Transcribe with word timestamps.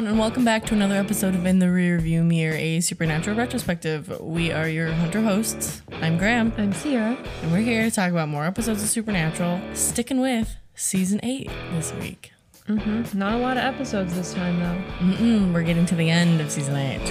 everyone, 0.00 0.12
and 0.12 0.18
welcome 0.18 0.46
back 0.46 0.64
to 0.64 0.72
another 0.72 0.94
episode 0.94 1.34
of 1.34 1.44
In 1.44 1.58
the 1.58 1.66
Rearview 1.66 2.24
Mirror, 2.24 2.54
a 2.56 2.80
supernatural 2.80 3.36
retrospective. 3.36 4.08
We 4.18 4.50
are 4.50 4.66
your 4.66 4.90
hunter 4.92 5.20
hosts. 5.20 5.82
I'm 6.00 6.16
Graham, 6.16 6.54
I'm 6.56 6.72
Sierra. 6.72 7.18
and 7.42 7.52
we're 7.52 7.58
here 7.58 7.82
to 7.82 7.90
talk 7.90 8.10
about 8.10 8.30
more 8.30 8.46
episodes 8.46 8.82
of 8.82 8.88
Supernatural, 8.88 9.60
sticking 9.74 10.18
with 10.18 10.56
season 10.74 11.20
eight 11.22 11.50
this 11.72 11.92
week. 12.00 12.32
Mm-hmm. 12.66 13.18
Not 13.18 13.34
a 13.34 13.36
lot 13.36 13.58
of 13.58 13.64
episodes 13.64 14.14
this 14.14 14.32
time, 14.32 14.58
though. 14.58 15.06
Mm-mm, 15.06 15.52
we're 15.52 15.64
getting 15.64 15.84
to 15.84 15.94
the 15.94 16.08
end 16.08 16.40
of 16.40 16.50
season 16.50 16.76
eight. 16.76 17.04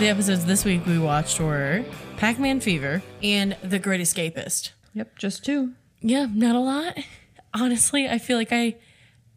The 0.00 0.08
episodes 0.08 0.46
this 0.46 0.64
week 0.64 0.84
we 0.84 0.98
watched 0.98 1.38
were 1.38 1.84
Pac 2.16 2.40
Man 2.40 2.58
Fever 2.58 3.04
and 3.22 3.56
The 3.62 3.78
Great 3.78 4.00
Escapist. 4.00 4.72
Yep, 4.94 5.16
just 5.16 5.44
two. 5.44 5.74
Yeah, 6.00 6.26
not 6.28 6.56
a 6.56 6.60
lot. 6.60 6.98
Honestly, 7.54 8.08
I 8.08 8.18
feel 8.18 8.36
like 8.36 8.52
I 8.52 8.74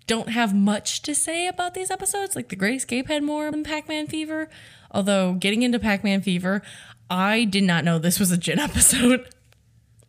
don't 0.07 0.29
have 0.29 0.53
much 0.53 1.01
to 1.03 1.15
say 1.15 1.47
about 1.47 1.73
these 1.73 1.91
episodes. 1.91 2.35
Like 2.35 2.49
The 2.49 2.55
Great 2.55 2.75
Escape 2.75 3.07
had 3.07 3.23
more 3.23 3.49
than 3.51 3.63
Pac 3.63 3.87
Man 3.87 4.07
Fever. 4.07 4.49
Although, 4.91 5.33
getting 5.33 5.61
into 5.61 5.79
Pac 5.79 6.03
Man 6.03 6.21
Fever, 6.21 6.61
I 7.09 7.45
did 7.45 7.63
not 7.63 7.83
know 7.85 7.97
this 7.99 8.19
was 8.19 8.31
a 8.31 8.37
Jinn 8.37 8.59
episode. 8.69 9.27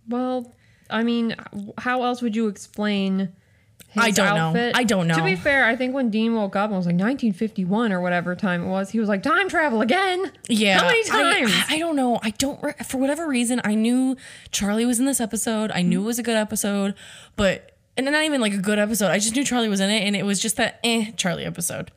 Well, 0.09 0.53
I 0.91 1.03
mean, 1.03 1.37
how 1.79 2.03
else 2.03 2.21
would 2.23 2.35
you 2.35 2.49
explain 2.49 3.33
his 3.93 4.03
I 4.03 4.11
don't 4.11 4.55
know. 4.55 4.73
I 4.75 4.85
don't 4.85 5.07
know. 5.07 5.17
To 5.17 5.23
be 5.23 5.37
fair, 5.37 5.67
I 5.67 5.77
think 5.77 5.95
when 5.95 6.09
Dean 6.09 6.35
woke 6.35 6.57
up 6.57 6.71
and 6.71 6.77
was 6.77 6.87
like 6.87 6.95
1951 6.95 7.93
or 7.93 8.01
whatever 8.01 8.35
time 8.35 8.65
it 8.65 8.69
was, 8.69 8.89
he 8.91 8.99
was 8.99 9.09
like, 9.09 9.23
time 9.23 9.51
travel 9.51 9.83
again. 9.83 10.33
Yeah. 10.49 10.79
How 10.79 10.87
many 10.87 11.03
I- 11.11 11.35
times? 11.41 11.53
I, 11.69 11.79
don't 11.79 11.95
know. 11.95 12.19
I 12.23 12.31
don't, 12.31 12.63
re- 12.63 12.73
for 12.87 12.97
whatever 12.97 13.29
reason, 13.29 13.61
I 13.65 13.75
knew 13.75 14.17
Charlie 14.51 14.87
was 14.87 14.99
in 14.99 15.05
this 15.05 15.21
episode. 15.21 15.71
I 15.73 15.83
knew 15.83 16.03
it 16.03 16.07
was 16.07 16.19
a 16.19 16.23
good 16.23 16.39
episode, 16.39 16.95
but, 17.37 17.72
and 17.97 18.07
not 18.07 18.25
even 18.25 18.41
like 18.41 18.55
a 18.55 18.59
good 18.59 18.79
episode. 18.79 19.11
I 19.11 19.19
just 19.19 19.35
knew 19.37 19.45
Charlie 19.45 19.69
was 19.69 19.81
in 19.81 19.91
it, 19.91 20.03
and 20.03 20.17
it 20.17 20.25
was 20.25 20.41
just 20.41 20.57
that 20.57 20.81
eh 20.85 21.13
Charlie 21.17 21.45
episode 21.45 21.91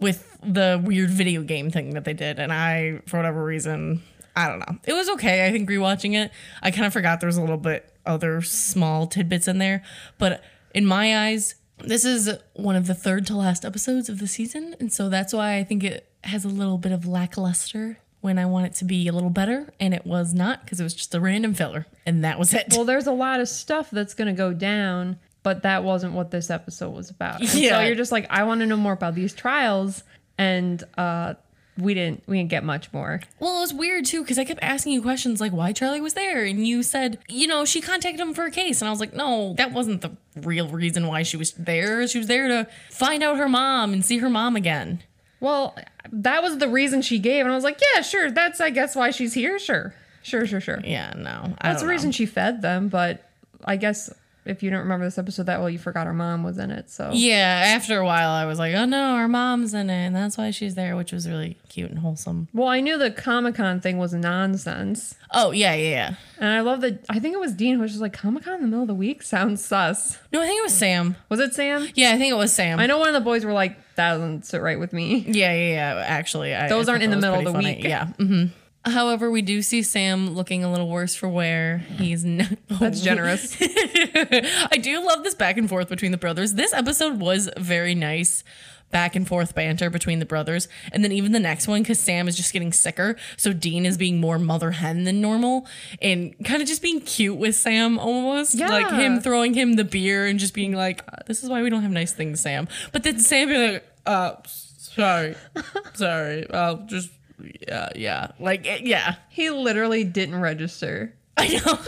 with 0.00 0.38
the 0.42 0.80
weird 0.84 1.10
video 1.10 1.42
game 1.42 1.70
thing 1.70 1.90
that 1.90 2.04
they 2.04 2.12
did. 2.12 2.38
And 2.38 2.52
I, 2.52 3.00
for 3.06 3.16
whatever 3.16 3.44
reason, 3.44 4.02
I 4.36 4.48
don't 4.48 4.58
know. 4.58 4.78
It 4.84 4.92
was 4.92 5.08
okay. 5.10 5.46
I 5.46 5.52
think 5.52 5.68
rewatching 5.68 6.14
it, 6.14 6.30
I 6.62 6.70
kind 6.70 6.86
of 6.86 6.92
forgot 6.92 7.20
there 7.20 7.28
was 7.28 7.36
a 7.36 7.40
little 7.40 7.56
bit 7.56 7.90
other 8.04 8.42
small 8.42 9.06
tidbits 9.06 9.48
in 9.48 9.58
there. 9.58 9.82
But 10.18 10.42
in 10.74 10.84
my 10.84 11.26
eyes, 11.26 11.54
this 11.78 12.04
is 12.04 12.30
one 12.54 12.76
of 12.76 12.86
the 12.86 12.94
third 12.94 13.26
to 13.28 13.36
last 13.36 13.64
episodes 13.64 14.08
of 14.08 14.18
the 14.18 14.26
season. 14.26 14.74
And 14.80 14.92
so 14.92 15.08
that's 15.08 15.32
why 15.32 15.56
I 15.56 15.64
think 15.64 15.84
it 15.84 16.08
has 16.24 16.44
a 16.44 16.48
little 16.48 16.78
bit 16.78 16.92
of 16.92 17.06
lackluster 17.06 17.98
when 18.24 18.38
I 18.38 18.46
want 18.46 18.64
it 18.64 18.72
to 18.76 18.86
be 18.86 19.06
a 19.06 19.12
little 19.12 19.28
better. 19.28 19.70
And 19.78 19.92
it 19.92 20.06
was 20.06 20.32
not 20.32 20.64
because 20.64 20.80
it 20.80 20.82
was 20.82 20.94
just 20.94 21.14
a 21.14 21.20
random 21.20 21.52
filler. 21.52 21.86
And 22.06 22.24
that 22.24 22.38
was 22.38 22.54
it. 22.54 22.68
well, 22.70 22.86
there's 22.86 23.06
a 23.06 23.12
lot 23.12 23.38
of 23.38 23.50
stuff 23.50 23.90
that's 23.90 24.14
going 24.14 24.28
to 24.28 24.34
go 24.34 24.54
down, 24.54 25.18
but 25.42 25.62
that 25.64 25.84
wasn't 25.84 26.14
what 26.14 26.30
this 26.30 26.48
episode 26.48 26.94
was 26.94 27.10
about. 27.10 27.40
And 27.40 27.52
Yeah. 27.52 27.76
So 27.76 27.80
you're 27.84 27.94
just 27.94 28.12
like, 28.12 28.26
I 28.30 28.44
want 28.44 28.62
to 28.62 28.66
know 28.66 28.78
more 28.78 28.94
about 28.94 29.14
these 29.14 29.34
trials. 29.34 30.04
And 30.38 30.82
uh, 30.96 31.34
we 31.76 31.92
didn't 31.92 32.22
we 32.26 32.38
didn't 32.38 32.48
get 32.48 32.64
much 32.64 32.90
more. 32.94 33.20
Well, 33.40 33.58
it 33.58 33.60
was 33.60 33.74
weird 33.74 34.06
too 34.06 34.22
because 34.22 34.38
I 34.38 34.44
kept 34.44 34.62
asking 34.62 34.92
you 34.94 35.02
questions 35.02 35.38
like 35.38 35.52
why 35.52 35.72
Charlie 35.72 36.00
was 36.00 36.14
there, 36.14 36.44
and 36.44 36.66
you 36.66 36.82
said, 36.82 37.18
you 37.28 37.46
know, 37.46 37.64
she 37.66 37.80
contacted 37.80 38.20
him 38.20 38.32
for 38.32 38.44
a 38.44 38.50
case, 38.50 38.80
and 38.80 38.88
I 38.88 38.90
was 38.90 39.00
like, 39.00 39.12
no, 39.12 39.54
that 39.58 39.72
wasn't 39.72 40.00
the 40.00 40.16
real 40.36 40.68
reason 40.68 41.06
why 41.06 41.24
she 41.24 41.36
was 41.36 41.52
there. 41.52 42.06
She 42.08 42.18
was 42.18 42.26
there 42.26 42.48
to 42.48 42.68
find 42.90 43.22
out 43.22 43.36
her 43.36 43.48
mom 43.48 43.92
and 43.92 44.04
see 44.04 44.18
her 44.18 44.30
mom 44.30 44.56
again. 44.56 45.02
Well, 45.40 45.76
that 46.12 46.42
was 46.42 46.58
the 46.58 46.68
reason 46.68 47.02
she 47.02 47.18
gave, 47.18 47.44
and 47.44 47.52
I 47.52 47.54
was 47.54 47.64
like, 47.64 47.80
yeah, 47.94 48.02
sure. 48.02 48.30
That's 48.30 48.60
I 48.60 48.70
guess 48.70 48.94
why 48.94 49.10
she's 49.10 49.34
here. 49.34 49.58
Sure, 49.58 49.94
sure, 50.22 50.46
sure, 50.46 50.60
sure. 50.60 50.80
Yeah, 50.84 51.12
no, 51.16 51.54
I 51.60 51.70
That's 51.70 51.82
the 51.82 51.88
reason 51.88 52.12
she 52.12 52.26
fed 52.26 52.62
them. 52.62 52.88
But 52.88 53.28
I 53.64 53.76
guess 53.76 54.12
if 54.46 54.62
you 54.62 54.70
don't 54.70 54.80
remember 54.80 55.04
this 55.06 55.16
episode 55.18 55.44
that 55.46 55.60
well, 55.60 55.70
you 55.70 55.78
forgot 55.78 56.06
her 56.06 56.12
mom 56.12 56.42
was 56.42 56.58
in 56.58 56.70
it. 56.70 56.90
So 56.90 57.10
Yeah, 57.12 57.62
after 57.76 57.98
a 57.98 58.04
while, 58.04 58.30
I 58.30 58.44
was 58.44 58.58
like, 58.58 58.74
oh 58.74 58.84
no, 58.84 59.16
her 59.16 59.28
mom's 59.28 59.72
in 59.74 59.88
it, 59.90 60.06
and 60.06 60.14
that's 60.14 60.36
why 60.36 60.50
she's 60.50 60.74
there, 60.74 60.96
which 60.96 61.12
was 61.12 61.28
really 61.28 61.56
cute 61.68 61.90
and 61.90 61.98
wholesome. 62.00 62.48
well, 62.52 62.68
I 62.68 62.80
knew 62.80 62.98
the 62.98 63.10
Comic 63.10 63.54
Con 63.56 63.80
thing 63.80 63.98
was 63.98 64.12
nonsense, 64.12 65.14
Oh 65.32 65.50
yeah, 65.50 65.74
yeah, 65.74 65.88
yeah. 65.90 66.14
and 66.38 66.48
I 66.50 66.60
love 66.60 66.80
that. 66.82 67.04
I 67.08 67.18
think 67.18 67.34
it 67.34 67.40
was 67.40 67.52
Dean 67.54 67.76
who 67.76 67.80
was 67.82 67.90
just 67.92 68.02
like 68.02 68.12
Comic 68.12 68.44
Con 68.44 68.54
in 68.54 68.60
the 68.62 68.66
middle 68.68 68.82
of 68.82 68.88
the 68.88 68.94
week 68.94 69.22
sounds 69.22 69.64
sus. 69.64 70.18
No, 70.32 70.40
I 70.42 70.46
think 70.46 70.58
it 70.60 70.62
was 70.62 70.74
Sam. 70.74 71.16
Was 71.28 71.40
it 71.40 71.54
Sam? 71.54 71.88
Yeah, 71.94 72.12
I 72.12 72.18
think 72.18 72.30
it 72.32 72.36
was 72.36 72.52
Sam. 72.52 72.78
I 72.78 72.86
know 72.86 72.98
one 72.98 73.08
of 73.08 73.14
the 73.14 73.20
boys 73.20 73.44
were 73.44 73.52
like, 73.52 73.76
that 73.96 74.12
doesn't 74.14 74.44
sit 74.46 74.60
right 74.60 74.78
with 74.78 74.92
me. 74.92 75.24
Yeah, 75.26 75.52
yeah, 75.54 75.94
yeah. 75.96 76.04
Actually, 76.06 76.54
I, 76.54 76.68
Those 76.68 76.88
I 76.88 76.92
aren't 76.92 77.04
in 77.04 77.10
the 77.10 77.16
middle 77.16 77.36
of 77.38 77.44
the 77.44 77.52
funny. 77.52 77.76
week. 77.76 77.84
Yeah. 77.84 78.06
hmm 78.08 78.44
However, 78.86 79.30
we 79.30 79.40
do 79.42 79.62
see 79.62 79.82
Sam 79.82 80.30
looking 80.34 80.62
a 80.62 80.70
little 80.70 80.88
worse 80.88 81.14
for 81.14 81.28
wear. 81.28 81.78
He's 81.78 82.24
not. 82.24 82.48
That's 82.68 83.00
generous. 83.00 83.56
I 83.60 84.78
do 84.80 85.04
love 85.04 85.24
this 85.24 85.34
back 85.34 85.56
and 85.56 85.68
forth 85.68 85.88
between 85.88 86.12
the 86.12 86.18
brothers. 86.18 86.54
This 86.54 86.74
episode 86.74 87.18
was 87.18 87.48
very 87.56 87.94
nice. 87.94 88.44
Back 88.90 89.16
and 89.16 89.26
forth 89.26 89.54
banter 89.54 89.90
between 89.90 90.18
the 90.20 90.26
brothers. 90.26 90.68
And 90.92 91.02
then 91.02 91.10
even 91.10 91.32
the 91.32 91.40
next 91.40 91.66
one, 91.66 91.82
because 91.82 91.98
Sam 91.98 92.28
is 92.28 92.36
just 92.36 92.52
getting 92.52 92.72
sicker. 92.72 93.16
So 93.36 93.52
Dean 93.52 93.86
is 93.86 93.96
being 93.96 94.20
more 94.20 94.38
mother 94.38 94.70
hen 94.70 95.02
than 95.04 95.20
normal 95.20 95.66
and 96.00 96.34
kind 96.44 96.62
of 96.62 96.68
just 96.68 96.80
being 96.82 97.00
cute 97.00 97.36
with 97.36 97.56
Sam 97.56 97.98
almost. 97.98 98.54
Yeah. 98.54 98.68
Like 98.68 98.90
him 98.92 99.20
throwing 99.20 99.54
him 99.54 99.72
the 99.72 99.84
beer 99.84 100.26
and 100.26 100.38
just 100.38 100.54
being 100.54 100.74
like, 100.74 101.02
this 101.26 101.42
is 101.42 101.50
why 101.50 101.62
we 101.62 101.70
don't 101.70 101.82
have 101.82 101.90
nice 101.90 102.12
things, 102.12 102.40
Sam. 102.40 102.68
But 102.92 103.02
then 103.02 103.18
Sam 103.18 103.48
being 103.48 103.72
like, 103.72 103.84
uh, 104.06 104.34
sorry, 104.46 105.34
sorry. 105.94 106.48
Uh, 106.48 106.76
just, 106.86 107.10
yeah, 107.38 107.90
yeah. 107.94 108.30
Like, 108.38 108.66
eh, 108.66 108.80
yeah. 108.82 109.16
he 109.28 109.50
literally 109.50 110.04
didn't 110.04 110.40
register. 110.40 111.14
I 111.36 111.48
know. 111.48 111.78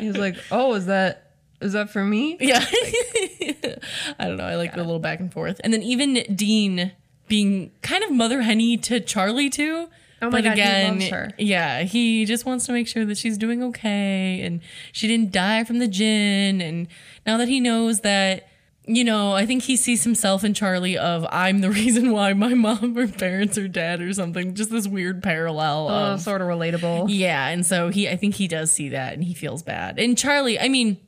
He 0.00 0.08
was 0.08 0.18
like, 0.18 0.36
oh, 0.50 0.74
is 0.74 0.86
that 0.86 1.32
is 1.60 1.74
that 1.74 1.90
for 1.90 2.04
me? 2.04 2.36
Yeah. 2.40 2.64
I 4.18 4.26
don't 4.26 4.36
know. 4.36 4.44
I 4.44 4.56
like 4.56 4.74
the 4.74 4.82
little 4.82 4.98
back 4.98 5.20
and 5.20 5.32
forth. 5.32 5.60
And 5.62 5.72
then 5.72 5.82
even 5.82 6.14
Dean 6.34 6.92
being 7.28 7.70
kind 7.82 8.02
of 8.02 8.10
mother 8.10 8.42
henny 8.42 8.76
to 8.78 9.00
Charlie 9.00 9.48
too. 9.48 9.88
Oh 10.20 10.30
my 10.30 10.40
God, 10.40 10.56
he 10.56 10.88
loves 10.88 11.08
her. 11.08 11.30
Yeah, 11.38 11.82
he 11.82 12.24
just 12.24 12.46
wants 12.46 12.66
to 12.66 12.72
make 12.72 12.86
sure 12.86 13.04
that 13.04 13.18
she's 13.18 13.36
doing 13.36 13.62
okay 13.64 14.40
and 14.42 14.60
she 14.92 15.08
didn't 15.08 15.32
die 15.32 15.64
from 15.64 15.78
the 15.78 15.88
Jinn. 15.88 16.60
And 16.60 16.88
now 17.26 17.36
that 17.38 17.48
he 17.48 17.58
knows 17.58 18.00
that, 18.00 18.48
you 18.86 19.04
know, 19.04 19.32
I 19.32 19.46
think 19.46 19.62
he 19.62 19.76
sees 19.76 20.02
himself 20.04 20.42
in 20.44 20.54
Charlie 20.54 20.98
of 20.98 21.26
I'm 21.30 21.60
the 21.60 21.70
reason 21.82 22.10
why 22.12 22.32
my 22.32 22.54
mom 22.54 22.96
or 22.98 23.06
parents 23.06 23.56
are 23.58 23.68
dead 23.68 24.00
or 24.00 24.12
something. 24.12 24.54
Just 24.54 24.70
this 24.70 24.88
weird 24.88 25.22
parallel 25.22 25.88
Oh, 25.88 26.12
of 26.14 26.20
sort 26.20 26.40
of 26.40 26.48
relatable. 26.48 27.06
yeah, 27.08 27.48
and 27.48 27.64
so 27.64 27.88
he 27.90 28.08
I 28.08 28.16
think 28.16 28.34
he 28.34 28.48
does 28.48 28.72
see 28.72 28.88
that 28.90 29.12
and 29.14 29.22
he 29.24 29.34
feels 29.34 29.62
bad. 29.62 29.98
And 29.98 30.18
Charlie, 30.18 30.58
I 30.58 30.68
mean, 30.68 30.98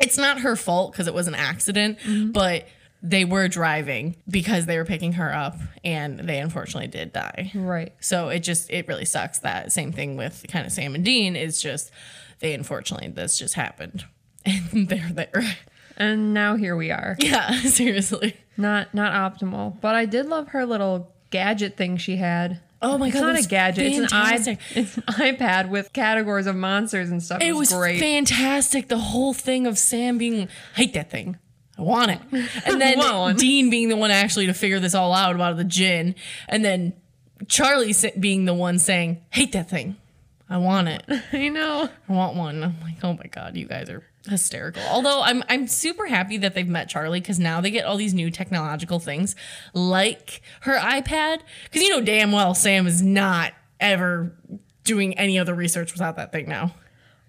it's 0.00 0.16
not 0.16 0.40
her 0.40 0.56
fault 0.56 0.92
because 0.92 1.06
it 1.06 1.14
was 1.14 1.26
an 1.26 1.34
accident, 1.34 1.98
mm-hmm. 2.00 2.30
but 2.32 2.66
they 3.02 3.24
were 3.24 3.46
driving 3.46 4.16
because 4.28 4.66
they 4.66 4.76
were 4.76 4.84
picking 4.84 5.12
her 5.12 5.32
up 5.32 5.56
and 5.84 6.18
they 6.20 6.38
unfortunately 6.40 6.88
did 6.88 7.12
die. 7.12 7.52
Right. 7.54 7.92
So 8.00 8.28
it 8.28 8.40
just 8.40 8.70
it 8.70 8.88
really 8.88 9.04
sucks 9.04 9.40
that 9.40 9.70
same 9.70 9.92
thing 9.92 10.16
with 10.16 10.44
kind 10.48 10.66
of 10.66 10.72
Sam 10.72 10.94
and 10.94 11.04
Dean 11.04 11.36
is 11.36 11.60
just 11.60 11.90
they 12.40 12.54
unfortunately 12.54 13.08
this 13.08 13.38
just 13.38 13.54
happened. 13.54 14.06
And 14.46 14.88
they're 14.88 15.10
there. 15.12 15.56
And 15.98 16.32
now 16.32 16.56
here 16.56 16.74
we 16.76 16.90
are. 16.90 17.16
Yeah, 17.22 17.50
seriously. 17.60 18.36
Not 18.56 18.94
not 18.94 19.12
optimal, 19.12 19.78
but 19.80 19.94
I 19.94 20.06
did 20.06 20.26
love 20.26 20.48
her 20.48 20.64
little 20.64 21.12
gadget 21.30 21.76
thing 21.76 21.96
she 21.98 22.16
had. 22.16 22.60
Oh 22.80 22.96
my 22.96 23.08
It's 23.08 23.14
god, 23.16 23.20
It's 23.20 23.22
not 23.26 23.34
a 23.34 23.38
was 23.38 23.46
gadget. 23.48 23.86
It's 23.86 24.12
an, 24.12 24.52
iP- 24.54 24.76
it's 24.76 24.96
an 24.96 25.02
iPad 25.08 25.68
with 25.68 25.92
categories 25.92 26.46
of 26.46 26.54
monsters 26.56 27.10
and 27.10 27.20
stuff. 27.22 27.42
It 27.42 27.52
was 27.54 27.72
great. 27.72 27.98
fantastic. 27.98 28.88
The 28.88 28.98
whole 28.98 29.34
thing 29.34 29.66
of 29.66 29.76
Sam 29.78 30.16
being, 30.16 30.48
hate 30.74 30.94
that 30.94 31.10
thing. 31.10 31.36
I 31.76 31.82
want 31.82 32.12
it. 32.12 32.20
And 32.66 32.80
then. 32.80 33.36
Dean 33.36 33.68
being 33.70 33.88
the 33.88 33.96
one 33.96 34.10
actually 34.12 34.46
to 34.46 34.54
figure 34.54 34.78
this 34.80 34.94
all 34.94 35.12
out 35.12 35.34
about 35.34 35.56
the 35.56 35.64
Jinn. 35.64 36.14
And 36.48 36.64
then 36.64 36.92
Charlie 37.48 37.94
being 38.18 38.44
the 38.44 38.54
one 38.54 38.78
saying, 38.78 39.22
hate 39.30 39.52
that 39.52 39.68
thing. 39.70 39.96
I 40.48 40.56
want 40.58 40.88
it. 40.88 41.02
I 41.32 41.48
know. 41.48 41.88
I 42.08 42.12
want 42.12 42.36
one. 42.36 42.62
I'm 42.62 42.80
like, 42.80 43.02
oh 43.04 43.12
my 43.12 43.26
God, 43.26 43.56
you 43.56 43.66
guys 43.66 43.90
are 43.90 44.02
hysterical. 44.28 44.82
Although 44.90 45.22
I'm 45.22 45.42
I'm 45.48 45.66
super 45.66 46.06
happy 46.06 46.36
that 46.38 46.54
they've 46.54 46.68
met 46.68 46.88
Charlie 46.88 47.20
because 47.20 47.38
now 47.38 47.60
they 47.60 47.70
get 47.70 47.84
all 47.84 47.96
these 47.96 48.14
new 48.14 48.30
technological 48.30 48.98
things 48.98 49.34
like 49.74 50.42
her 50.62 50.76
iPad. 50.78 51.40
Because 51.64 51.82
you 51.82 51.90
know 51.90 52.00
damn 52.00 52.32
well 52.32 52.54
Sam 52.54 52.86
is 52.86 53.02
not 53.02 53.52
ever 53.80 54.36
doing 54.84 55.18
any 55.18 55.38
other 55.38 55.54
research 55.54 55.92
without 55.92 56.16
that 56.16 56.32
thing 56.32 56.48
now. 56.48 56.74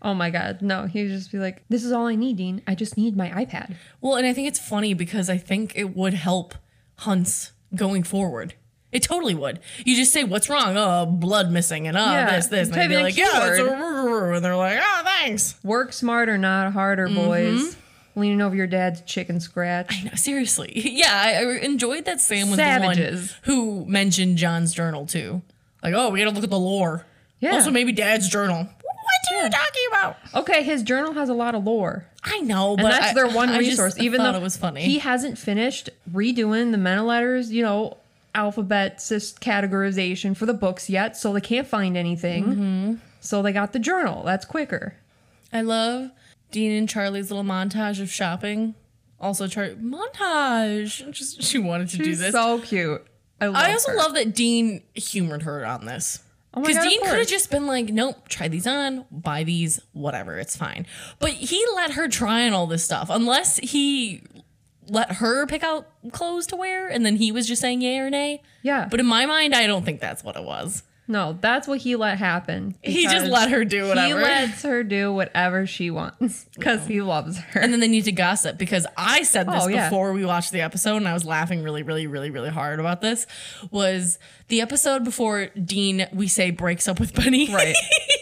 Oh 0.01 0.13
my 0.13 0.29
god, 0.29 0.61
no. 0.61 0.85
He 0.85 1.03
would 1.03 1.11
just 1.11 1.31
be 1.31 1.39
like, 1.39 1.63
"This 1.67 1.83
is 1.83 1.91
all 1.91 2.07
I 2.07 2.15
need, 2.15 2.37
Dean. 2.37 2.61
I 2.65 2.73
just 2.75 2.95
need 2.95 3.17
my 3.17 3.29
iPad." 3.29 3.75
Well, 3.99 4.15
and 4.15 4.25
I 4.25 4.33
think 4.33 4.47
it's 4.47 4.59
funny 4.59 4.93
because 4.93 5.29
I 5.29 5.37
think 5.37 5.73
it 5.75 5.95
would 5.95 6.13
help 6.13 6.55
hunts 6.99 7.51
going 7.75 8.03
forward. 8.03 8.53
It 8.91 9.03
totally 9.03 9.35
would. 9.35 9.59
You 9.85 9.95
just 9.95 10.11
say, 10.11 10.23
"What's 10.23 10.49
wrong?" 10.49 10.75
Oh, 10.75 11.05
blood 11.05 11.51
missing, 11.51 11.87
and 11.87 11.95
oh, 11.97 12.01
Yeah. 12.11 12.35
this, 12.35 12.47
this, 12.47 12.69
and 12.69 12.75
they'd 12.77 12.87
be 12.87 12.97
like, 12.97 13.15
"Yeah," 13.17 13.25
it's 13.47 13.57
keyword. 13.57 14.31
a 14.33 14.35
and 14.37 14.45
they're 14.45 14.55
like, 14.55 14.79
"Oh, 14.81 15.01
thanks." 15.03 15.55
Work 15.63 15.93
smarter, 15.93 16.37
not 16.37 16.73
harder, 16.73 17.07
Mm-hmm. 17.07 17.15
boys. 17.15 17.75
Leaning 18.15 18.41
over 18.41 18.55
your 18.55 18.65
dad's 18.67 19.01
chicken 19.01 19.39
scratch. 19.39 19.95
I 19.97 20.03
know, 20.05 20.15
seriously, 20.15 20.71
yeah, 20.75 21.11
I, 21.13 21.43
I 21.43 21.57
enjoyed 21.59 22.05
that 22.05 22.19
Sam 22.19 22.49
was 22.49 22.57
Savages. 22.57 23.35
the 23.45 23.51
one 23.53 23.57
who 23.57 23.85
mentioned 23.85 24.37
John's 24.37 24.73
journal 24.73 25.05
too. 25.05 25.41
Like, 25.83 25.93
oh, 25.93 26.09
we 26.09 26.19
got 26.19 26.25
to 26.25 26.31
look 26.31 26.43
at 26.43 26.49
the 26.49 26.59
lore. 26.59 27.05
Yeah. 27.39 27.53
Also, 27.53 27.69
maybe 27.71 27.91
Dad's 27.91 28.27
journal. 28.27 28.63
What 28.65 29.39
are 29.41 29.43
you 29.45 29.49
talking 29.49 29.83
about? 29.91 30.17
Okay, 30.35 30.63
his 30.63 30.81
journal 30.83 31.13
has 31.13 31.29
a 31.29 31.33
lot 31.33 31.53
of 31.55 31.63
lore. 31.63 32.07
I 32.23 32.39
know, 32.39 32.73
And 32.73 32.81
but 32.81 32.89
that's 32.89 33.11
I- 33.11 33.13
their 33.13 33.27
one 33.29 33.49
I 33.49 33.59
resource. 33.59 33.97
Even 33.99 34.19
thought 34.19 34.31
though 34.33 34.39
it 34.39 34.43
was 34.43 34.57
funny. 34.57 34.81
he 34.83 34.97
hasn't 34.99 35.37
finished 35.37 35.89
redoing 36.11 36.71
the 36.71 36.77
meta 36.77 37.03
letters, 37.03 37.51
you 37.51 37.61
know, 37.63 37.95
alphabet 38.35 38.97
categorization 38.97 40.35
for 40.35 40.45
the 40.45 40.53
books 40.53 40.89
yet, 40.89 41.17
so 41.17 41.33
they 41.33 41.41
can't 41.41 41.67
find 41.67 41.97
anything. 41.97 42.45
Mm-hmm. 42.45 42.95
So 43.19 43.41
they 43.41 43.51
got 43.51 43.73
the 43.73 43.79
journal. 43.79 44.23
That's 44.23 44.45
quicker. 44.45 44.95
I 45.51 45.61
love 45.61 46.11
Dean 46.51 46.71
and 46.71 46.87
Charlie's 46.87 47.31
little 47.31 47.43
montage 47.43 48.01
of 48.01 48.09
shopping. 48.09 48.75
Also, 49.19 49.47
Char 49.47 49.69
montage. 49.71 51.11
Just 51.11 51.43
she 51.43 51.57
wanted 51.57 51.89
to 51.89 51.97
do 51.97 52.15
this. 52.15 52.31
so 52.31 52.59
cute. 52.59 53.05
I, 53.41 53.47
love 53.47 53.55
I 53.55 53.71
also 53.73 53.91
her. 53.91 53.97
love 53.97 54.13
that 54.15 54.33
Dean 54.33 54.81
humored 54.93 55.43
her 55.43 55.65
on 55.65 55.85
this. 55.85 56.23
Oh 56.53 56.61
Because 56.61 56.77
of 56.77 56.83
Dean 56.83 57.01
could 57.01 57.19
have 57.19 57.27
just 57.27 57.51
been 57.51 57.67
like, 57.67 57.89
nope, 57.89 58.27
try 58.27 58.47
these 58.47 58.65
on, 58.65 59.05
buy 59.11 59.43
these, 59.43 59.79
whatever, 59.93 60.39
it's 60.39 60.55
fine. 60.55 60.87
But 61.19 61.31
he 61.31 61.63
let 61.75 61.91
her 61.91 62.07
try 62.07 62.47
on 62.47 62.53
all 62.53 62.65
this 62.65 62.83
stuff, 62.83 63.09
unless 63.11 63.57
he 63.57 64.23
let 64.89 65.13
her 65.13 65.45
pick 65.47 65.63
out 65.63 65.87
clothes 66.11 66.47
to 66.47 66.55
wear 66.55 66.87
and 66.87 67.05
then 67.05 67.15
he 67.15 67.31
was 67.31 67.47
just 67.47 67.61
saying 67.61 67.81
yay 67.81 67.99
or 67.99 68.09
nay. 68.09 68.41
Yeah. 68.63 68.87
But 68.89 68.99
in 68.99 69.05
my 69.05 69.25
mind, 69.25 69.53
I 69.55 69.67
don't 69.67 69.85
think 69.85 69.99
that's 70.01 70.23
what 70.23 70.35
it 70.35 70.43
was. 70.43 70.83
No, 71.11 71.35
that's 71.41 71.67
what 71.67 71.79
he 71.79 71.95
let 71.95 72.19
happen. 72.19 72.75
He 72.83 73.07
just 73.07 73.25
let 73.25 73.49
her 73.49 73.65
do 73.65 73.87
whatever. 73.87 74.07
He 74.19 74.23
lets 74.23 74.61
her 74.61 74.83
do 74.83 75.11
whatever 75.11 75.65
she 75.65 75.89
wants 75.89 76.45
because 76.55 76.85
he 76.85 77.01
loves 77.01 77.39
her. 77.39 77.59
and 77.61 77.73
then 77.73 77.79
they 77.79 77.87
need 77.87 78.03
to 78.03 78.11
gossip 78.11 78.59
because 78.59 78.85
I 78.95 79.23
said 79.23 79.47
this 79.47 79.63
Oh, 79.63 79.67
yeah. 79.69 79.89
before 79.89 80.13
we 80.13 80.23
watched 80.23 80.51
the 80.51 80.61
episode 80.61 80.97
and 80.97 81.07
I 81.07 81.13
was 81.13 81.25
laughing 81.25 81.63
really, 81.63 81.81
really, 81.81 82.05
really, 82.05 82.29
really 82.29 82.51
hard 82.51 82.79
about 82.79 83.01
this. 83.01 83.25
Was 83.71 84.19
the 84.49 84.61
episode 84.61 85.03
before 85.03 85.47
Dean, 85.47 86.05
we 86.13 86.27
say, 86.27 86.51
breaks 86.51 86.87
up 86.87 86.99
with 86.99 87.15
Benny. 87.15 87.51
Right. 87.51 87.75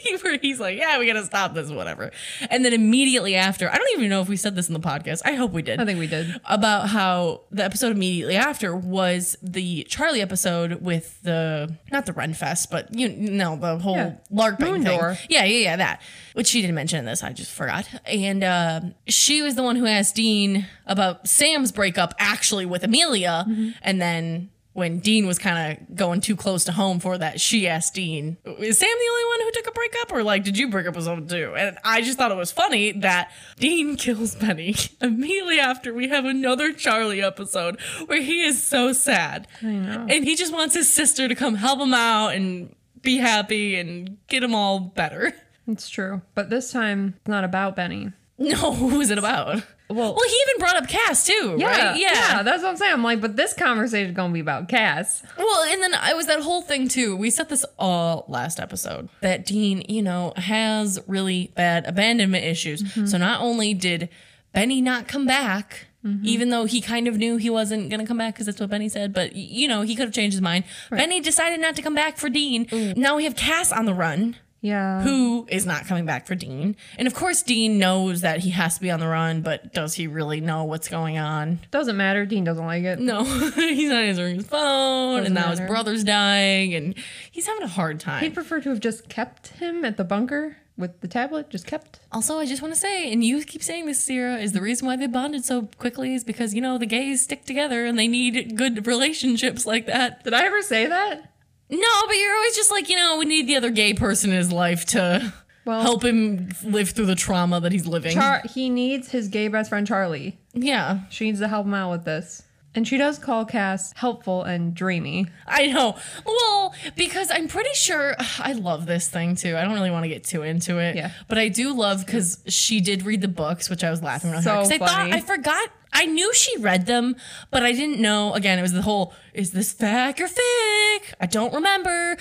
He's 0.48 0.60
like, 0.60 0.78
yeah, 0.78 0.98
we 1.00 1.08
gotta 1.08 1.26
stop 1.26 1.54
this, 1.54 1.70
whatever. 1.70 2.12
And 2.50 2.64
then 2.66 2.74
immediately 2.74 3.36
after, 3.36 3.70
I 3.72 3.76
don't 3.78 3.90
even 3.98 4.10
know 4.10 4.22
if 4.22 4.30
we 4.30 4.38
said 4.38 4.56
this 4.56 4.68
in 4.68 4.74
the 4.74 4.80
podcast. 4.80 5.22
I 5.26 5.34
hope 5.34 5.52
we 5.52 5.62
did. 5.62 5.80
I 5.80 5.86
think 5.86 6.00
we 6.00 6.08
did. 6.08 6.40
about 6.46 6.90
how 6.90 7.42
the 7.52 7.64
episode 7.64 7.92
immediately 7.92 8.36
after 8.36 8.76
was 8.76 9.38
the 9.42 9.84
Charlie 9.90 10.22
episode 10.22 10.82
with 10.82 11.22
the 11.24 11.76
not 11.92 12.06
the 12.06 12.14
Renfest, 12.14 12.70
but 12.72 12.94
you 12.94 13.10
know 13.10 13.56
the 13.58 13.78
whole 13.80 13.96
Yeah. 13.98 14.16
Moon 14.30 14.56
thing. 14.58 14.84
door. 14.84 15.18
Yeah, 15.30 15.44
yeah, 15.44 15.58
yeah, 15.64 15.76
that. 15.78 16.02
Which 16.34 16.48
she 16.48 16.62
didn't 16.62 16.76
mention 16.76 17.00
in 17.00 17.06
this. 17.06 17.24
I 17.24 17.34
just 17.34 17.52
forgot. 17.52 17.88
And 18.06 18.44
uh, 18.44 18.82
she 19.08 19.42
was 19.42 19.56
the 19.56 19.64
one 19.64 19.76
who 19.76 19.86
asked 19.86 20.16
Dean 20.16 20.66
about 20.86 21.28
Sam's 21.28 21.72
breakup 21.72 22.14
actually 22.20 22.66
with 22.66 22.84
Amelia, 22.84 23.46
Mm-hmm. 23.48 23.70
and 23.82 24.02
then. 24.02 24.50
When 24.78 25.00
Dean 25.00 25.26
was 25.26 25.40
kind 25.40 25.80
of 25.80 25.96
going 25.96 26.22
too 26.22 26.36
close 26.36 26.64
to 26.66 26.72
home 26.72 27.00
for 27.00 27.18
that, 27.18 27.42
she 27.42 27.68
asked 27.68 27.96
Dean, 27.96 28.38
"Is 28.46 28.78
Sam 28.78 28.88
the 28.88 29.10
only 29.12 29.26
one 29.26 29.42
who 29.42 29.52
took 29.52 29.66
a 29.66 29.72
breakup, 29.72 30.12
or 30.12 30.22
like 30.22 30.44
did 30.44 30.56
you 30.56 30.70
break 30.70 30.86
up 30.86 30.96
with 30.96 31.06
someone 31.06 31.28
too?" 31.28 31.56
And 31.58 31.80
I 31.84 32.02
just 32.02 32.20
thought 32.20 32.30
it 32.32 32.38
was 32.38 32.52
funny 32.52 32.92
that 32.92 33.32
Dean 33.58 33.96
kills 33.98 34.36
Benny 34.36 34.76
immediately 35.02 35.60
after 35.60 35.96
we 35.96 36.10
have 36.10 36.26
another 36.26 36.74
Charlie 36.74 37.24
episode 37.24 37.82
where 38.06 38.22
he 38.22 38.44
is 38.44 38.62
so 38.62 38.94
sad, 38.94 39.48
and 39.62 40.24
he 40.24 40.36
just 40.36 40.54
wants 40.54 40.76
his 40.76 40.88
sister 40.88 41.28
to 41.28 41.34
come 41.34 41.56
help 41.56 41.80
him 41.80 41.96
out 41.96 42.36
and 42.36 42.76
be 43.02 43.18
happy 43.18 43.80
and 43.80 44.18
get 44.28 44.44
him 44.44 44.54
all 44.54 44.80
better. 44.80 45.34
It's 45.68 45.90
true. 45.90 46.22
But 46.36 46.52
this 46.52 46.72
time, 46.72 47.16
it's 47.18 47.28
not 47.28 47.44
about 47.44 47.76
Benny. 47.76 48.12
No, 48.40 48.72
who 48.72 49.02
is 49.02 49.10
it 49.10 49.18
about? 49.18 49.64
Well- 49.90 50.14
well, 50.14 50.28
he 50.28 50.36
even 50.50 50.60
brought 50.60 50.76
up 50.76 50.88
Cass 50.88 51.26
too, 51.26 51.56
Yeah, 51.58 51.68
right? 51.68 52.00
yeah, 52.00 52.14
yeah, 52.14 52.44
that's 52.44 52.62
what 52.62 52.70
I'm 52.70 52.78
saying. 52.78 52.94
I'm 52.94 53.04
like, 53.04 53.20
but 53.20 53.36
this 53.36 53.54
conversation 53.54 54.12
is 54.12 54.16
gonna 54.16 54.34
be 54.34 54.40
about 54.42 54.68
Cass. 54.70 55.24
Well, 55.38 55.64
and 55.64 55.82
then 55.82 55.94
I 55.96 56.14
was 56.14 56.28
that 56.28 56.42
whole 56.42 56.62
thing 56.62 56.88
too. 56.88 57.16
We 57.16 57.30
said 57.32 57.50
this 57.50 57.66
all 57.80 58.26
last 58.28 58.60
episode 58.60 59.10
that 59.22 59.46
Dean, 59.46 59.84
you 59.90 60.04
know, 60.04 60.34
has 60.36 61.00
really 61.08 61.52
bad 61.56 61.86
abandonment 61.88 62.44
issues. 62.44 62.84
Mm-hmm. 62.84 63.06
So 63.08 63.18
not 63.18 63.42
only 63.42 63.74
did 63.74 64.10
Benny 64.54 64.82
not 64.82 65.08
come 65.08 65.26
back, 65.26 65.88
mm-hmm. 66.06 66.26
even 66.26 66.50
though 66.50 66.66
he 66.66 66.80
kind 66.82 67.08
of 67.08 67.18
knew 67.18 67.38
he 67.38 67.50
wasn't 67.50 67.90
going 67.90 68.00
to 68.00 68.06
come 68.06 68.18
back 68.18 68.36
because 68.36 68.46
that's 68.46 68.60
what 68.60 68.70
Benny 68.70 68.90
said, 68.90 69.14
but 69.14 69.36
you 69.36 69.68
know, 69.68 69.82
he 69.82 69.96
could 69.96 70.06
have 70.06 70.14
changed 70.14 70.36
his 70.36 70.42
mind. 70.42 70.64
Benny 70.92 71.22
decided 71.22 71.60
not 71.60 71.76
to 71.76 71.82
come 71.82 71.96
back 71.96 72.18
for 72.18 72.30
Dean. 72.30 72.68
Now 72.98 73.16
we 73.16 73.24
have 73.24 73.36
Cass 73.36 73.72
on 73.72 73.86
the 73.86 73.94
run. 73.94 74.36
Yeah. 74.62 75.02
Who 75.04 75.46
is 75.50 75.66
not 75.66 75.86
coming 75.86 76.06
back 76.06 76.26
for 76.26 76.34
Dean? 76.36 76.76
And 76.98 77.08
of 77.08 77.14
course, 77.14 77.44
Dean 77.44 77.78
knows 77.78 78.22
that 78.22 78.40
he 78.40 78.50
has 78.50 78.76
to 78.76 78.82
be 78.82 78.90
on 78.90 79.00
the 79.00 79.08
run, 79.08 79.42
but 79.42 79.72
does 79.74 79.94
he 79.94 80.08
really 80.08 80.42
know 80.42 80.64
what's 80.64 80.88
going 80.90 81.18
on? 81.18 81.60
Doesn't 81.70 81.96
matter. 81.96 82.26
Dean 82.26 82.44
doesn't 82.44 82.66
like 82.66 82.84
it. 82.84 83.00
No, 83.00 83.24
he's 83.56 83.90
not 83.90 84.04
answering 84.04 84.38
his 84.38 84.48
phone, 84.48 85.18
Doesn't 85.20 85.26
and 85.28 85.36
now 85.36 85.52
his 85.52 85.60
matter. 85.60 85.72
brother's 85.72 86.04
dying, 86.04 86.74
and 86.74 86.96
he's 87.32 87.46
having 87.46 87.64
a 87.64 87.68
hard 87.68 88.00
time. 88.00 88.24
He'd 88.24 88.34
prefer 88.34 88.60
to 88.62 88.70
have 88.70 88.80
just 88.80 89.08
kept 89.10 89.50
him 89.50 89.86
at 89.86 89.96
the 89.98 90.04
bunker 90.04 90.58
with 90.76 91.02
the 91.02 91.08
tablet. 91.08 91.50
Just 91.50 91.68
kept. 91.68 92.00
also, 92.12 92.40
I 92.40 92.46
just 92.46 92.62
want 92.62 92.74
to 92.74 92.80
say, 92.80 93.12
and 93.12 93.24
you 93.24 93.44
keep 93.44 93.62
saying 93.64 93.86
this, 93.86 94.00
Sierra, 94.00 94.38
is 94.38 94.54
the 94.54 94.62
reason 94.62 94.88
why 94.88 94.96
they 94.96 95.08
bonded 95.08 95.46
so 95.46 95.70
quickly 95.78 96.14
is 96.16 96.24
because 96.24 96.54
you 96.56 96.62
know 96.62 96.78
the 96.80 96.86
gays 96.88 97.22
stick 97.22 97.46
together 97.46 97.86
and 97.86 97.98
they 97.98 98.08
need 98.08 98.56
good 98.58 98.86
relationships 98.88 99.66
like 99.68 99.86
that. 99.86 100.24
Did 100.24 100.34
I 100.34 100.46
ever 100.46 100.62
say 100.64 100.88
that? 100.88 101.32
No, 101.70 102.06
but 102.08 102.14
you're 102.16 102.36
always 102.36 102.56
just 102.56 102.72
like, 102.72 102.90
you 102.90 102.96
know, 102.96 103.18
we 103.18 103.26
need 103.26 103.48
the 103.48 103.56
other 103.56 103.70
gay 103.70 103.94
person 103.94 104.32
in 104.32 104.38
his 104.38 104.52
life 104.52 104.86
to 104.88 105.34
Well- 105.66 105.82
help 105.82 106.04
him 106.06 106.50
live 106.64 106.92
through 106.92 107.08
the 107.08 107.16
trauma 107.16 107.60
that 107.60 107.72
he's 107.72 107.86
living. 107.86 108.14
Char- 108.14 108.44
he 108.54 108.70
needs 108.70 109.12
his 109.12 109.28
gay 109.28 109.48
best 109.50 109.70
friend 109.70 109.86
Charlie. 109.86 110.38
yeah, 110.54 111.00
She 111.10 111.26
needs 111.26 111.40
to 111.40 111.48
help 111.48 111.66
him 111.66 111.74
out 111.74 111.92
with 111.92 112.06
this. 112.06 112.44
And 112.76 112.88
she 112.88 112.98
does 112.98 113.18
call 113.18 113.44
Cass 113.44 113.92
helpful 113.96 114.44
and 114.44 114.76
dreamy. 114.76 115.26
I 115.48 115.66
know. 115.66 115.96
Well, 116.26 116.76
because 116.96 117.32
I'm 117.32 117.48
pretty 117.48 117.74
sure 117.74 118.16
I 118.40 118.54
love 118.54 118.86
this 118.86 119.08
thing 119.08 119.36
too. 119.36 119.58
I 119.58 119.64
don't 119.64 119.74
really 119.74 119.90
want 119.90 120.04
to 120.04 120.10
get 120.10 120.24
too 120.24 120.44
into 120.44 120.78
it. 120.78 120.96
Yeah. 120.96 121.10
But 121.28 121.40
I 121.40 121.48
do 121.50 121.74
love 121.74 122.06
because 122.06 122.38
she 122.48 122.80
did 122.80 123.02
read 123.04 123.22
the 123.22 123.28
books, 123.28 123.68
which 123.70 123.84
I 123.84 123.90
was 123.90 124.04
laughing 124.04 124.30
really 124.30 124.44
So 124.44 124.52
hard. 124.52 124.70
Because 124.70 124.82
I 124.82 124.86
thought. 124.86 125.12
I 125.12 125.22
forgot. 125.22 125.70
I 125.98 126.06
knew 126.06 126.32
she 126.32 126.56
read 126.58 126.86
them, 126.86 127.16
but 127.50 127.64
I 127.64 127.72
didn't 127.72 128.00
know. 128.00 128.36
Again, 128.36 128.60
it 128.60 128.62
was 128.62 128.72
the 128.72 128.84
whole 128.84 129.14
is 129.34 129.52
this 129.52 129.74
fact 129.74 130.22
or 130.22 130.28
fic? 130.28 131.14
I 131.20 131.26
don't 131.26 131.52
remember. 131.54 132.18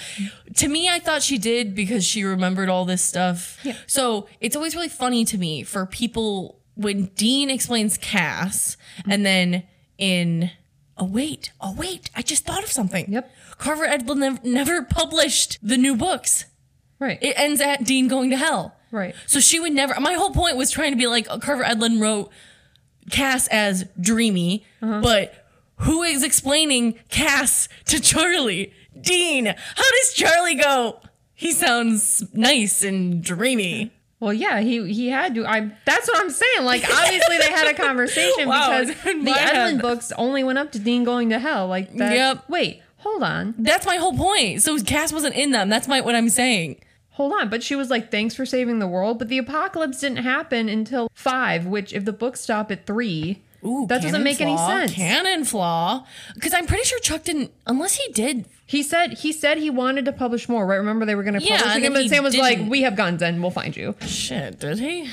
To 0.55 0.69
me, 0.69 0.89
I 0.89 0.99
thought 0.99 1.23
she 1.23 1.37
did 1.37 1.75
because 1.75 2.03
she 2.03 2.25
remembered 2.25 2.71
all 2.71 2.87
this 2.87 3.03
stuff. 3.03 3.59
Yeah. 3.63 3.77
So 3.87 4.29
it's 4.41 4.57
always 4.57 4.75
really 4.75 4.89
funny 4.89 5.27
to 5.27 5.37
me 5.37 5.63
for 5.63 5.85
people 5.85 6.59
when 6.75 7.07
Dean 7.17 7.51
explains 7.51 7.99
Cass 7.99 8.79
mm-hmm. 8.99 9.13
and 9.13 9.27
then 9.27 9.65
in 9.99 10.51
oh 10.97 11.05
wait, 11.05 11.53
oh 11.61 11.75
wait, 11.75 12.09
I 12.17 12.23
just 12.23 12.47
thought 12.47 12.65
of 12.65 12.73
something. 12.73 13.13
Yep. 13.13 13.31
Carver 13.59 13.87
Edlund 13.87 14.21
nev- 14.21 14.45
never 14.45 14.83
published 14.83 15.59
the 15.63 15.77
new 15.77 15.97
books. 15.97 16.47
Right. 16.99 17.19
It 17.21 17.39
ends 17.39 17.61
at 17.61 17.85
Dean 17.85 18.09
going 18.09 18.31
to 18.31 18.39
hell. 18.39 18.75
right. 18.91 19.15
So 19.27 19.39
she 19.39 19.61
would 19.61 19.73
never. 19.73 20.01
My 20.01 20.15
whole 20.15 20.31
point 20.31 20.57
was 20.57 20.71
trying 20.71 20.93
to 20.93 20.97
be 20.97 21.07
like 21.07 21.27
oh, 21.29 21.39
Carver 21.39 21.63
Edlund 21.63 22.01
wrote 22.01 22.31
Cass 23.11 23.47
as 23.49 23.85
dreamy, 24.01 24.65
Uh-huh. 24.83 25.01
but 25.03 25.45
who 25.81 26.03
is 26.03 26.23
explaining 26.23 26.95
Cass 27.09 27.69
to 27.87 28.01
Charlie? 28.01 28.73
Dean. 29.01 29.47
How 29.47 29.91
does 30.01 30.13
Charlie 30.15 30.55
go? 30.55 31.01
He 31.35 31.53
sounds 31.53 32.25
nice 32.33 32.83
and 32.83 33.23
dreamy. 33.23 33.93
Well, 34.19 34.33
yeah, 34.33 34.61
he 34.61 34.91
he 34.93 35.09
had 35.09 35.35
to. 35.35 35.47
I. 35.47 35.71
That's 35.85 36.09
what 36.09 36.19
I'm 36.19 36.31
saying. 36.31 36.65
Like, 36.65 36.83
obviously, 36.91 37.37
they 37.37 37.53
had 37.53 37.67
a 37.69 37.75
conversation 37.75 38.49
Wow, 38.49 38.81
because 38.81 38.89
the. 39.05 39.31
Edlund 39.31 39.83
books 39.83 40.11
only 40.17 40.43
went 40.43 40.59
up 40.59 40.73
to 40.73 40.79
Dean 40.79 41.05
going 41.05 41.29
to 41.31 41.39
hell. 41.39 41.67
Like 41.69 41.93
that. 41.97 42.15
Yep. 42.15 42.45
Wait, 42.49 42.81
hold 42.97 43.23
on, 43.23 43.55
That's 43.59 43.85
my 43.85 43.97
whole 43.97 44.17
point. 44.17 44.63
So 44.63 44.79
Cass 44.83 45.13
wasn't 45.13 45.35
in 45.35 45.51
them. 45.51 45.69
That's 45.69 45.87
my 45.87 46.01
what 46.01 46.15
I'm 46.15 46.31
saying. 46.31 46.81
Hold 47.17 47.33
on. 47.33 47.49
But 47.49 47.63
she 47.63 47.75
was 47.75 47.91
like, 47.91 48.11
"Thanks 48.11 48.35
for 48.35 48.47
saving 48.47 48.79
the 48.79 48.87
world." 48.87 49.19
But 49.19 49.29
the 49.29 49.39
apocalypse 49.39 50.01
didn't 50.01 50.19
happen 50.25 50.69
until 50.69 51.09
five. 51.15 51.67
Which, 51.67 51.93
if 51.93 52.05
the 52.05 52.13
books 52.13 52.41
stop 52.41 52.71
at 52.71 52.87
three, 52.87 53.43
Ooh, 53.65 53.87
that 53.89 54.03
doesn't 54.03 54.23
make 54.23 54.41
any 54.41 54.57
flaw, 54.57 54.69
sense. 54.69 54.93
Canon 54.93 55.45
flaw. 55.45 56.07
Because 56.35 56.55
I'm 56.55 56.67
pretty 56.67 56.85
sure 56.85 56.99
Chuck 57.01 57.25
didn't, 57.25 57.53
unless 57.67 57.95
he 57.97 58.13
did. 58.13 58.47
He 58.67 58.83
said 58.83 59.15
he 59.15 59.33
said 59.33 59.59
he 59.59 59.71
wanted 59.71 60.05
to 60.07 60.13
publish 60.13 60.49
more. 60.49 60.67
Right? 60.67 60.77
Remember 60.77 61.05
they 61.05 61.15
were 61.15 61.23
going 61.23 61.39
to 61.39 61.43
Yeah, 61.45 61.59
publish 61.59 61.75
and 61.75 61.85
again, 61.85 61.93
but 61.93 62.09
Sam 62.09 62.23
was 62.25 62.37
like, 62.37 62.59
didn't. 62.59 62.71
"We 62.71 62.83
have 62.83 62.97
guns, 62.97 63.23
and 63.23 63.41
we'll 63.43 63.51
find 63.51 63.77
you." 63.77 63.95
Shit, 64.07 64.59
did 64.61 64.79
he? 64.79 65.09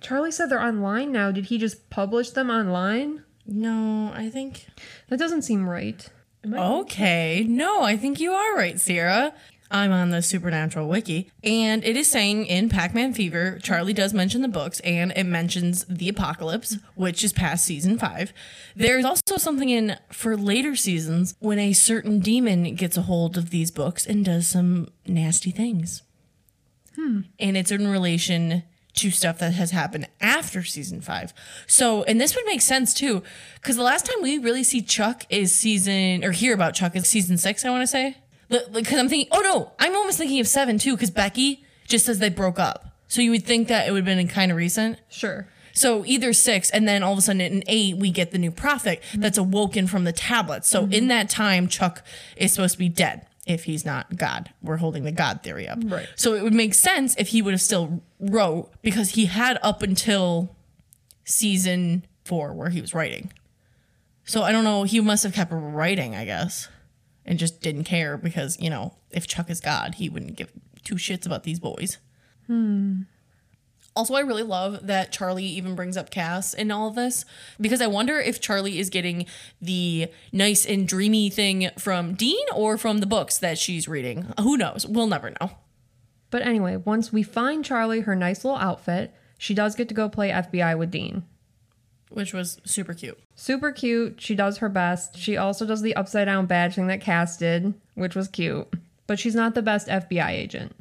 Charlie 0.00 0.30
said 0.32 0.46
they're 0.50 0.62
online 0.62 1.12
now. 1.12 1.30
Did 1.30 1.46
he 1.46 1.58
just 1.58 1.90
publish 1.90 2.30
them 2.30 2.48
online? 2.50 3.22
No, 3.46 4.12
I 4.14 4.30
think. 4.30 4.66
That 5.08 5.18
doesn't 5.18 5.42
seem 5.42 5.68
right. 5.68 6.08
Okay. 6.50 7.44
No, 7.46 7.82
I 7.82 7.96
think 7.96 8.18
you 8.20 8.32
are 8.32 8.56
right, 8.56 8.80
Sierra. 8.80 9.34
I'm 9.70 9.92
on 9.92 10.10
the 10.10 10.20
Supernatural 10.20 10.88
Wiki, 10.88 11.30
and 11.44 11.84
it 11.84 11.96
is 11.96 12.08
saying 12.08 12.46
in 12.46 12.68
Pac 12.68 12.92
Man 12.94 13.14
Fever, 13.14 13.58
Charlie 13.62 13.92
does 13.92 14.12
mention 14.12 14.42
the 14.42 14.48
books, 14.48 14.80
and 14.80 15.12
it 15.14 15.24
mentions 15.24 15.84
the 15.84 16.08
apocalypse, 16.08 16.78
which 16.96 17.22
is 17.22 17.32
past 17.32 17.64
season 17.64 17.96
five. 17.96 18.32
There's 18.74 19.04
also 19.04 19.36
something 19.36 19.68
in 19.68 19.96
for 20.10 20.36
later 20.36 20.74
seasons 20.74 21.36
when 21.38 21.60
a 21.60 21.72
certain 21.72 22.18
demon 22.18 22.74
gets 22.74 22.96
a 22.96 23.02
hold 23.02 23.38
of 23.38 23.50
these 23.50 23.70
books 23.70 24.06
and 24.06 24.24
does 24.24 24.48
some 24.48 24.88
nasty 25.06 25.52
things. 25.52 26.02
Hmm. 26.96 27.20
And 27.38 27.56
it's 27.56 27.70
in 27.70 27.86
relation 27.86 28.64
to 28.94 29.10
stuff 29.12 29.38
that 29.38 29.52
has 29.52 29.70
happened 29.70 30.08
after 30.20 30.64
season 30.64 31.00
five. 31.00 31.32
So, 31.68 32.02
and 32.02 32.20
this 32.20 32.34
would 32.34 32.44
make 32.44 32.60
sense 32.60 32.92
too, 32.92 33.22
because 33.54 33.76
the 33.76 33.84
last 33.84 34.04
time 34.04 34.20
we 34.20 34.38
really 34.38 34.64
see 34.64 34.82
Chuck 34.82 35.24
is 35.30 35.54
season, 35.54 36.24
or 36.24 36.32
hear 36.32 36.54
about 36.54 36.74
Chuck 36.74 36.96
is 36.96 37.06
season 37.06 37.38
six, 37.38 37.64
I 37.64 37.70
want 37.70 37.82
to 37.82 37.86
say. 37.86 38.16
Because 38.50 38.98
I'm 38.98 39.08
thinking, 39.08 39.28
oh 39.30 39.40
no, 39.40 39.72
I'm 39.78 39.94
almost 39.94 40.18
thinking 40.18 40.40
of 40.40 40.48
seven 40.48 40.78
too, 40.78 40.96
because 40.96 41.10
Becky, 41.10 41.64
just 41.86 42.06
says 42.06 42.18
they 42.18 42.28
broke 42.28 42.58
up. 42.58 42.96
So 43.08 43.20
you 43.20 43.30
would 43.30 43.44
think 43.44 43.68
that 43.68 43.88
it 43.88 43.92
would 43.92 44.06
have 44.06 44.16
been 44.16 44.28
kind 44.28 44.50
of 44.50 44.56
recent. 44.56 44.98
Sure. 45.08 45.48
So 45.72 46.04
either 46.04 46.32
six, 46.32 46.70
and 46.70 46.86
then 46.86 47.02
all 47.02 47.12
of 47.12 47.18
a 47.18 47.22
sudden 47.22 47.40
in 47.40 47.64
eight, 47.66 47.96
we 47.96 48.10
get 48.10 48.30
the 48.30 48.38
new 48.38 48.50
prophet 48.50 49.02
mm-hmm. 49.10 49.20
that's 49.20 49.38
awoken 49.38 49.86
from 49.86 50.04
the 50.04 50.12
tablets. 50.12 50.68
So 50.68 50.82
in 50.82 50.90
mm-hmm. 50.90 51.08
that 51.08 51.28
time, 51.28 51.68
Chuck 51.68 52.04
is 52.36 52.52
supposed 52.52 52.72
to 52.74 52.78
be 52.78 52.88
dead 52.88 53.26
if 53.46 53.64
he's 53.64 53.84
not 53.84 54.16
God. 54.16 54.50
We're 54.62 54.76
holding 54.76 55.04
the 55.04 55.12
God 55.12 55.42
theory 55.42 55.68
up. 55.68 55.78
Right. 55.84 56.08
So 56.16 56.34
it 56.34 56.42
would 56.42 56.54
make 56.54 56.74
sense 56.74 57.16
if 57.16 57.28
he 57.28 57.42
would 57.42 57.52
have 57.52 57.60
still 57.60 58.02
wrote 58.18 58.70
because 58.82 59.10
he 59.10 59.26
had 59.26 59.58
up 59.62 59.82
until 59.82 60.56
season 61.24 62.04
four 62.24 62.52
where 62.52 62.70
he 62.70 62.80
was 62.80 62.94
writing. 62.94 63.32
So 64.24 64.42
I 64.42 64.52
don't 64.52 64.64
know. 64.64 64.84
He 64.84 65.00
must 65.00 65.24
have 65.24 65.32
kept 65.32 65.50
writing, 65.52 66.14
I 66.14 66.24
guess, 66.24 66.68
and 67.30 67.38
just 67.38 67.62
didn't 67.62 67.84
care 67.84 68.16
because, 68.18 68.60
you 68.60 68.68
know, 68.68 68.92
if 69.12 69.28
Chuck 69.28 69.48
is 69.48 69.60
God, 69.60 69.94
he 69.94 70.08
wouldn't 70.08 70.34
give 70.34 70.52
two 70.82 70.96
shits 70.96 71.24
about 71.24 71.44
these 71.44 71.60
boys. 71.60 71.98
Hmm. 72.48 73.02
Also, 73.94 74.14
I 74.14 74.20
really 74.20 74.42
love 74.42 74.88
that 74.88 75.12
Charlie 75.12 75.44
even 75.44 75.76
brings 75.76 75.96
up 75.96 76.10
Cass 76.10 76.54
in 76.54 76.72
all 76.72 76.88
of 76.88 76.96
this 76.96 77.24
because 77.60 77.80
I 77.80 77.86
wonder 77.86 78.18
if 78.18 78.40
Charlie 78.40 78.80
is 78.80 78.90
getting 78.90 79.26
the 79.62 80.08
nice 80.32 80.66
and 80.66 80.88
dreamy 80.88 81.30
thing 81.30 81.70
from 81.78 82.14
Dean 82.14 82.44
or 82.52 82.76
from 82.76 82.98
the 82.98 83.06
books 83.06 83.38
that 83.38 83.58
she's 83.58 83.86
reading. 83.86 84.32
Who 84.40 84.56
knows? 84.56 84.84
We'll 84.84 85.06
never 85.06 85.30
know. 85.40 85.52
But 86.30 86.42
anyway, 86.42 86.76
once 86.76 87.12
we 87.12 87.22
find 87.22 87.64
Charlie 87.64 88.00
her 88.00 88.16
nice 88.16 88.44
little 88.44 88.58
outfit, 88.58 89.14
she 89.38 89.54
does 89.54 89.76
get 89.76 89.88
to 89.88 89.94
go 89.94 90.08
play 90.08 90.30
FBI 90.30 90.76
with 90.76 90.90
Dean. 90.90 91.22
Which 92.10 92.34
was 92.34 92.60
super 92.64 92.92
cute. 92.92 93.18
Super 93.34 93.72
cute. 93.72 94.20
She 94.20 94.34
does 94.34 94.58
her 94.58 94.68
best. 94.68 95.16
She 95.16 95.36
also 95.36 95.64
does 95.64 95.80
the 95.80 95.96
upside 95.96 96.26
down 96.26 96.46
badge 96.46 96.74
thing 96.74 96.88
that 96.88 97.00
Cass 97.00 97.36
did, 97.36 97.72
which 97.94 98.14
was 98.14 98.28
cute. 98.28 98.68
But 99.06 99.18
she's 99.18 99.34
not 99.34 99.54
the 99.54 99.62
best 99.62 99.88
FBI 99.88 100.28
agent. 100.30 100.74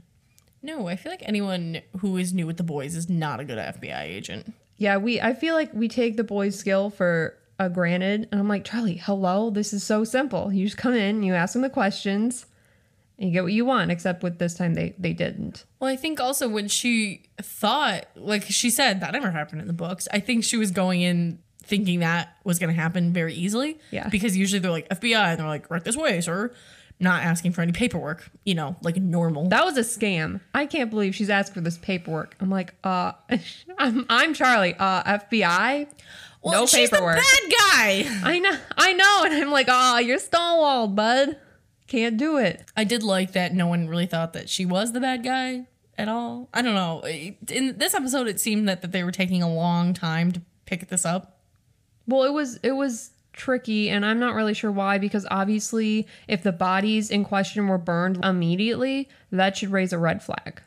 No, 0.62 0.88
I 0.88 0.96
feel 0.96 1.12
like 1.12 1.24
anyone 1.24 1.82
who 2.00 2.18
is 2.18 2.34
new 2.34 2.46
with 2.46 2.58
the 2.58 2.64
boys 2.64 2.96
is 2.96 3.10
not 3.10 3.40
a 3.40 3.46
good 3.46 3.58
FBI 3.58 4.02
agent. 4.02 4.54
Yeah, 4.78 4.98
we 4.98 5.22
I 5.22 5.34
feel 5.34 5.56
like 5.56 5.74
we 5.74 5.88
take 5.88 6.18
the 6.18 6.24
boys' 6.24 6.58
skill 6.58 6.90
for 6.90 7.38
a 7.60 7.70
granted. 7.70 8.28
And 8.32 8.40
I'm 8.40 8.48
like, 8.48 8.64
Charlie, 8.66 8.96
hello, 8.96 9.50
this 9.50 9.74
is 9.74 9.84
so 9.84 10.04
simple. 10.04 10.52
You 10.52 10.66
just 10.66 10.78
come 10.78 10.94
in, 10.94 11.24
you 11.24 11.34
ask 11.34 11.54
them 11.54 11.62
the 11.62 11.70
questions, 11.70 12.46
you 13.20 13.32
get 13.32 13.44
what 13.44 13.52
you 13.54 13.66
want, 13.66 13.92
except 13.92 14.24
with 14.24 14.40
this 14.40 14.54
time 14.54 14.74
they 14.76 14.94
they 14.98 15.14
didn't. 15.14 15.66
Well, 15.80 15.92
I 15.92 15.96
think 15.96 16.20
also 16.20 16.48
when 16.48 16.68
she 16.68 17.24
thought, 17.42 18.06
like 18.16 18.44
she 18.44 18.70
said, 18.70 19.02
that 19.02 19.12
never 19.14 19.32
happened 19.32 19.62
in 19.62 19.68
the 19.68 19.74
books. 19.74 20.08
I 20.12 20.20
think 20.20 20.44
she 20.44 20.58
was 20.58 20.72
going 20.72 21.02
in 21.02 21.40
thinking 21.64 22.00
that 22.00 22.36
was 22.44 22.58
going 22.58 22.74
to 22.74 22.82
happen 22.82 23.14
very 23.14 23.34
easily. 23.34 23.78
Yeah. 23.92 24.10
Because 24.10 24.36
usually 24.36 24.60
they're 24.60 24.72
like 24.72 24.90
FBI 24.90 25.14
and 25.32 25.40
they're 25.40 25.48
like, 25.48 25.70
right 25.70 25.84
this 25.84 25.96
way, 25.96 26.20
sir. 26.22 26.52
Not 27.02 27.24
asking 27.24 27.52
for 27.54 27.62
any 27.62 27.72
paperwork, 27.72 28.30
you 28.44 28.56
know, 28.56 28.76
like 28.82 28.98
normal. 28.98 29.48
That 29.50 29.64
was 29.64 29.78
a 29.78 29.82
scam. 29.82 30.42
I 30.54 30.66
can't 30.66 30.90
believe 30.90 31.14
she's 31.16 31.30
asked 31.30 31.54
for 31.54 31.62
this 31.62 31.78
paperwork. 31.78 32.36
I'm 32.42 32.50
like, 32.50 32.74
uh 32.84 33.12
I'm 33.78 34.06
I'm 34.10 34.34
Charlie. 34.34 34.76
Uh 34.78 35.04
FBI? 35.04 35.88
well, 36.42 36.54
no 36.62 36.66
she's 36.66 36.90
paperwork. 36.90 37.18
the 37.18 37.22
bad 37.22 37.52
guy. 37.52 38.20
I 38.24 38.40
know 38.40 38.58
I 38.78 38.94
know. 38.94 39.24
And 39.26 39.34
I'm 39.36 39.52
like, 39.52 39.68
oh, 39.70 39.98
you're 40.00 40.20
stonewalled, 40.20 40.96
bud. 40.96 41.38
Can't 41.90 42.18
do 42.18 42.38
it. 42.38 42.64
I 42.78 42.84
did 42.84 43.02
like 43.02 43.32
that 43.32 43.52
no 43.52 43.66
one 43.66 43.88
really 43.88 44.06
thought 44.06 44.34
that 44.34 44.48
she 44.48 44.64
was 44.64 44.92
the 44.92 45.00
bad 45.00 45.24
guy 45.24 45.66
at 45.98 46.08
all. 46.08 46.48
I 46.54 46.62
don't 46.62 46.76
know. 46.76 47.04
In 47.04 47.80
this 47.80 47.96
episode, 47.96 48.28
it 48.28 48.40
seemed 48.40 48.70
that, 48.70 48.84
that 48.84 48.92
they 48.92 49.04
were 49.04 49.12
taking 49.12 49.42
a 49.42 49.52
long 49.52 49.96
time 49.96 50.32
to 50.34 50.42
pick 50.68 50.88
this 50.90 51.04
up. 51.04 51.40
Well, 52.06 52.24
it 52.24 52.32
was 52.32 52.58
it 52.62 52.74
was 52.74 53.10
tricky 53.34 53.90
and 53.90 54.06
I'm 54.06 54.20
not 54.20 54.36
really 54.36 54.54
sure 54.54 54.72
why 54.72 55.00
because 55.00 55.26
obviously 55.32 56.06
if 56.28 56.44
the 56.44 56.52
bodies 56.52 57.10
in 57.10 57.24
question 57.24 57.68
were 57.68 57.80
burned 57.80 58.24
immediately, 58.24 59.10
that 59.32 59.58
should 59.58 59.72
raise 59.72 59.92
a 59.92 59.98
red 59.98 60.22
flag. 60.22 60.62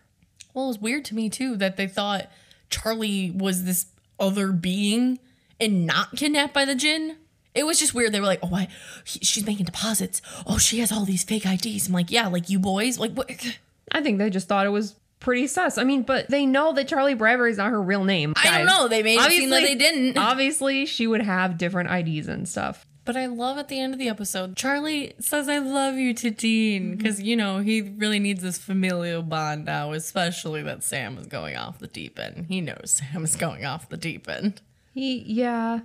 Well, 0.53 0.65
it 0.65 0.69
was 0.69 0.79
weird 0.81 1.05
to 1.07 1.15
me 1.15 1.31
too 1.31 1.55
that 1.57 1.77
they 1.77 1.87
thought 1.87 2.29
Charlie 2.69 3.31
was 3.31 3.63
this 3.63 3.87
other 4.19 4.51
being 4.51 5.21
and 5.61 5.87
not 5.87 6.17
kidnapped 6.17 6.53
by 6.53 6.65
the 6.65 6.75
Jinn. 6.75 7.17
It 7.55 7.65
was 7.65 7.79
just 7.79 7.95
weird. 7.95 8.13
They 8.13 8.21
were 8.21 8.27
like, 8.27 8.41
"Oh, 8.43 8.55
I, 8.55 8.69
he, 9.05 9.21
she's 9.21 9.47
making 9.47 9.67
deposits. 9.67 10.23
Oh, 10.47 10.59
she 10.59 10.81
has 10.81 10.91
all 10.91 11.05
these 11.05 11.25
fake 11.25 11.47
IDs." 11.47 11.89
I'm 11.89 11.93
like, 11.93 12.11
"Yeah, 12.11 12.29
like 12.29 12.49
you 12.49 12.59
boys, 12.59 12.99
like 12.99 13.13
what?" 13.13 13.31
I 13.93 14.03
think 14.03 14.19
they 14.19 14.31
just 14.31 14.49
thought 14.49 14.67
it 14.67 14.71
was 14.71 14.95
pretty 15.21 15.47
sus. 15.47 15.79
I 15.79 15.85
mean, 15.85 16.03
but 16.03 16.29
they 16.29 16.47
know 16.47 16.73
that 16.73 16.89
Charlie 16.89 17.15
Bradbury 17.15 17.51
is 17.51 17.59
not 17.59 17.71
her 17.71 17.81
real 17.81 18.05
name. 18.05 18.35
I 18.37 18.59
don't 18.59 18.67
know. 18.67 18.89
They 18.89 19.03
made 19.03 19.19
it 19.19 19.31
seem 19.31 19.51
like 19.51 19.65
they 19.65 19.75
didn't. 19.75 20.17
Obviously, 20.19 20.87
she 20.87 21.07
would 21.07 21.23
have 21.23 21.59
different 21.59 21.91
IDs 21.91 22.27
and 22.29 22.49
stuff. 22.49 22.87
But 23.05 23.17
I 23.17 23.27
love 23.27 23.59
at 23.59 23.69
the 23.69 23.81
end 23.81 23.95
of 23.95 23.99
the 23.99 24.09
episode, 24.09 24.57
Charlie 24.57 25.15
says, 25.19 25.49
I 25.49 25.59
love 25.59 25.97
you 25.97 26.15
to 26.15 26.31
Dean. 26.31 26.97
Because, 26.97 27.21
you 27.21 27.35
know, 27.35 27.59
he 27.59 27.83
really 27.83 28.21
needs 28.21 28.43
this 28.43 28.59
familial 28.59 29.23
bond 29.23 29.65
now, 29.65 29.93
especially 29.93 30.63
that 30.63 30.85
Sam 30.85 31.19
is 31.19 31.27
going 31.27 31.57
off 31.57 31.81
the 31.81 31.89
deep 31.89 32.19
end. 32.19 32.47
He 32.49 32.61
knows 32.61 33.03
Sam 33.13 33.25
is 33.25 33.35
going 33.35 33.65
off 33.65 33.89
the 33.89 33.97
deep 33.97 34.29
end. 34.29 34.61
He, 34.95 35.19
yeah, 35.19 35.81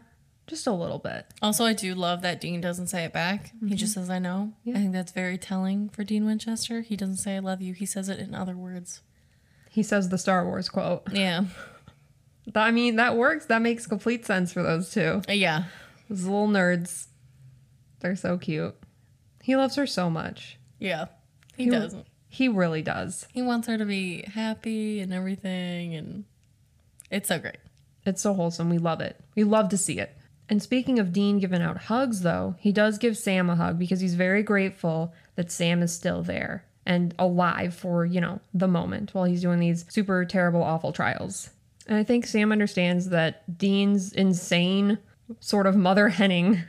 just 0.47 0.65
a 0.65 0.71
little 0.71 0.97
bit. 0.97 1.25
Also, 1.41 1.65
I 1.65 1.73
do 1.73 1.93
love 1.93 2.21
that 2.21 2.41
Dean 2.41 2.61
doesn't 2.61 2.87
say 2.87 3.03
it 3.03 3.13
back. 3.13 3.51
He 3.59 3.65
mm-hmm. 3.65 3.75
just 3.75 3.93
says, 3.93 4.09
I 4.09 4.19
know. 4.19 4.53
I 4.67 4.73
think 4.73 4.93
that's 4.93 5.11
very 5.11 5.37
telling 5.37 5.89
for 5.89 6.03
Dean 6.03 6.25
Winchester. 6.25 6.81
He 6.81 6.95
doesn't 6.95 7.17
say, 7.17 7.35
I 7.35 7.39
love 7.39 7.61
you. 7.61 7.73
He 7.73 7.85
says 7.85 8.09
it 8.09 8.19
in 8.19 8.33
other 8.33 8.55
words. 8.55 9.01
He 9.69 9.83
says 9.83 10.09
the 10.09 10.17
Star 10.17 10.45
Wars 10.45 10.69
quote. 10.69 11.03
Yeah. 11.11 11.45
I 12.55 12.71
mean, 12.71 12.95
that 12.95 13.17
works. 13.17 13.47
That 13.47 13.61
makes 13.61 13.85
complete 13.85 14.25
sense 14.25 14.53
for 14.53 14.63
those 14.63 14.89
two. 14.89 15.21
Uh, 15.27 15.33
yeah. 15.33 15.65
Those 16.09 16.23
little 16.23 16.47
nerds. 16.47 17.07
They're 17.99 18.15
so 18.15 18.37
cute. 18.37 18.73
He 19.43 19.57
loves 19.57 19.75
her 19.75 19.85
so 19.85 20.09
much. 20.09 20.57
Yeah. 20.79 21.07
He, 21.57 21.65
He- 21.65 21.69
doesn't. 21.69 22.07
He 22.29 22.47
really 22.47 22.81
does. 22.81 23.27
He 23.33 23.41
wants 23.41 23.67
her 23.67 23.77
to 23.77 23.85
be 23.85 24.21
happy 24.21 24.99
and 24.99 25.13
everything. 25.13 25.95
And 25.95 26.25
it's 27.09 27.27
so 27.27 27.39
great. 27.39 27.57
It's 28.05 28.21
so 28.21 28.33
wholesome. 28.33 28.69
We 28.69 28.77
love 28.77 29.01
it. 29.01 29.19
We 29.35 29.43
love 29.43 29.69
to 29.69 29.77
see 29.77 29.99
it. 29.99 30.16
And 30.49 30.61
speaking 30.61 30.97
of 30.97 31.11
Dean 31.11 31.39
giving 31.39 31.61
out 31.61 31.77
hugs, 31.77 32.21
though, 32.21 32.55
he 32.59 32.71
does 32.71 32.97
give 32.97 33.17
Sam 33.17 33.49
a 33.49 33.55
hug 33.55 33.77
because 33.77 33.99
he's 33.99 34.15
very 34.15 34.43
grateful 34.43 35.13
that 35.35 35.51
Sam 35.51 35.81
is 35.81 35.93
still 35.93 36.23
there 36.23 36.65
and 36.85 37.13
alive 37.19 37.73
for, 37.73 38.05
you 38.05 38.21
know, 38.21 38.39
the 38.53 38.67
moment 38.67 39.13
while 39.13 39.25
he's 39.25 39.41
doing 39.41 39.59
these 39.59 39.85
super 39.89 40.23
terrible, 40.23 40.63
awful 40.63 40.93
trials. 40.93 41.49
And 41.85 41.97
I 41.97 42.03
think 42.03 42.25
Sam 42.25 42.51
understands 42.51 43.09
that 43.09 43.57
Dean's 43.57 44.13
insane 44.13 44.97
sort 45.39 45.67
of 45.67 45.75
mother 45.75 46.09
henning 46.09 46.61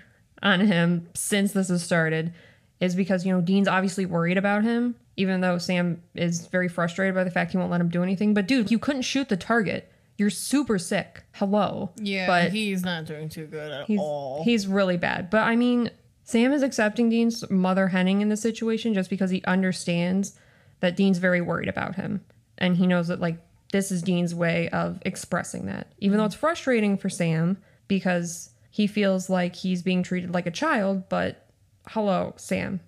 on 0.42 0.60
him 0.60 1.08
since 1.14 1.52
this 1.52 1.68
has 1.68 1.82
started 1.82 2.32
is 2.80 2.94
because, 2.94 3.24
you 3.26 3.32
know, 3.32 3.40
Dean's 3.40 3.68
obviously 3.68 4.06
worried 4.06 4.38
about 4.38 4.64
him, 4.64 4.96
even 5.16 5.40
though 5.40 5.58
Sam 5.58 6.02
is 6.14 6.46
very 6.46 6.68
frustrated 6.68 7.14
by 7.14 7.24
the 7.24 7.30
fact 7.30 7.52
he 7.52 7.58
won't 7.58 7.70
let 7.70 7.80
him 7.80 7.88
do 7.88 8.02
anything. 8.02 8.34
But 8.34 8.46
dude, 8.46 8.70
you 8.70 8.78
couldn't 8.78 9.02
shoot 9.02 9.28
the 9.28 9.36
target. 9.36 9.90
You're 10.18 10.30
super 10.30 10.78
sick. 10.78 11.22
Hello. 11.32 11.92
Yeah, 11.96 12.26
but 12.26 12.52
he's 12.52 12.82
not 12.82 13.06
doing 13.06 13.28
too 13.28 13.46
good 13.46 13.70
at 13.70 13.86
he's, 13.86 14.00
he's 14.44 14.66
really 14.66 14.96
bad. 14.96 15.30
But 15.30 15.42
I 15.42 15.56
mean, 15.56 15.90
Sam 16.24 16.52
is 16.52 16.62
accepting 16.62 17.08
Dean's 17.08 17.48
mother 17.50 17.88
henning 17.88 18.20
in 18.20 18.28
this 18.28 18.42
situation 18.42 18.92
just 18.92 19.08
because 19.08 19.30
he 19.30 19.42
understands 19.44 20.38
that 20.80 20.96
Dean's 20.96 21.18
very 21.18 21.40
worried 21.40 21.68
about 21.68 21.94
him. 21.94 22.22
And 22.58 22.76
he 22.76 22.86
knows 22.86 23.08
that, 23.08 23.20
like, 23.20 23.38
this 23.72 23.92
is 23.92 24.02
Dean's 24.02 24.34
way 24.34 24.68
of 24.70 24.98
expressing 25.02 25.66
that. 25.66 25.92
Even 25.98 26.18
though 26.18 26.24
it's 26.24 26.34
frustrating 26.34 26.98
for 26.98 27.08
Sam 27.08 27.56
because 27.86 28.50
he 28.70 28.86
feels 28.86 29.30
like 29.30 29.54
he's 29.54 29.82
being 29.82 30.02
treated 30.02 30.34
like 30.34 30.46
a 30.46 30.50
child, 30.50 31.08
but 31.08 31.46
hello, 31.88 32.34
Sam, 32.36 32.80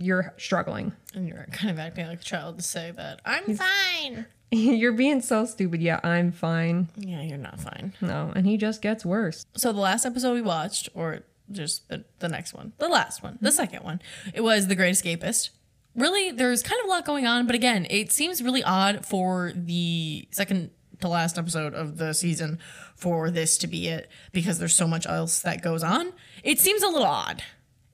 you're 0.00 0.32
struggling. 0.36 0.92
And 1.14 1.28
you're 1.28 1.46
kind 1.50 1.70
of 1.70 1.78
acting 1.78 2.06
like 2.06 2.20
a 2.20 2.24
child 2.24 2.58
to 2.58 2.62
say 2.62 2.92
that. 2.92 3.20
I'm 3.24 3.56
fine. 3.56 4.26
you're 4.50 4.92
being 4.92 5.20
so 5.20 5.44
stupid. 5.44 5.82
Yeah, 5.82 6.00
I'm 6.02 6.32
fine. 6.32 6.88
Yeah, 6.96 7.22
you're 7.22 7.38
not 7.38 7.60
fine. 7.60 7.94
No, 8.00 8.32
and 8.34 8.46
he 8.46 8.56
just 8.56 8.80
gets 8.82 9.04
worse. 9.04 9.46
So 9.56 9.72
the 9.72 9.80
last 9.80 10.06
episode 10.06 10.34
we 10.34 10.42
watched, 10.42 10.88
or 10.94 11.20
just 11.50 11.88
the, 11.88 12.04
the 12.18 12.28
next 12.28 12.54
one, 12.54 12.72
the 12.78 12.88
last 12.88 13.22
one, 13.22 13.38
the 13.40 13.52
second 13.52 13.82
one, 13.82 14.00
it 14.34 14.42
was 14.42 14.68
The 14.68 14.74
Great 14.74 14.94
Escapist. 14.94 15.50
Really, 15.94 16.30
there's 16.30 16.62
kind 16.62 16.78
of 16.80 16.86
a 16.86 16.90
lot 16.90 17.06
going 17.06 17.26
on, 17.26 17.46
but 17.46 17.54
again, 17.54 17.86
it 17.88 18.12
seems 18.12 18.42
really 18.42 18.62
odd 18.62 19.06
for 19.06 19.52
the 19.54 20.28
second 20.30 20.70
to 21.00 21.08
last 21.08 21.38
episode 21.38 21.74
of 21.74 21.98
the 21.98 22.12
season 22.12 22.58
for 22.94 23.30
this 23.30 23.58
to 23.58 23.66
be 23.66 23.88
it 23.88 24.10
because 24.32 24.58
there's 24.58 24.74
so 24.74 24.86
much 24.86 25.06
else 25.06 25.40
that 25.40 25.62
goes 25.62 25.82
on. 25.82 26.12
It 26.42 26.60
seems 26.60 26.82
a 26.82 26.88
little 26.88 27.06
odd. 27.06 27.42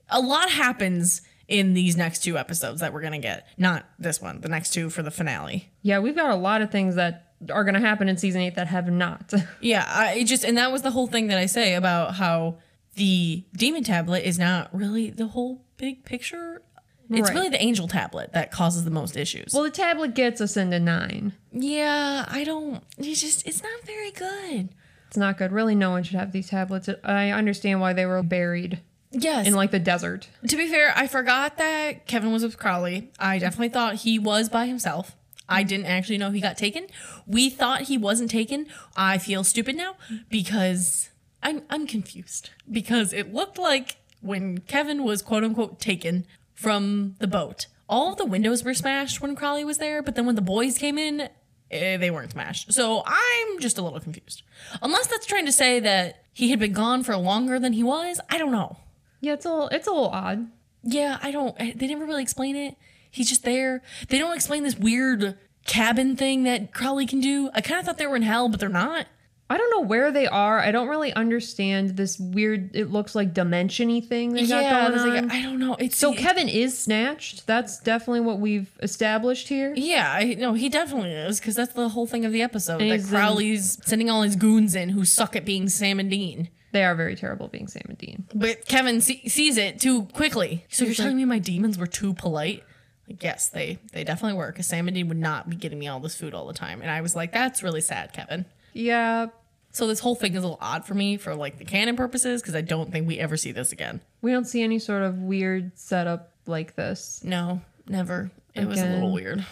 A 0.09 0.21
lot 0.21 0.51
happens 0.51 1.23
in 1.49 1.75
these 1.75 1.97
next 1.97 2.21
two 2.25 2.39
episodes 2.39 2.81
that 2.81 2.93
we're 2.93 3.01
going 3.01 3.13
to 3.13 3.19
get. 3.19 3.47
Not 3.59 3.85
this 3.99 4.21
one, 4.21 4.41
the 4.41 4.49
next 4.49 4.71
two 4.73 4.89
for 4.91 5.03
the 5.03 5.11
finale. 5.11 5.71
Yeah, 5.83 5.99
we've 5.99 6.17
got 6.17 6.31
a 6.31 6.37
lot 6.37 6.63
of 6.63 6.71
things 6.71 6.95
that 6.95 7.33
are 7.51 7.65
going 7.65 7.75
to 7.75 7.81
happen 7.81 8.09
in 8.09 8.17
season 8.17 8.41
eight 8.43 8.55
that 8.55 8.69
have 8.69 8.89
not. 8.91 9.33
Yeah, 9.61 9.85
I 9.89 10.23
just 10.25 10.45
and 10.45 10.57
that 10.59 10.71
was 10.73 10.83
the 10.83 10.91
whole 10.93 11.07
thing 11.09 11.27
that 11.29 11.39
I 11.39 11.47
say 11.47 11.75
about 11.75 12.15
how 12.15 12.59
the 12.95 13.45
demon 13.57 13.83
tablet 13.85 14.25
is 14.27 14.39
not 14.39 14.75
really 14.75 15.11
the 15.11 15.27
whole 15.29 15.65
big 15.77 16.05
picture. 16.05 16.63
It's 17.11 17.29
Right. 17.29 17.35
really 17.35 17.49
the 17.51 17.61
angel 17.63 17.89
tablet 17.89 18.33
that 18.33 18.51
causes 18.53 18.85
the 18.85 18.91
most 18.91 19.17
issues. 19.17 19.53
well, 19.53 19.65
the 19.65 19.71
tablet 19.71 20.15
gets 20.15 20.41
us 20.41 20.57
into 20.57 20.79
nine. 20.81 21.33
yeah, 21.53 22.25
I 22.29 22.45
don't. 22.45 22.83
It's 22.97 23.21
just 23.21 23.47
it's 23.47 23.63
not 23.63 23.85
very 23.85 24.11
good. 24.13 24.71
It's 25.09 25.17
not 25.19 25.37
good. 25.37 25.53
Really, 25.53 25.75
no 25.75 25.91
one 25.91 26.05
should 26.05 26.17
have 26.17 26.33
these 26.33 26.49
tablets. 26.49 26.89
I 27.05 27.31
understand 27.31 27.81
why 27.83 27.93
they 27.93 28.07
were 28.07 28.23
buried 28.23 28.81
Yes. 29.13 29.47
in 29.47 29.55
like 29.55 29.71
the 29.71 29.79
desert. 29.79 30.29
to 30.47 30.57
be 30.57 30.69
fair, 30.69 30.93
I 30.97 31.07
forgot 31.07 31.59
that 31.59 32.07
Kevin 32.07 32.33
was 32.33 32.43
with 32.43 32.59
Crowley. 32.59 33.11
I 33.19 33.39
definitely 33.39 33.69
thought 33.69 33.97
he 33.97 34.19
was 34.19 34.49
by 34.49 34.67
himself. 34.67 35.17
I 35.49 35.63
didn't 35.63 35.87
actually 35.87 36.19
know 36.19 36.31
he 36.31 36.41
got 36.41 36.57
taken. 36.57 36.87
We 37.27 37.51
thought 37.51 37.83
he 37.83 37.99
wasn't 37.99 38.31
taken. 38.31 38.67
I 38.97 39.19
feel 39.19 39.45
stupid 39.45 39.77
now 39.77 39.97
because 40.31 41.11
I'm 41.43 41.63
I'm 41.69 41.87
confused 41.87 42.51
because 42.71 43.13
it 43.13 43.35
looked 43.35 43.59
like 43.59 43.97
when 44.21 44.59
Kevin 44.59 45.05
was 45.05 45.21
quote 45.21 45.45
unquote 45.45 45.79
taken 45.79 46.27
from 46.55 47.17
the 47.19 47.27
boat, 47.27 47.67
all 47.89 48.13
of 48.13 48.19
the 48.19 48.25
windows 48.25 48.65
were 48.65 48.75
smashed 48.75 49.21
when 49.21 49.35
Crowley 49.37 49.65
was 49.65 49.79
there, 49.79 50.03
but 50.03 50.15
then 50.15 50.25
when 50.27 50.37
the 50.37 50.43
boys 50.43 50.79
came 50.79 50.97
in, 50.97 51.29
eh, 51.71 51.97
they 51.97 52.11
weren't 52.11 52.31
smashed. 52.31 52.73
So 52.73 53.03
I'm 53.05 53.59
just 53.59 53.77
a 53.77 53.83
little 53.83 54.01
confused. 54.01 54.43
Unless 54.81 55.09
that's 55.09 55.27
trying 55.27 55.47
to 55.47 55.53
say 55.53 55.81
that 55.81 56.25
he 56.33 56.51
had 56.51 56.59
been 56.59 56.73
gone 56.73 57.03
for 57.03 57.17
longer 57.17 57.59
than 57.59 57.73
he 57.75 57.83
was. 57.83 58.21
I 58.31 58.39
don't 58.39 58.53
know. 58.53 58.79
Yeah, 59.23 59.33
it's 59.33 59.47
a 59.47 59.51
little, 59.51 59.69
it's 59.69 59.87
a 59.87 59.91
little 59.91 60.11
odd. 60.11 60.49
Yeah, 60.83 61.19
I 61.23 61.31
don't. 61.31 61.57
They 61.79 61.87
never 61.87 62.05
really 62.05 62.23
explain 62.23 62.57
it. 62.57 62.77
He's 63.11 63.29
just 63.29 63.45
there. 63.45 63.81
They 64.09 64.19
don't 64.19 64.35
explain 64.35 64.63
this 64.65 64.77
weird 64.77 65.39
cabin 65.65 66.17
thing 66.17 66.43
that 66.43 66.75
Crowley 66.75 67.07
can 67.07 67.21
do. 67.21 67.49
I 67.55 67.61
kind 67.61 67.79
of 67.81 67.87
thought 67.87 67.99
they 67.99 68.07
were 68.07 68.17
in 68.17 68.23
hell, 68.23 68.49
but 68.49 68.59
they're 68.61 68.69
not. 68.69 69.07
I 69.49 69.59
don't 69.59 69.71
know 69.71 69.87
where 69.87 70.11
they 70.11 70.27
are. 70.27 70.59
I 70.61 70.71
don't 70.71 70.89
really 70.89 71.13
understand 71.13 71.91
this 71.91 72.19
weird. 72.19 72.75
It 72.75 72.91
looks 72.91 73.15
like 73.15 73.35
dimension-y 73.35 74.01
thing 74.01 74.33
they 74.33 74.47
got 74.47 74.63
Yeah, 74.63 74.81
going 74.89 74.93
there's 74.93 75.03
on. 75.05 75.29
like, 75.29 75.37
I 75.39 75.43
don't 75.43 75.59
know. 75.59 75.75
It's 75.79 75.99
so 75.99 76.15
Kevin 76.15 76.49
is 76.49 76.77
snatched. 76.79 77.47
That's 77.47 77.79
definitely 77.79 78.21
what 78.21 78.41
we've 78.41 78.71
established 78.83 79.49
here. 79.49 79.75
Yeah, 79.77 80.11
I 80.11 80.35
no, 80.39 80.55
he 80.55 80.71
definitely 80.71 81.13
is 81.13 81.39
because 81.39 81.55
that's 81.55 81.75
the 81.75 81.91
whole 81.91 82.07
thing 82.07 82.25
of 82.25 82.33
the 82.33 82.41
episode. 82.41 82.81
And 82.81 82.91
That 82.91 82.95
in- 83.01 83.05
um, 83.05 83.09
Crowley's 83.11 83.79
sending 83.87 84.09
all 84.09 84.23
his 84.23 84.37
goons 84.37 84.75
in 84.75 84.89
who 84.89 85.05
suck 85.05 85.37
at 85.37 85.45
being 85.45 85.69
Sam 85.69 86.01
and 86.01 86.11
Dean. 86.11 86.49
They 86.73 86.85
are 86.85 86.95
very 86.95 87.15
terrible 87.17 87.49
being 87.49 87.69
Sam 87.69 87.83
and 87.89 87.99
Dean. 87.99 88.25
But 88.35 88.67
Kevin 88.67 89.01
see- 89.01 89.29
sees 89.29 89.57
it 89.59 89.79
too 89.81 90.05
quickly. 90.07 90.65
So 90.71 90.85
you're 90.85 90.89
He's 90.91 90.97
telling 90.97 91.17
me 91.17 91.25
my 91.25 91.39
demons 91.39 91.79
were 91.79 91.87
too 91.87 92.15
polite? 92.15 92.65
Like, 93.09 93.23
yes, 93.23 93.49
they 93.49 93.79
they 93.93 94.05
definitely 94.05 94.39
were. 94.39 94.51
Because 94.51 94.67
Sam 94.67 94.89
and 94.89 94.95
Dean 94.95 95.09
would 95.09 95.19
not 95.19 95.51
be 95.51 95.57
getting 95.57 95.79
me 95.79 95.89
all 95.89 96.01
this 96.01 96.17
food 96.17 96.35
all 96.35 96.47
the 96.47 96.55
time, 96.55 96.81
and 96.83 96.91
I 96.91 97.01
was 97.03 97.15
like, 97.15 97.33
that's 97.33 97.63
really 97.63 97.81
sad, 97.83 98.13
Kevin. 98.13 98.47
Yeah, 98.73 99.27
So 99.73 99.87
this 99.87 100.01
whole 100.01 100.15
thing 100.15 100.33
is 100.33 100.39
a 100.39 100.43
little 100.43 100.59
odd 100.63 100.87
for 100.87 100.95
me 100.95 101.17
for 101.19 101.35
like 101.35 101.59
the 101.59 101.65
canon 101.65 101.95
purposes 101.97 102.41
because 102.41 102.55
I 102.55 102.61
don't 102.63 102.91
think 102.91 103.07
we 103.07 103.19
ever 103.19 103.37
see 103.37 103.53
this 103.53 103.71
again. 103.73 104.01
we 104.23 104.31
don't 104.33 104.47
see 104.47 104.63
any 104.63 104.79
sort 104.79 105.03
of 105.03 105.19
weird 105.19 105.77
setup 105.79 106.33
like 106.47 106.75
this. 106.75 107.23
No, 107.25 107.61
never. 107.87 108.31
It 108.55 108.67
was 108.67 108.79
a 108.79 108.83
Again. 108.83 108.95
little 108.95 109.13
weird. 109.13 109.45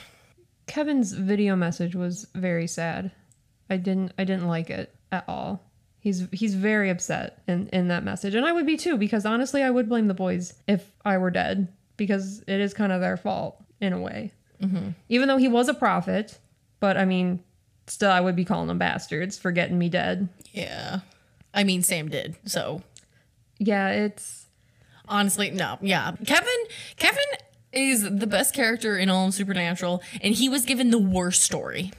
Kevin's 0.66 1.12
video 1.12 1.56
message 1.56 1.94
was 1.94 2.26
very 2.34 2.66
sad. 2.66 3.10
I 3.68 3.76
didn't 3.76 4.12
I 4.18 4.24
didn't 4.24 4.46
like 4.48 4.70
it 4.70 4.94
at 5.12 5.24
all. 5.28 5.62
He's 6.00 6.26
he's 6.33 6.54
very 6.54 6.90
upset 6.90 7.42
in 7.47 7.69
in 7.69 7.88
that 7.88 8.04
message, 8.04 8.35
and 8.35 8.47
I 8.47 8.52
would 8.52 8.66
be 8.66 8.76
too 8.76 8.97
because 8.97 9.26
honestly, 9.26 9.62
I 9.62 9.71
would 9.71 9.88
blame 9.88 10.09
the 10.09 10.14
boys 10.14 10.54
if 10.66 10.90
I 11.04 11.19
were 11.19 11.30
dead 11.30 11.69
because 11.97 12.42
it 12.47 12.61
is 12.61 12.73
kind 12.73 12.92
of 12.92 13.02
their 13.02 13.19
fault 13.19 13.62
in 13.80 13.92
a 13.92 14.00
way. 14.00 14.33
Mm-hmm. 14.62 14.90
Even 15.09 15.28
though 15.28 15.37
he 15.37 15.49
was 15.49 15.69
a 15.69 15.75
prophet, 15.75 16.38
but 16.80 16.97
I 16.97 17.04
mean, 17.04 17.42
still, 17.87 18.11
I 18.11 18.21
would 18.21 18.37
be 18.37 18.45
calling 18.45 18.69
them 18.69 18.78
bastards 18.78 19.38
for 19.38 19.52
getting 19.52 19.78
me 19.78 19.88
dead. 19.88 20.28
Yeah. 20.52 21.00
I 21.52 21.64
mean, 21.64 21.83
Sam 21.83 22.09
did. 22.09 22.37
So 22.47 22.83
Yeah, 23.59 23.90
it's 23.90 24.47
honestly, 25.09 25.50
no. 25.50 25.78
Yeah. 25.80 26.12
Kevin, 26.26 26.64
Kevin 26.97 27.25
is 27.73 28.02
the 28.02 28.26
best 28.26 28.54
character 28.54 28.97
in 28.97 29.11
all 29.11 29.28
of 29.28 29.35
Supernatural, 29.35 30.02
and 30.23 30.35
he 30.35 30.49
was 30.49 30.64
given 30.64 30.90
the 30.90 30.99
worst 30.99 31.42
story. 31.42 31.92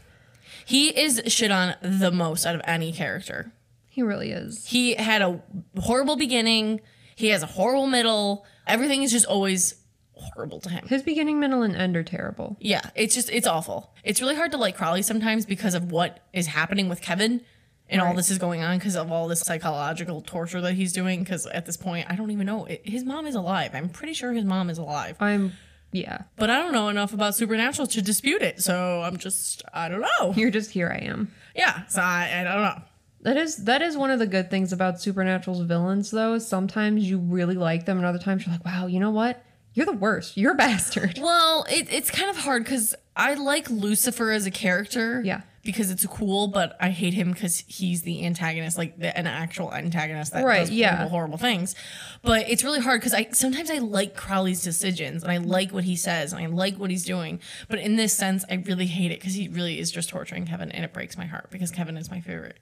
He 0.66 0.90
is 0.90 1.22
shit 1.28 1.52
on 1.52 1.76
the 1.82 2.12
most 2.12 2.46
out 2.46 2.56
of 2.56 2.62
any 2.66 2.92
character. 2.92 3.52
He 3.92 4.04
really 4.04 4.32
is. 4.32 4.66
He 4.66 4.96
had 4.96 5.22
a 5.22 5.44
horrible 5.78 6.16
beginning. 6.16 6.80
He 7.18 7.28
has 7.28 7.44
a 7.44 7.46
horrible 7.46 7.88
middle. 7.88 8.46
Everything 8.66 9.04
is 9.04 9.12
just 9.12 9.26
always 9.26 9.76
horrible 10.14 10.62
to 10.62 10.70
him. 10.70 10.88
His 10.88 11.04
beginning, 11.04 11.42
middle, 11.42 11.62
and 11.62 11.76
end 11.76 11.98
are 11.98 12.04
terrible. 12.04 12.56
Yeah, 12.62 12.90
it's 12.96 13.14
just 13.14 13.30
it's 13.30 13.46
awful. 13.46 13.94
It's 14.06 14.22
really 14.22 14.36
hard 14.36 14.52
to 14.54 14.58
like 14.58 14.78
Crowley 14.78 15.02
sometimes 15.02 15.46
because 15.46 15.74
of 15.74 15.92
what 15.92 16.22
is 16.32 16.48
happening 16.48 16.88
with 16.88 17.02
Kevin 17.02 17.42
and 17.90 18.02
all 18.02 18.14
this 18.14 18.32
is 18.32 18.38
going 18.38 18.64
on 18.64 18.78
because 18.78 18.96
of 18.96 19.12
all 19.12 19.28
this 19.28 19.42
psychological 19.42 20.22
torture 20.22 20.62
that 20.62 20.76
he's 20.76 20.94
doing. 20.94 21.20
Because 21.20 21.46
at 21.48 21.66
this 21.66 21.76
point, 21.76 22.08
I 22.10 22.16
don't 22.16 22.32
even 22.32 22.46
know 22.46 22.64
it, 22.68 22.88
his 22.88 23.04
mom 23.04 23.28
is 23.28 23.36
alive. 23.36 23.72
I'm 23.74 23.90
pretty 23.90 24.14
sure 24.14 24.32
his 24.32 24.46
mom 24.46 24.70
is 24.70 24.78
alive, 24.78 25.18
I'm 25.20 25.52
yeah. 25.92 26.22
but 26.38 26.50
I 26.50 26.60
don't 26.60 26.72
know 26.72 26.88
enough 26.88 27.12
about 27.14 27.36
Supernatural 27.36 27.88
to 27.88 28.02
dispute 28.02 28.42
it. 28.42 28.62
So 28.62 29.02
I'm 29.02 29.18
just 29.18 29.64
I 29.74 29.90
don't 29.90 30.00
know. 30.00 30.34
You're 30.34 30.50
just 30.50 30.72
here. 30.72 30.88
I 30.88 31.04
am. 31.04 31.34
Yeah, 31.54 31.86
so 31.88 32.00
I, 32.00 32.40
I 32.40 32.44
don't 32.46 32.64
know. 32.64 32.82
That 33.24 33.38
is 33.38 33.58
that 33.66 33.82
is 33.82 33.96
one 33.98 34.10
of 34.12 34.20
the 34.20 34.28
good 34.28 34.50
things 34.50 34.74
about 34.74 35.00
Supernatural's 35.02 35.62
villains, 35.62 36.12
though. 36.12 36.34
Is 36.34 36.48
sometimes 36.48 37.10
you 37.10 37.20
really 37.20 37.56
like 37.56 37.86
them, 37.86 37.98
and 37.98 38.06
other 38.06 38.20
times 38.20 38.46
you're 38.46 38.54
like, 38.54 38.66
"Wow, 38.66 38.88
you 38.88 39.00
know 39.00 39.12
what? 39.12 39.44
You're 39.74 39.86
the 39.86 39.92
worst. 39.94 40.38
You're 40.38 40.54
a 40.54 40.56
bastard." 40.68 41.20
Well, 41.22 41.66
it, 41.70 41.88
it's 41.94 42.10
kind 42.10 42.30
of 42.30 42.38
hard 42.38 42.64
because 42.64 42.96
I 43.16 43.36
like 43.36 43.70
Lucifer 43.70 44.32
as 44.32 44.46
a 44.46 44.52
character. 44.52 45.22
Yeah. 45.24 45.42
Because 45.64 45.92
it's 45.92 46.04
cool, 46.08 46.48
but 46.48 46.76
I 46.82 46.90
hate 46.90 47.14
him 47.14 47.34
because 47.34 47.60
he's 47.68 48.02
the 48.02 48.26
antagonist, 48.26 48.80
like 48.80 48.98
the, 48.98 49.16
an 49.16 49.28
actual 49.28 49.72
antagonist 49.72 50.34
that 50.34 50.44
Right, 50.44 50.62
does 50.62 50.72
yeah. 50.72 50.96
horrible, 50.96 51.10
horrible 51.12 51.38
things. 51.38 51.76
But 52.24 52.50
it's 52.50 52.64
really 52.64 52.80
hard 52.80 53.00
because 53.00 53.14
I 53.14 53.28
sometimes 53.32 53.70
I 53.70 53.78
like 53.78 54.16
Crowley's 54.16 54.64
decisions 54.64 55.22
and 55.22 55.32
I 55.32 55.38
like 55.38 55.72
what 55.72 55.84
he 55.84 55.96
says 55.96 56.34
and 56.34 56.42
I 56.42 56.48
like 56.48 56.78
what 56.78 56.90
he's 56.90 57.06
doing. 57.06 57.40
But 57.70 57.78
in 57.78 57.96
this 57.96 58.12
sense, 58.12 58.44
I 58.50 58.56
really 58.56 58.88
hate 58.88 59.12
it 59.12 59.20
because 59.20 59.36
he 59.36 59.50
really 59.50 59.78
is 59.78 59.92
just 59.92 60.10
torturing 60.10 60.48
Kevin 60.48 60.72
and 60.72 60.84
it 60.84 60.94
breaks 60.94 61.16
my 61.16 61.26
heart 61.28 61.52
because 61.52 61.70
Kevin 61.70 61.96
is 61.96 62.10
my 62.10 62.22
favorite. 62.22 62.58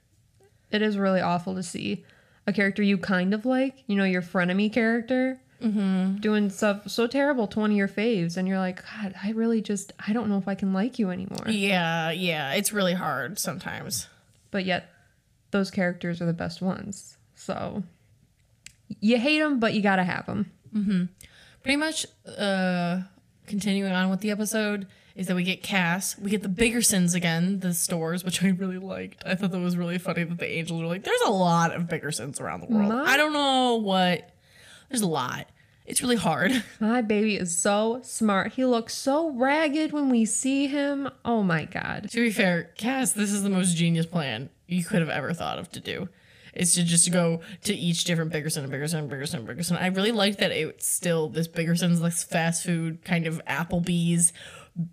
It 0.72 0.82
is 0.82 0.98
really 0.98 1.22
awful 1.22 1.56
to 1.56 1.64
see 1.64 2.06
a 2.48 2.54
character 2.54 2.82
you 2.84 2.98
kind 2.98 3.34
of 3.34 3.46
like, 3.46 3.84
you 3.88 3.96
know, 3.96 4.04
your 4.06 4.22
frenemy 4.22 4.72
character, 4.72 5.40
doing 6.22 6.50
stuff 6.50 6.90
so 6.90 7.06
terrible 7.06 7.46
to 7.48 7.60
one 7.60 7.72
of 7.72 7.76
your 7.78 7.90
faves, 7.90 8.38
and 8.38 8.48
you're 8.48 8.60
like, 8.60 8.82
God, 9.02 9.14
I 9.22 9.32
really 9.32 9.62
just 9.62 9.92
I 10.08 10.14
don't 10.14 10.30
know 10.30 10.38
if 10.38 10.48
I 10.48 10.56
can 10.56 10.72
like 10.74 10.98
you 11.00 11.10
anymore. 11.10 11.46
Yeah, 11.50 12.12
yeah, 12.12 12.54
it's 12.54 12.72
really 12.72 12.94
hard 12.94 13.38
sometimes. 13.38 14.08
But 14.52 14.64
yet, 14.66 14.90
those 15.52 15.70
characters 15.70 16.22
are 16.22 16.26
the 16.26 16.34
best 16.34 16.62
ones. 16.62 17.18
So 17.36 17.84
you 19.02 19.18
hate 19.20 19.40
them, 19.40 19.60
but 19.60 19.74
you 19.74 19.82
gotta 19.82 20.04
have 20.04 20.26
them. 20.28 20.52
pretty 21.62 21.76
much 21.78 22.06
uh 22.38 23.02
continuing 23.50 23.92
on 23.92 24.10
with 24.10 24.22
the 24.22 24.32
episode 24.32 24.88
is 25.16 25.28
that 25.28 25.36
we 25.36 25.44
get 25.44 25.62
Cass, 25.62 26.18
we 26.18 26.30
get 26.30 26.44
the 26.44 26.48
Biggersons 26.50 27.14
again, 27.14 27.60
the 27.60 27.74
stores, 27.74 28.24
which 28.24 28.42
I 28.44 28.50
really 28.50 28.78
liked. 28.78 29.22
I 29.26 29.36
thought 29.36 29.52
that 29.52 29.60
was 29.60 29.76
really 29.76 29.98
funny 29.98 30.24
that 30.24 30.38
the 30.38 30.50
angels 30.50 30.82
were 30.82 30.88
like, 30.88 31.04
there's 31.04 31.22
a 31.26 31.32
lot 31.32 31.76
of 31.76 31.84
Biggersons 31.90 32.40
around 32.40 32.62
the 32.62 32.68
world. 32.68 32.88
My- 32.90 33.04
I 33.04 33.18
don't 33.18 33.34
know 33.34 33.76
what 33.76 34.30
there's 34.90 35.02
a 35.02 35.08
lot. 35.08 35.48
It's 35.86 36.02
really 36.04 36.16
hard. 36.18 36.64
My 36.80 37.02
baby 37.02 37.36
is 37.36 37.58
so 37.58 38.00
smart. 38.04 38.54
He 38.54 38.64
looks 38.64 38.94
so 38.94 39.32
ragged 39.32 39.92
when 39.92 40.10
we 40.10 40.24
see 40.24 40.68
him. 40.68 41.10
Oh 41.26 41.42
my 41.42 41.66
god. 41.66 42.10
to 42.12 42.22
be 42.22 42.30
fair, 42.32 42.66
Cass, 42.78 43.12
this 43.14 43.32
is 43.32 43.42
the 43.44 43.50
most 43.50 43.76
genius 43.76 44.06
plan 44.06 44.50
you 44.68 44.84
could 44.84 45.00
have 45.00 45.10
ever 45.10 45.34
thought 45.34 45.58
of 45.58 45.72
to 45.72 45.80
do. 45.80 46.08
Is 46.60 46.74
to 46.76 46.84
just 46.84 47.12
go 47.12 47.40
to 47.64 47.74
each 47.74 48.04
different 48.04 48.34
Biggerson 48.34 48.64
and 48.64 48.72
Biggerson 48.72 49.00
and 49.00 49.10
Biggerson 49.12 49.36
and 49.36 49.48
Biggerson. 49.48 49.82
I 49.82 49.88
really 49.88 50.12
liked 50.12 50.40
that 50.40 50.52
it's 50.52 50.88
still 50.88 51.30
this 51.30 51.48
Biggerson's 51.48 52.02
like 52.02 52.14
fast 52.14 52.64
food 52.64 53.04
kind 53.06 53.26
of 53.28 53.42
Applebee's 53.46 54.34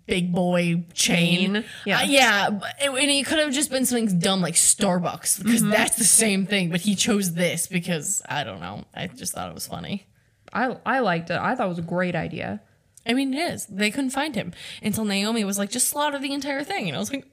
big 0.05 0.33
boy 0.33 0.85
chain. 0.93 1.53
Chain, 1.55 1.65
yeah. 1.85 1.99
Uh, 1.99 2.03
yeah. 2.05 2.47
And 2.81 2.97
it 2.97 3.25
could 3.25 3.39
have 3.39 3.51
just 3.53 3.69
been 3.69 3.85
something 3.85 4.19
dumb 4.19 4.41
like 4.41 4.55
Starbucks 4.55 5.43
because 5.43 5.61
Mm-hmm. 5.61 5.71
that's 5.71 5.97
the 5.97 6.03
same 6.03 6.45
thing. 6.45 6.69
But 6.69 6.81
he 6.81 6.95
chose 6.95 7.33
this 7.33 7.67
because 7.67 8.21
I 8.27 8.43
don't 8.43 8.59
know. 8.59 8.85
I 8.93 9.07
just 9.07 9.33
thought 9.33 9.49
it 9.49 9.53
was 9.53 9.67
funny. 9.67 10.07
I 10.53 10.77
I 10.85 10.99
liked 10.99 11.29
it. 11.29 11.37
I 11.37 11.55
thought 11.55 11.65
it 11.65 11.69
was 11.69 11.79
a 11.79 11.83
great 11.83 12.15
idea. 12.15 12.61
I 13.05 13.13
mean, 13.13 13.33
it 13.33 13.51
is. 13.53 13.65
They 13.67 13.91
couldn't 13.91 14.09
find 14.09 14.35
him 14.35 14.53
until 14.81 15.05
Naomi 15.05 15.43
was 15.45 15.57
like, 15.57 15.69
just 15.69 15.87
slaughter 15.89 16.19
the 16.19 16.33
entire 16.33 16.63
thing. 16.63 16.87
And 16.87 16.95
I 16.95 16.99
was 16.99 17.11
like, 17.13 17.25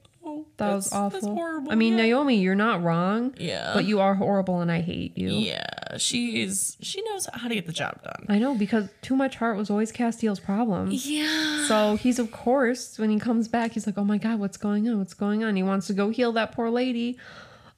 That 0.57 0.71
that's, 0.71 0.85
was 0.85 0.93
awful. 0.93 1.09
That's 1.09 1.25
horrible. 1.25 1.71
I 1.71 1.75
mean, 1.75 1.93
yeah. 1.93 2.03
Naomi, 2.03 2.35
you're 2.37 2.55
not 2.55 2.83
wrong. 2.83 3.33
Yeah. 3.37 3.71
But 3.73 3.85
you 3.85 3.99
are 3.99 4.15
horrible 4.15 4.61
and 4.61 4.71
I 4.71 4.81
hate 4.81 5.17
you. 5.17 5.29
Yeah, 5.29 5.97
she's 5.97 6.77
she 6.81 7.01
knows 7.03 7.27
how 7.33 7.47
to 7.47 7.55
get 7.55 7.65
the 7.65 7.73
job 7.73 8.01
done. 8.03 8.25
I 8.29 8.39
know 8.39 8.55
because 8.55 8.89
too 9.01 9.15
much 9.15 9.35
heart 9.37 9.57
was 9.57 9.69
always 9.69 9.91
Castiel's 9.91 10.39
problem. 10.39 10.89
Yeah. 10.91 11.67
So 11.67 11.95
he's 11.95 12.19
of 12.19 12.31
course 12.31 12.97
when 12.99 13.09
he 13.09 13.19
comes 13.19 13.47
back, 13.47 13.73
he's 13.73 13.85
like, 13.85 13.97
"Oh 13.97 14.03
my 14.03 14.17
god, 14.17 14.39
what's 14.39 14.57
going 14.57 14.87
on? 14.89 14.97
What's 14.97 15.13
going 15.13 15.43
on?" 15.43 15.55
He 15.55 15.63
wants 15.63 15.87
to 15.87 15.93
go 15.93 16.09
heal 16.09 16.31
that 16.33 16.51
poor 16.51 16.69
lady. 16.69 17.17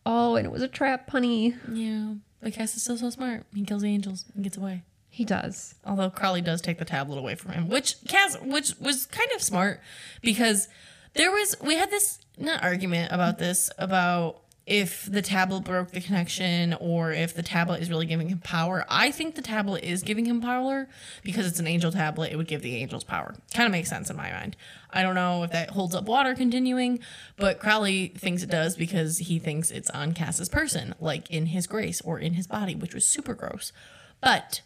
Oh, 0.06 0.36
and 0.36 0.46
it 0.46 0.52
was 0.52 0.62
a 0.62 0.68
trap, 0.68 1.10
honey. 1.10 1.56
Yeah. 1.72 2.14
But 2.42 2.54
Cass 2.54 2.76
is 2.76 2.84
still 2.84 2.98
so 2.98 3.10
smart. 3.10 3.46
He 3.54 3.64
kills 3.64 3.82
the 3.82 3.90
angels 3.90 4.26
and 4.34 4.44
gets 4.44 4.58
away. 4.58 4.84
He 5.10 5.26
does. 5.26 5.76
Although 5.84 6.12
Crowley 6.12 6.42
does 6.42 6.62
take 6.62 6.78
the 6.78 6.86
tablet 6.86 7.18
away 7.18 7.36
from 7.36 7.54
him, 7.54 7.70
which 7.70 7.96
Cass, 8.08 8.38
which 8.40 8.74
was 8.80 9.08
kind 9.08 9.30
of 9.36 9.42
smart 9.42 9.82
because 10.22 10.68
there 11.16 11.32
was 11.32 11.56
we 11.62 11.76
had 11.76 11.90
this 11.90 12.20
not 12.38 12.64
argument 12.64 13.12
about 13.12 13.38
this 13.38 13.70
about 13.78 14.42
if 14.68 15.10
the 15.10 15.22
tablet 15.22 15.64
broke 15.64 15.92
the 15.92 16.02
connection 16.02 16.74
or 16.82 17.14
if 17.14 17.34
the 17.34 17.42
tablet 17.42 17.82
is 17.82 17.90
really 17.90 18.06
giving 18.06 18.28
him 18.28 18.40
power. 18.40 18.86
I 18.90 19.12
think 19.12 19.36
the 19.36 19.42
tablet 19.42 19.86
is 19.86 20.04
giving 20.04 20.26
him 20.26 20.42
power 20.42 20.90
because 21.24 21.48
it's 21.48 21.60
an 21.60 21.68
angel 21.68 21.90
tablet. 21.90 22.34
It 22.34 22.36
would 22.36 22.50
give 22.50 22.62
the 22.62 22.76
angels 22.76 23.06
power. 23.06 23.34
Kind 23.54 23.66
of 23.66 23.72
makes 23.72 23.88
sense 23.90 24.10
in 24.10 24.18
my 24.18 24.30
mind. 24.30 24.58
I 24.92 25.04
don't 25.04 25.16
know 25.16 25.44
if 25.44 25.52
that 25.52 25.70
holds 25.70 25.96
up 25.96 26.04
water 26.04 26.36
continuing, 26.36 27.00
but 27.38 27.60
Crowley 27.60 28.10
thinks 28.10 28.44
it 28.44 28.50
does 28.50 28.76
because 28.76 29.20
he 29.20 29.40
thinks 29.40 29.72
it's 29.72 29.90
on 29.92 30.14
Cass's 30.14 30.50
person, 30.50 30.94
like 31.00 31.32
in 31.32 31.48
his 31.48 31.66
grace 31.66 32.02
or 32.02 32.20
in 32.20 32.34
his 32.34 32.46
body, 32.46 32.76
which 32.76 32.94
was 32.94 33.08
super 33.08 33.34
gross. 33.34 33.72
But 34.20 34.62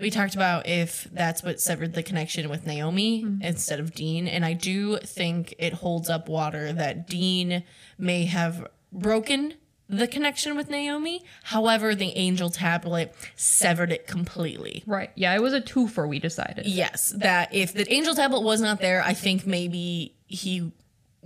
we 0.00 0.10
talked 0.10 0.34
about 0.34 0.66
if 0.66 1.08
that's 1.12 1.42
what 1.42 1.60
severed 1.60 1.94
the 1.94 2.02
connection 2.02 2.48
with 2.48 2.66
Naomi 2.66 3.24
instead 3.40 3.80
of 3.80 3.94
Dean. 3.94 4.28
And 4.28 4.44
I 4.44 4.52
do 4.52 4.98
think 4.98 5.54
it 5.58 5.74
holds 5.74 6.10
up 6.10 6.28
water 6.28 6.72
that 6.72 7.08
Dean 7.08 7.64
may 7.98 8.26
have 8.26 8.68
broken 8.92 9.54
the 9.88 10.08
connection 10.08 10.56
with 10.56 10.68
Naomi. 10.68 11.22
However, 11.44 11.94
the 11.94 12.16
angel 12.16 12.50
tablet 12.50 13.14
severed 13.36 13.92
it 13.92 14.06
completely. 14.06 14.82
Right. 14.86 15.10
Yeah, 15.14 15.34
it 15.34 15.40
was 15.40 15.52
a 15.52 15.60
twofer, 15.60 16.08
we 16.08 16.18
decided. 16.18 16.66
Yes, 16.66 17.12
that 17.16 17.54
if 17.54 17.72
the 17.72 17.90
angel 17.92 18.14
tablet 18.14 18.40
was 18.40 18.60
not 18.60 18.80
there, 18.80 19.02
I 19.02 19.14
think 19.14 19.46
maybe 19.46 20.14
he 20.26 20.72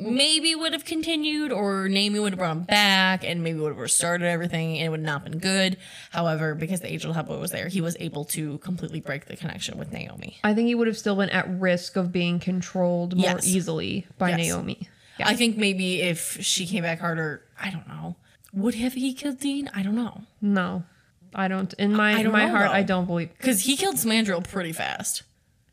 maybe 0.00 0.54
would 0.54 0.72
have 0.72 0.84
continued 0.84 1.52
or 1.52 1.88
Naomi 1.88 2.18
would 2.20 2.32
have 2.32 2.38
brought 2.38 2.56
him 2.56 2.62
back 2.62 3.22
and 3.24 3.42
maybe 3.44 3.58
would 3.60 3.68
have 3.70 3.78
restarted 3.78 4.26
everything 4.26 4.78
and 4.78 4.86
it 4.86 4.88
would 4.88 5.02
not 5.02 5.24
been 5.24 5.38
good. 5.38 5.76
However, 6.10 6.54
because 6.54 6.80
the 6.80 6.90
angel 6.90 7.12
tablet 7.14 7.38
was 7.38 7.50
there, 7.50 7.68
he 7.68 7.80
was 7.80 7.96
able 8.00 8.24
to 8.26 8.58
completely 8.58 9.00
break 9.00 9.26
the 9.26 9.36
connection 9.36 9.78
with 9.78 9.92
Naomi. 9.92 10.38
I 10.42 10.54
think 10.54 10.66
he 10.68 10.74
would 10.74 10.86
have 10.86 10.98
still 10.98 11.16
been 11.16 11.30
at 11.30 11.48
risk 11.48 11.96
of 11.96 12.10
being 12.12 12.38
controlled 12.40 13.14
more 13.16 13.24
Yes. 13.24 13.46
easily 13.46 14.06
by 14.18 14.30
Yes. 14.30 14.38
Naomi. 14.38 14.88
Yeah. 15.18 15.28
I 15.28 15.36
think 15.36 15.56
maybe 15.58 16.00
if 16.00 16.40
she 16.40 16.66
came 16.66 16.82
back 16.82 16.98
harder, 17.00 17.42
I 17.60 17.70
don't 17.70 17.86
know. 17.86 18.16
Would 18.54 18.74
have 18.76 18.94
he 18.94 19.12
killed 19.12 19.38
Dean? 19.38 19.70
I 19.74 19.82
don't 19.82 19.94
know. 19.96 20.22
no. 20.40 20.84
I 21.32 21.46
don't 21.46 21.72
in 21.74 21.94
my 21.94 22.24
don't 22.24 22.32
my 22.32 22.46
know, 22.46 22.50
heart 22.50 22.70
though. 22.70 22.74
I 22.76 22.82
don't 22.82 23.06
believe 23.06 23.28
Because 23.38 23.60
he 23.60 23.76
killed 23.76 23.94
Samandriel 23.94 24.42
pretty 24.48 24.72
fast. 24.72 25.22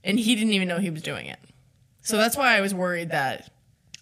And 0.03 0.19
he 0.19 0.35
didn't 0.35 0.53
even 0.53 0.67
know 0.67 0.77
he 0.77 0.91
was 0.91 1.01
doing 1.01 1.25
it. 1.25 1.39
So 2.03 2.15
that's 2.15 2.37
why 2.37 2.55
I 2.55 2.61
was 2.61 2.75
worried 2.75 3.09
that 3.09 3.49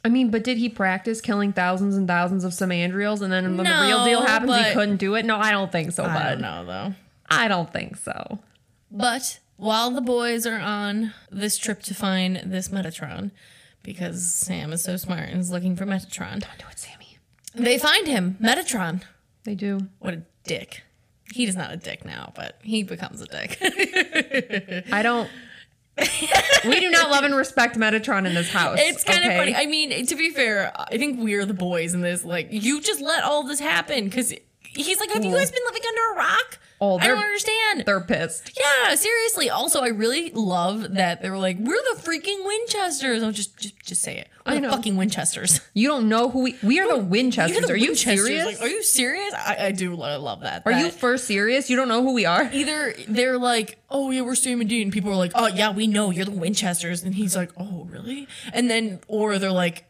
I 0.05 0.09
mean, 0.09 0.29
but 0.29 0.43
did 0.43 0.57
he 0.59 0.69
practice 0.69 1.19
killing 1.19 1.51
thousands 1.51 1.97
and 1.97 2.07
thousands 2.07 2.43
of 2.43 2.51
Samandriels 2.51 3.21
and 3.21 3.33
then 3.33 3.57
when 3.57 3.57
the 3.57 3.63
No, 3.63 3.81
real 3.81 4.05
deal 4.05 4.21
happens 4.21 4.55
he 4.67 4.73
couldn't 4.73 4.97
do 4.97 5.15
it? 5.15 5.25
No, 5.25 5.35
I 5.37 5.49
don't 5.51 5.71
think 5.71 5.91
so, 5.93 6.03
I 6.05 6.13
bud. 6.13 6.29
don't 6.29 6.41
know 6.41 6.65
though. 6.65 6.93
I 7.29 7.47
don't 7.47 7.73
think 7.73 7.97
so. 7.97 8.39
But 8.91 9.39
while 9.57 9.89
the 9.89 10.01
boys 10.01 10.45
are 10.45 10.59
on 10.59 11.13
this 11.31 11.57
trip 11.57 11.81
to 11.83 11.95
find 11.95 12.39
this 12.45 12.69
Metatron, 12.69 13.31
because 13.81 14.31
Sam 14.31 14.71
is 14.73 14.83
so 14.83 14.95
smart 14.95 15.29
and 15.29 15.39
is 15.41 15.49
looking 15.51 15.75
for 15.75 15.85
Metatron, 15.87 16.39
Don't 16.41 16.57
Do 16.59 16.65
it, 16.69 16.77
Sammy. 16.77 17.17
they 17.55 17.77
find 17.79 18.05
him, 18.07 18.37
Metatron. 18.39 19.01
They 19.43 19.55
do. 19.55 19.87
What 19.99 20.13
a 20.13 20.21
dick. 20.43 20.83
He 21.33 21.45
is 21.45 21.55
not 21.55 21.73
a 21.73 21.77
dick 21.77 22.05
now, 22.05 22.31
but 22.35 22.59
he 22.63 22.83
becomes 22.83 23.21
a 23.21 23.25
dick. 23.25 23.57
I 24.91 25.01
don't 25.01 25.29
We 26.65 26.79
do 26.79 26.89
not 26.89 27.12
love 27.12 27.23
and 27.23 27.36
respect 27.36 27.77
Metatron 27.77 28.25
in 28.25 28.34
this 28.34 28.49
house. 28.49 28.77
it's 28.81 29.03
kind 29.03 29.19
okay? 29.23 29.34
of 29.34 29.39
funny. 29.39 29.55
I 29.55 29.65
mean, 29.67 30.05
to 30.08 30.15
be 30.15 30.31
fair, 30.31 30.71
I 30.75 30.97
think 30.97 31.19
we're 31.19 31.45
the 31.45 31.53
boys 31.53 31.93
in 31.93 32.01
this. 32.01 32.25
Like, 32.25 32.47
you 32.51 32.81
just 32.81 33.01
let 33.01 33.23
all 33.23 33.43
this 33.43 33.60
happen 33.60 34.05
because 34.05 34.34
he's 34.63 34.99
like, 34.99 35.12
Have 35.12 35.23
you 35.23 35.31
guys 35.31 35.51
been 35.51 35.62
living 35.65 35.81
under 35.88 36.13
a 36.13 36.17
rock? 36.17 36.60
Oh, 36.81 36.99
I 36.99 37.07
don't 37.07 37.17
understand. 37.17 37.83
They're 37.85 38.01
pissed. 38.01 38.51
Yeah, 38.59 38.95
seriously. 38.95 39.49
Also, 39.49 39.79
I 39.79 39.88
really 39.88 40.31
love 40.31 40.95
that 40.95 41.21
they 41.21 41.29
were 41.29 41.38
like, 41.38 41.57
"We're 41.57 41.73
the 41.95 42.01
freaking 42.01 42.45
Winchesters." 42.45 43.23
Oh, 43.23 43.31
just, 43.31 43.57
just, 43.57 43.79
just 43.85 44.01
say 44.01 44.17
it. 44.17 44.27
We're 44.45 44.51
I 44.51 44.55
the 44.55 44.61
know. 44.61 44.71
fucking 44.71 44.97
Winchesters. 44.97 45.61
You 45.73 45.88
don't 45.88 46.09
know 46.09 46.29
who 46.29 46.43
we 46.43 46.55
we 46.61 46.79
are 46.81 46.88
the 46.88 46.97
Winchesters. 47.03 47.65
The 47.65 47.73
are 47.73 47.77
you 47.77 47.88
Winchesters. 47.91 48.25
serious? 48.25 48.45
Like, 48.45 48.61
are 48.61 48.67
you 48.67 48.83
serious? 48.83 49.33
I, 49.33 49.67
I 49.67 49.71
do 49.71 49.95
lo- 49.95 50.19
love 50.19 50.41
that. 50.41 50.63
are 50.65 50.73
That 50.73 50.81
you 50.83 50.91
for 50.91 51.17
serious? 51.17 51.69
You 51.69 51.77
don't 51.77 51.88
know 51.88 52.03
who 52.03 52.13
we 52.13 52.25
are? 52.25 52.49
Either 52.51 52.93
they're 53.07 53.38
like, 53.38 53.77
"Oh 53.89 54.11
yeah, 54.11 54.21
we're 54.21 54.35
Sam 54.35 54.59
and 54.59 54.69
Dean," 54.69 54.83
and 54.83 54.91
people 54.93 55.11
are 55.11 55.15
like, 55.15 55.31
"Oh 55.33 55.47
yeah, 55.47 55.71
we 55.71 55.88
know 55.88 56.11
you're 56.11 56.25
the 56.25 56.31
Winchesters," 56.31 57.03
and 57.03 57.15
he's 57.15 57.35
like, 57.38 57.51
"Oh 57.57 57.88
really?" 57.89 58.27
And 58.53 58.69
then, 58.69 58.99
or 59.07 59.39
they're 59.39 59.51
like, 59.51 59.85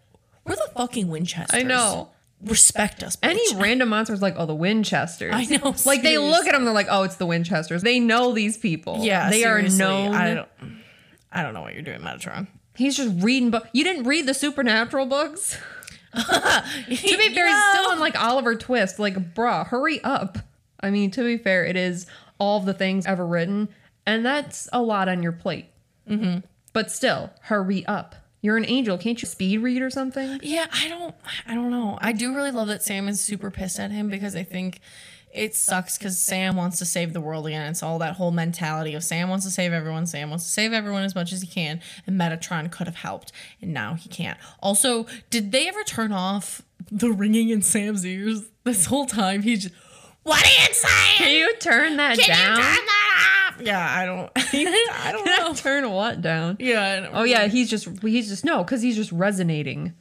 "We're 0.45 0.55
the 0.55 0.69
fucking 0.75 1.07
Winchesters." 1.09 1.59
I 1.59 1.63
know. 1.63 2.09
Respect 2.45 3.03
us. 3.03 3.15
bitch. 3.15 3.29
Any 3.29 3.55
random 3.55 3.89
monster's 3.89 4.21
like, 4.21 4.35
oh, 4.37 4.45
the 4.45 4.55
Winchesters. 4.55 5.33
I 5.33 5.45
know, 5.45 5.75
Like 5.85 6.03
they 6.03 6.17
look 6.17 6.45
at 6.45 6.53
them, 6.53 6.63
they're 6.63 6.73
like, 6.73 6.87
oh, 6.89 7.03
it's 7.03 7.15
the 7.15 7.25
Winchesters. 7.25 7.81
They 7.81 7.99
know 7.99 8.33
these 8.33 8.57
people. 8.57 8.99
Yeah, 9.01 9.29
they 9.29 9.41
seriously, 9.41 9.83
are 9.83 9.87
known. 9.87 10.13
I 10.13 10.33
don't. 10.33 10.49
I 11.31 11.43
don't 11.43 11.53
know 11.53 11.61
what 11.61 11.73
you're 11.73 11.83
doing, 11.83 11.99
Metatron. 11.99 12.47
He's 12.75 12.95
just 12.95 13.23
reading 13.23 13.49
book. 13.51 13.67
You 13.73 13.83
didn't 13.83 14.03
read 14.03 14.25
the 14.25 14.33
supernatural 14.33 15.05
books. 15.05 15.57
to 16.15 16.87
be 16.87 16.95
fair, 16.95 17.47
he's 17.47 17.73
still 17.73 17.91
in 17.91 17.99
like 17.99 18.17
Oliver 18.21 18.55
Twist. 18.55 18.99
Like, 18.99 19.33
bruh, 19.33 19.67
hurry 19.67 20.01
up. 20.03 20.37
I 20.79 20.89
mean, 20.91 21.11
to 21.11 21.23
be 21.23 21.37
fair, 21.37 21.65
it 21.65 21.75
is 21.75 22.05
all 22.37 22.59
the 22.59 22.73
things 22.73 23.05
ever 23.05 23.25
written, 23.25 23.69
and 24.05 24.25
that's 24.25 24.69
a 24.71 24.81
lot 24.81 25.09
on 25.09 25.23
your 25.23 25.31
plate. 25.31 25.65
Mm-hmm. 26.09 26.39
But 26.73 26.91
still, 26.91 27.31
hurry 27.41 27.85
up. 27.85 28.15
You're 28.45 28.57
an 28.57 28.65
angel. 28.65 28.95
Can't 28.99 29.19
you 29.19 29.27
speed 29.27 29.57
read 29.57 29.81
or 29.81 29.89
something? 29.89 30.39
Yeah, 30.43 30.67
I 30.71 30.87
don't 30.87 31.15
I 31.47 31.55
don't 31.55 31.71
know. 31.71 31.97
I 31.99 32.11
do 32.11 32.35
really 32.35 32.51
love 32.51 32.67
that 32.67 32.83
Sam 32.83 33.07
is 33.07 33.19
super 33.19 33.49
pissed 33.49 33.79
at 33.79 33.89
him 33.89 34.07
because 34.07 34.35
I 34.35 34.43
think 34.43 34.81
it 35.33 35.55
sucks 35.55 35.97
because 35.97 36.19
Sam 36.19 36.55
wants 36.55 36.77
to 36.77 36.85
save 36.85 37.13
the 37.13 37.21
world 37.21 37.47
again. 37.47 37.67
It's 37.71 37.81
all 37.81 37.97
that 37.97 38.17
whole 38.17 38.29
mentality 38.29 38.93
of 38.93 39.03
Sam 39.03 39.29
wants 39.29 39.45
to 39.45 39.51
save 39.51 39.73
everyone, 39.73 40.05
Sam 40.05 40.29
wants 40.29 40.45
to 40.45 40.51
save 40.51 40.73
everyone 40.73 41.01
as 41.01 41.15
much 41.15 41.33
as 41.33 41.41
he 41.41 41.47
can, 41.47 41.81
and 42.05 42.21
Metatron 42.21 42.71
could 42.71 42.85
have 42.85 42.97
helped, 42.97 43.31
and 43.63 43.73
now 43.73 43.95
he 43.95 44.09
can't. 44.09 44.37
Also, 44.61 45.07
did 45.31 45.51
they 45.51 45.67
ever 45.67 45.83
turn 45.83 46.11
off 46.11 46.61
the 46.91 47.09
ringing 47.09 47.49
in 47.49 47.63
Sam's 47.63 48.05
ears 48.05 48.43
this 48.63 48.85
whole 48.85 49.07
time? 49.07 49.41
He 49.41 49.57
just 49.57 49.73
What 50.25 50.43
are 50.43 50.67
you 50.67 50.73
saying? 50.73 51.15
Can 51.17 51.31
you 51.37 51.55
turn 51.57 51.97
that 51.97 52.17
Can 52.17 52.27
down? 52.35 52.57
you 52.57 52.63
turn 52.63 52.85
that 52.85 53.51
off? 53.53 53.61
Yeah, 53.61 53.87
I 53.89 54.05
don't 54.05 54.31
I 54.35 55.11
don't 55.11 55.25
know. 55.25 55.53
turn 55.55 55.89
what 55.91 56.21
down? 56.21 56.57
Yeah, 56.59 56.81
I 56.83 56.99
don't 56.99 57.15
Oh 57.15 57.23
yeah, 57.23 57.47
he's 57.47 57.69
just 57.69 57.87
he's 58.01 58.27
just 58.27 58.43
no, 58.43 58.63
because 58.63 58.81
he's 58.81 58.95
just 58.95 59.11
resonating. 59.11 59.93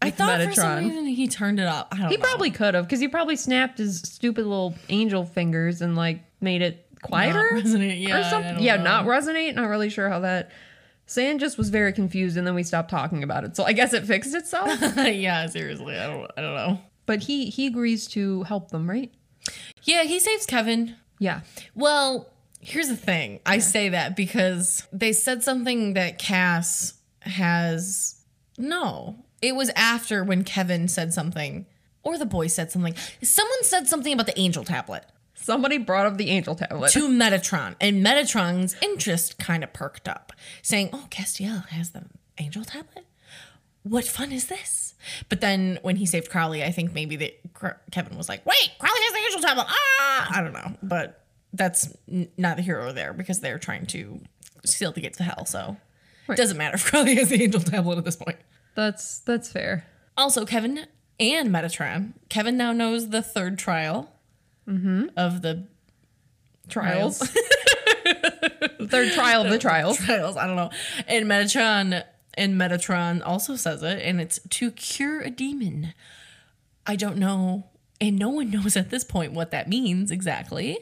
I 0.00 0.10
thought 0.10 0.40
for 0.42 0.52
some 0.52 0.84
reason 0.84 1.06
he 1.06 1.28
turned 1.28 1.60
it 1.60 1.66
up. 1.66 1.88
I 1.92 1.98
don't 1.98 2.10
He 2.10 2.16
know. 2.16 2.22
probably 2.24 2.50
could 2.50 2.74
have, 2.74 2.84
because 2.86 3.00
he 3.00 3.06
probably 3.08 3.36
snapped 3.36 3.78
his 3.78 4.00
stupid 4.00 4.46
little 4.46 4.74
angel 4.88 5.24
fingers 5.24 5.82
and 5.82 5.94
like 5.96 6.20
made 6.40 6.62
it 6.62 6.86
quieter 7.02 7.50
Not 7.54 7.64
resonate. 7.64 8.06
Yeah, 8.06 8.20
or 8.20 8.24
something. 8.30 8.60
Yeah, 8.62 8.76
know. 8.76 8.84
not 8.84 9.04
resonate. 9.06 9.54
Not 9.54 9.68
really 9.68 9.90
sure 9.90 10.08
how 10.08 10.20
that. 10.20 10.50
Sam 11.06 11.38
just 11.38 11.58
was 11.58 11.68
very 11.70 11.92
confused, 11.92 12.36
and 12.36 12.46
then 12.46 12.54
we 12.54 12.62
stopped 12.62 12.88
talking 12.90 13.22
about 13.24 13.44
it. 13.44 13.56
So 13.56 13.64
I 13.64 13.72
guess 13.72 13.92
it 13.92 14.06
fixed 14.06 14.34
itself. 14.34 14.70
yeah, 14.96 15.46
seriously, 15.46 15.96
I 15.98 16.06
don't 16.06 16.30
I 16.36 16.40
don't 16.40 16.54
know. 16.54 16.80
but 17.06 17.24
he 17.24 17.46
he 17.50 17.66
agrees 17.66 18.06
to 18.08 18.44
help 18.44 18.70
them, 18.70 18.88
right? 18.88 19.12
Yeah, 19.84 20.04
he 20.04 20.18
saves 20.18 20.46
Kevin. 20.46 20.96
Yeah. 21.18 21.40
Well, 21.74 22.30
here's 22.60 22.88
the 22.88 22.96
thing. 22.96 23.40
I 23.46 23.58
say 23.58 23.88
that 23.90 24.16
because 24.16 24.86
they 24.92 25.12
said 25.12 25.42
something 25.42 25.94
that 25.94 26.18
Cass 26.18 26.94
has. 27.20 28.22
No, 28.58 29.16
it 29.40 29.54
was 29.56 29.70
after 29.74 30.22
when 30.22 30.44
Kevin 30.44 30.88
said 30.88 31.12
something, 31.12 31.66
or 32.02 32.18
the 32.18 32.26
boy 32.26 32.46
said 32.46 32.70
something. 32.70 32.94
Someone 33.22 33.62
said 33.64 33.88
something 33.88 34.12
about 34.12 34.26
the 34.26 34.38
angel 34.38 34.64
tablet 34.64 35.06
Somebody 35.42 35.78
brought 35.78 36.06
up 36.06 36.18
the 36.18 36.30
angel 36.30 36.54
tablet. 36.54 36.92
to 36.92 37.08
Metatron, 37.08 37.74
and 37.80 38.04
Metatron's 38.04 38.76
interest 38.80 39.38
kind 39.38 39.64
of 39.64 39.72
perked 39.72 40.06
up, 40.08 40.32
saying, 40.62 40.90
"Oh, 40.92 41.08
Castiel 41.10 41.66
has 41.70 41.90
the 41.90 42.04
angel 42.38 42.64
tablet. 42.64 43.06
What 43.82 44.04
fun 44.04 44.30
is 44.30 44.46
this?" 44.46 44.91
But 45.28 45.40
then 45.40 45.78
when 45.82 45.96
he 45.96 46.06
saved 46.06 46.30
Crowley, 46.30 46.62
I 46.62 46.70
think 46.72 46.92
maybe 46.94 47.16
that 47.16 47.40
Kevin 47.90 48.16
was 48.16 48.28
like, 48.28 48.44
"Wait, 48.46 48.70
Crowley 48.78 49.00
has 49.00 49.12
the 49.12 49.18
angel 49.18 49.40
tablet." 49.40 49.66
Ah, 49.68 50.28
I 50.38 50.40
don't 50.42 50.52
know, 50.52 50.76
but 50.82 51.24
that's 51.52 51.94
n- 52.10 52.28
not 52.38 52.56
the 52.56 52.62
hero 52.62 52.92
there 52.92 53.12
because 53.12 53.40
they're 53.40 53.58
trying 53.58 53.86
to 53.86 54.20
steal 54.64 54.92
to 54.92 55.00
get 55.00 55.14
to 55.14 55.22
hell. 55.22 55.44
So 55.46 55.76
it 56.28 56.36
doesn't 56.36 56.56
matter 56.56 56.76
if 56.76 56.84
Crowley 56.90 57.14
has 57.16 57.28
the 57.30 57.42
angel 57.42 57.60
tablet 57.60 57.98
at 57.98 58.04
this 58.04 58.16
point. 58.16 58.38
That's 58.74 59.18
that's 59.20 59.50
fair. 59.52 59.86
Also, 60.16 60.44
Kevin 60.46 60.86
and 61.20 61.50
Metatron. 61.50 62.12
Kevin 62.28 62.56
now 62.56 62.72
knows 62.72 63.10
the 63.10 63.22
third 63.22 63.58
trial 63.58 64.10
of 64.66 65.42
the 65.42 65.66
Trials. 66.68 67.18
trials. 67.18 67.36
Third 68.88 69.12
trial 69.12 69.42
of 69.44 69.50
the 69.50 69.58
trials. 69.58 69.98
trials. 69.98 70.36
I 70.36 70.46
don't 70.46 70.56
know. 70.56 70.70
And 71.06 71.26
Metatron 71.26 72.02
and 72.34 72.54
Metatron 72.60 73.22
also 73.24 73.56
says 73.56 73.82
it, 73.82 74.02
and 74.02 74.20
it's 74.20 74.40
to 74.50 74.70
cure 74.70 75.20
a 75.20 75.30
demon. 75.30 75.94
I 76.86 76.96
don't 76.96 77.16
know, 77.18 77.66
and 78.00 78.18
no 78.18 78.28
one 78.28 78.50
knows 78.52 78.76
at 78.76 78.90
this 78.90 79.04
point 79.04 79.32
what 79.32 79.50
that 79.50 79.68
means 79.68 80.10
exactly. 80.10 80.78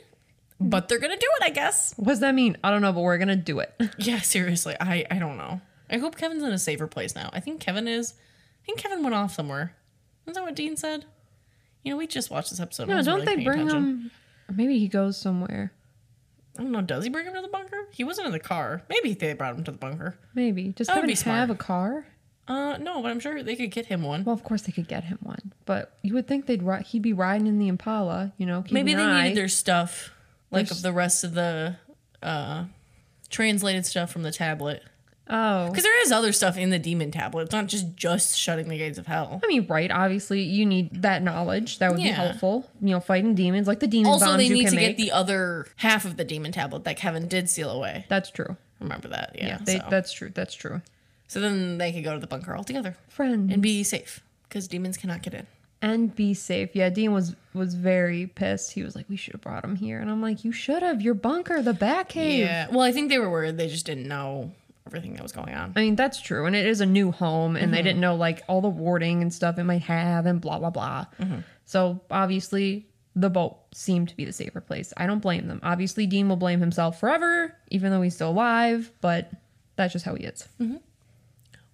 But 0.63 0.89
they're 0.89 0.99
gonna 0.99 1.17
do 1.17 1.29
it, 1.41 1.45
I 1.45 1.51
guess. 1.51 1.95
What 1.97 2.09
does 2.13 2.21
that 2.21 2.35
mean? 2.35 2.57
I 2.63 2.71
don't 2.71 2.83
know, 2.83 2.93
but 2.93 3.01
we're 3.01 3.19
gonna 3.19 3.37
do 3.37 3.61
it. 3.61 3.73
Yeah, 3.99 4.21
seriously, 4.21 4.77
I 4.81 5.07
I 5.11 5.19
don't 5.19 5.37
know. 5.37 5.61
I 5.91 5.99
hope 5.99 6.17
Kevin's 6.17 6.43
in 6.43 6.53
a 6.53 6.59
safer 6.59 6.87
place 6.87 7.15
now. 7.15 7.31
I 7.33 7.41
think 7.41 7.61
Kevin 7.61 7.89
is. 7.89 8.15
I 8.63 8.67
think 8.67 8.79
Kevin 8.79 9.03
went 9.03 9.15
off 9.15 9.35
somewhere. 9.35 9.75
Isn't 10.27 10.35
that 10.35 10.43
what 10.45 10.55
Dean 10.55 10.77
said? 10.77 11.07
You 11.83 11.93
know, 11.93 11.97
we 11.97 12.07
just 12.07 12.31
watched 12.31 12.51
this 12.51 12.61
episode. 12.61 12.89
No, 12.89 13.03
don't 13.03 13.21
really 13.21 13.37
they 13.37 13.45
bring 13.45 13.61
attention. 13.61 13.83
him? 13.83 14.11
Or 14.49 14.55
maybe 14.55 14.79
he 14.79 14.87
goes 14.87 15.17
somewhere. 15.17 15.73
I 16.59 16.63
don't 16.63 16.73
know. 16.73 16.81
Does 16.83 17.05
he 17.05 17.11
bring 17.11 17.27
him 17.27 17.35
to 17.35 17.41
the 17.43 17.49
bunker? 17.49 17.87
He 17.93 18.05
wasn't 18.05 18.27
in 18.27 18.33
the 18.33 18.39
car. 18.41 18.83
Maybe 18.89 19.15
they 19.15 19.33
brought 19.35 19.55
him 19.57 19.65
to 19.65 19.71
the 19.71 19.79
bunker. 19.79 20.17
Maybe. 20.35 20.69
Does 20.71 20.89
That 20.89 20.95
would 20.95 21.01
Kevin 21.03 21.11
be 21.11 21.15
smart. 21.15 21.39
have 21.39 21.51
a 21.51 21.55
car? 21.55 22.07
Uh, 22.49 22.77
no, 22.79 23.01
but 23.01 23.11
I'm 23.13 23.21
sure 23.21 23.43
they 23.43 23.55
could 23.55 23.71
get 23.71 23.87
him 23.87 24.03
one. 24.03 24.25
Well, 24.25 24.35
of 24.35 24.43
course 24.43 24.63
they 24.63 24.73
could 24.73 24.89
get 24.89 25.05
him 25.05 25.19
one, 25.23 25.53
but 25.67 25.97
you 26.03 26.15
would 26.15 26.27
think 26.27 26.47
they'd 26.47 26.63
ri- 26.65 26.83
he'd 26.83 27.03
be 27.03 27.13
riding 27.13 27.47
in 27.47 27.59
the 27.61 27.69
Impala, 27.69 28.33
you 28.39 28.45
know. 28.47 28.65
Maybe 28.73 28.93
they 28.95 29.03
eye. 29.05 29.23
needed 29.23 29.37
their 29.37 29.47
stuff, 29.49 30.13
like 30.51 30.67
There's- 30.67 30.83
the 30.83 30.93
rest 30.93 31.23
of 31.23 31.35
the 31.35 31.77
uh, 32.23 32.65
translated 33.29 33.87
stuff 33.87 34.11
from 34.11 34.23
the 34.23 34.33
tablet. 34.33 34.83
Oh. 35.33 35.69
Because 35.69 35.85
there 35.85 36.03
is 36.03 36.11
other 36.11 36.33
stuff 36.33 36.57
in 36.57 36.71
the 36.71 36.79
demon 36.79 37.13
tablet. 37.13 37.43
It's 37.45 37.53
not 37.53 37.67
just 37.67 37.95
just 37.97 38.37
shutting 38.37 38.69
the 38.69 38.77
gates 38.77 38.99
of 38.99 39.07
hell. 39.07 39.41
I 39.43 39.47
mean, 39.47 39.67
right, 39.69 39.91
obviously 39.91 40.43
you 40.43 40.67
need 40.67 41.03
that 41.03 41.23
knowledge. 41.23 41.79
That 41.79 41.93
would 41.93 41.99
be 42.03 42.09
helpful. 42.09 42.69
You 42.81 42.91
know, 42.91 43.01
fighting 43.01 43.35
demons 43.37 43.69
like 43.69 43.79
the 43.81 43.87
demon 43.87 44.11
Also, 44.11 44.37
they 44.37 44.49
need 44.49 44.69
to 44.69 44.75
make. 44.75 44.89
get 44.89 44.97
the 44.97 45.13
other 45.13 45.67
half 45.77 46.05
of 46.05 46.17
the 46.17 46.25
demon 46.25 46.51
tablet 46.53 46.85
that 46.85 46.97
Kevin 46.97 47.29
did 47.29 47.49
seal 47.49 47.71
away. 47.71 48.07
That's 48.09 48.31
true. 48.31 48.57
Remember 48.81 49.09
that? 49.09 49.33
Yeah. 49.37 49.47
Yeah, 49.47 49.59
they, 49.63 49.79
so. 49.79 49.87
that's 49.89 50.13
true. 50.13 50.31
That's 50.35 50.55
true. 50.55 50.83
so 51.29 51.39
then 51.41 51.79
they 51.79 51.93
could 51.93 52.03
go 52.03 52.15
to 52.15 52.19
the 52.19 52.27
bunker 52.27 52.57
altogether 52.57 52.97
Friend 53.09 53.53
and 53.53 53.63
be 53.63 53.85
safe 53.85 54.21
because 54.49 54.67
demons 54.67 54.97
cannot 54.97 55.23
get 55.23 55.35
in. 55.35 55.47
and 55.81 56.15
be 56.17 56.35
safe. 56.35 56.71
Yeah, 56.75 56.89
Dean 56.91 57.13
was 57.13 57.37
was 57.55 57.75
very 57.75 58.27
pissed. 58.27 58.73
He 58.73 58.83
was 58.83 58.97
like, 58.97 59.07
"We 59.09 59.17
should 59.17 59.35
have 59.35 59.43
brought 59.43 59.65
him 59.65 59.77
here," 59.77 60.01
and 60.01 60.11
I'm 60.11 60.21
like, 60.23 60.45
"You 60.45 60.51
should 60.53 60.83
have. 60.83 61.01
Your 61.03 61.15
bunker, 61.15 61.63
the 61.63 61.73
back 61.73 62.09
cave." 62.09 62.41
Yeah. 62.41 62.69
Well, 62.71 62.81
I 62.81 62.91
think 62.93 63.11
they 63.11 63.19
were 63.19 63.31
worried. 63.31 63.57
They 63.59 63.69
just 63.69 63.87
didn't 63.87 64.09
know 64.09 64.53
everything 64.91 65.15
that 65.15 65.23
was 65.23 65.33
going 65.33 65.55
on. 65.55 65.73
I 65.77 65.81
mean, 65.81 65.97
that's 65.97 66.21
true. 66.21 66.47
And 66.47 66.55
it 66.57 66.67
is 66.67 66.81
a 66.81 66.87
new 66.87 67.13
home, 67.13 67.57
and 67.57 67.73
they 67.73 67.79
mm-hmm. 67.79 67.87
didn't 67.87 68.01
know 68.01 68.17
like 68.17 68.43
all 68.49 68.61
the 68.61 68.69
warding 68.69 69.23
and 69.23 69.33
stuff 69.33 69.59
it 69.59 69.65
might 69.65 69.83
have, 69.83 70.27
and 70.27 70.41
blah, 70.41 70.59
blah, 70.59 70.71
blah. 70.71 71.07
Mm-hmm. 71.19 71.41
So 71.65 72.01
obviously, 72.11 72.89
the 73.15 73.31
boat 73.31 73.59
seemed 73.73 74.09
to 74.09 74.17
be 74.17 74.25
the 74.25 74.33
safer 74.33 74.61
place. 74.61 74.93
I 74.97 75.07
don't 75.07 75.21
blame 75.21 75.47
them. 75.47 75.61
Obviously, 75.63 76.07
Dean 76.07 76.29
will 76.29 76.37
blame 76.37 76.61
himself 76.61 77.01
forever, 77.01 77.57
even 77.71 77.91
though 77.91 78.03
he's 78.03 78.15
still 78.15 78.31
alive, 78.31 78.91
but 79.01 79.31
that's 79.77 79.93
just 79.93 80.05
how 80.05 80.15
he 80.15 80.25
is. 80.25 80.49
Mm-hmm. 80.61 80.77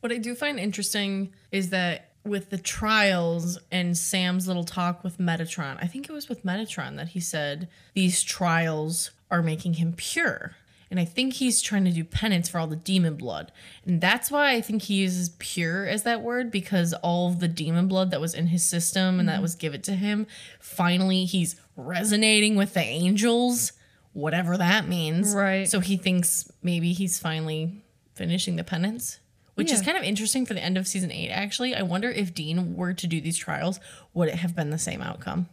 What 0.01 0.13
I 0.13 0.19
do 0.19 0.35
find 0.35 0.61
interesting 0.61 1.33
is 1.51 1.71
that 1.71 2.11
with 2.25 2.51
the 2.51 2.59
trials 2.59 3.59
and 3.71 3.97
Sam's 3.97 4.47
little 4.47 4.65
talk 4.65 5.03
with 5.05 5.19
Metatron, 5.19 5.79
I 5.81 5.87
think 5.87 6.09
it 6.09 6.13
was 6.13 6.29
with 6.29 6.45
Metatron 6.45 6.97
that 6.97 7.09
he 7.09 7.21
said 7.21 7.69
these 7.95 8.23
trials 8.23 9.13
are 9.31 9.43
making 9.43 9.75
him 9.75 9.93
pure. 9.97 10.57
And 10.91 11.01
I 11.01 11.05
think 11.05 11.35
he's 11.35 11.61
trying 11.61 11.85
to 11.85 11.91
do 11.91 12.05
penance 12.05 12.49
for 12.49 12.59
all 12.59 12.67
the 12.67 12.77
demon 12.77 13.17
blood. 13.17 13.51
And 13.85 14.01
that's 14.01 14.31
why 14.31 14.53
I 14.53 14.61
think 14.61 14.83
he 14.83 14.95
uses 14.95 15.31
pure 15.39 15.87
as 15.87 16.05
that 16.05 16.23
word 16.23 16.51
because 16.51 16.93
all 16.95 17.29
of 17.29 17.41
the 17.41 17.49
demon 17.49 17.89
blood 17.89 18.11
that 18.13 18.21
was 18.21 18.35
in 18.35 18.49
his 18.49 18.63
system 18.63 19.19
and 19.19 19.29
that 19.29 19.35
mm-hmm. 19.35 19.43
was 19.43 19.57
given 19.57 19.83
to 19.83 19.93
him, 19.93 20.27
finally 20.61 21.25
he's 21.25 21.57
resonating 21.77 22.55
with 22.55 22.75
the 22.75 22.81
angels, 22.81 23.73
whatever 24.13 24.57
that 24.57 24.89
means. 24.89 25.35
Right. 25.35 25.69
So 25.69 25.81
he 25.81 25.97
thinks 25.97 26.51
maybe 26.63 26.93
he's 26.93 27.19
finally 27.19 27.83
finishing 28.15 28.57
the 28.57 28.65
penance 28.65 29.19
which 29.57 29.73
is 29.73 29.81
kind 29.81 29.97
of 29.97 30.05
interesting 30.05 30.45
for 30.45 30.53
the 30.53 30.63
end 30.63 30.77
of 30.77 30.87
season 30.87 31.11
eight. 31.11 31.31
Actually, 31.31 31.75
I 31.75 31.81
wonder 31.81 32.11
if 32.11 32.35
Dean 32.35 32.77
were 32.77 32.93
to 32.93 33.07
do 33.07 33.23
these 33.23 33.39
trials, 33.39 33.81
would 34.13 34.29
it 34.29 34.37
have 34.37 34.55
been 34.55 34.69
the 34.69 34.79
same 34.79 35.01
outcome? 35.01 35.49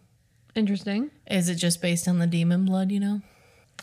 Interesting. 0.55 1.09
Is 1.31 1.47
it 1.47 1.55
just 1.55 1.81
based 1.81 2.07
on 2.07 2.19
the 2.19 2.27
demon 2.27 2.65
blood? 2.65 2.91
You 2.91 2.99
know? 2.99 3.21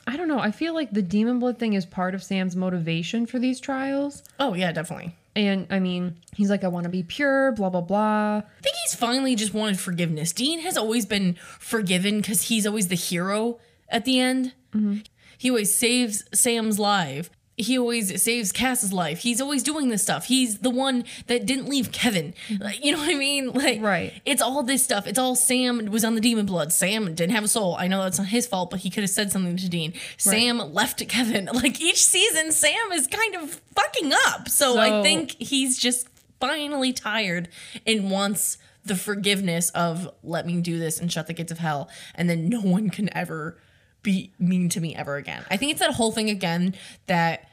I 0.06 0.16
don't 0.16 0.28
know. 0.28 0.38
I 0.38 0.50
feel 0.50 0.74
like 0.74 0.90
the 0.90 1.02
demon 1.02 1.38
blood 1.38 1.58
thing 1.58 1.74
is 1.74 1.86
part 1.86 2.14
of 2.14 2.22
Sam's 2.22 2.56
motivation 2.56 3.26
for 3.26 3.38
these 3.38 3.60
trials. 3.60 4.22
Oh 4.38 4.54
yeah, 4.54 4.72
definitely. 4.72 5.14
And 5.36 5.66
I 5.70 5.78
mean, 5.78 6.16
he's 6.34 6.50
like, 6.50 6.64
I 6.64 6.68
want 6.68 6.84
to 6.84 6.90
be 6.90 7.02
pure, 7.02 7.52
blah, 7.52 7.70
blah, 7.70 7.80
blah. 7.80 8.38
I 8.38 8.62
think 8.62 8.74
he's 8.84 8.94
finally 8.94 9.36
just 9.36 9.54
wanted 9.54 9.78
forgiveness. 9.78 10.32
Dean 10.32 10.60
has 10.60 10.76
always 10.76 11.06
been 11.06 11.34
forgiven 11.58 12.18
because 12.20 12.42
he's 12.42 12.66
always 12.66 12.88
the 12.88 12.96
hero 12.96 13.58
at 13.88 14.04
the 14.04 14.18
end. 14.18 14.52
Mm-hmm. 14.74 14.98
He 15.38 15.50
always 15.50 15.74
saves 15.74 16.24
Sam's 16.34 16.78
life. 16.78 17.30
He 17.60 17.78
always 17.78 18.22
saves 18.22 18.52
Cass's 18.52 18.92
life. 18.92 19.20
He's 19.20 19.40
always 19.40 19.62
doing 19.62 19.88
this 19.88 20.02
stuff. 20.02 20.26
He's 20.26 20.58
the 20.58 20.70
one 20.70 21.04
that 21.26 21.46
didn't 21.46 21.68
leave 21.68 21.92
Kevin. 21.92 22.34
Mm-hmm. 22.48 22.62
Like, 22.62 22.84
you 22.84 22.92
know 22.92 22.98
what 22.98 23.10
I 23.10 23.14
mean? 23.14 23.52
Like, 23.60 23.80
Right. 23.82 24.12
It's 24.24 24.40
all 24.40 24.62
this 24.62 24.82
stuff. 24.82 25.06
It's 25.06 25.18
all 25.18 25.34
Sam 25.36 25.86
was 25.86 26.04
on 26.04 26.14
the 26.14 26.20
demon 26.20 26.46
blood. 26.46 26.72
Sam 26.72 27.14
didn't 27.14 27.32
have 27.32 27.44
a 27.44 27.48
soul. 27.48 27.76
I 27.78 27.88
know 27.88 28.02
that's 28.02 28.18
not 28.18 28.28
his 28.28 28.46
fault, 28.46 28.70
but 28.70 28.80
he 28.80 28.90
could 28.90 29.02
have 29.02 29.10
said 29.10 29.30
something 29.30 29.56
to 29.56 29.68
Dean. 29.68 29.92
Sam 30.16 30.58
left 30.72 31.06
Kevin. 31.08 31.48
Like 31.60 31.80
each 31.80 32.02
season, 32.02 32.52
Sam 32.52 32.92
is 32.92 33.06
kind 33.06 33.34
of 33.36 33.60
fucking 33.74 34.12
up. 34.28 34.48
so 34.48 34.78
I 34.78 35.02
think 35.02 35.32
he's 35.38 35.78
just 35.78 36.08
finally 36.40 36.92
tired 36.92 37.48
and 37.86 38.10
wants 38.10 38.56
the 38.82 38.96
forgiveness 38.96 39.68
of 39.70 40.08
let 40.22 40.46
me 40.46 40.60
do 40.62 40.78
this 40.78 40.98
and 40.98 41.12
shut 41.12 41.26
the 41.26 41.34
gates 41.34 41.52
of 41.52 41.58
hell 41.58 41.90
and 42.14 42.30
then 42.30 42.48
no 42.48 42.60
one 42.62 42.88
can 42.88 43.14
ever 43.14 43.58
be 44.02 44.32
mean 44.38 44.70
to 44.70 44.80
me 44.80 44.94
ever 44.94 45.16
again. 45.16 45.44
I 45.50 45.58
think 45.58 45.72
it's 45.72 45.80
that 45.80 45.92
whole 45.92 46.12
thing 46.12 46.30
again 46.30 46.74
that 47.06 47.49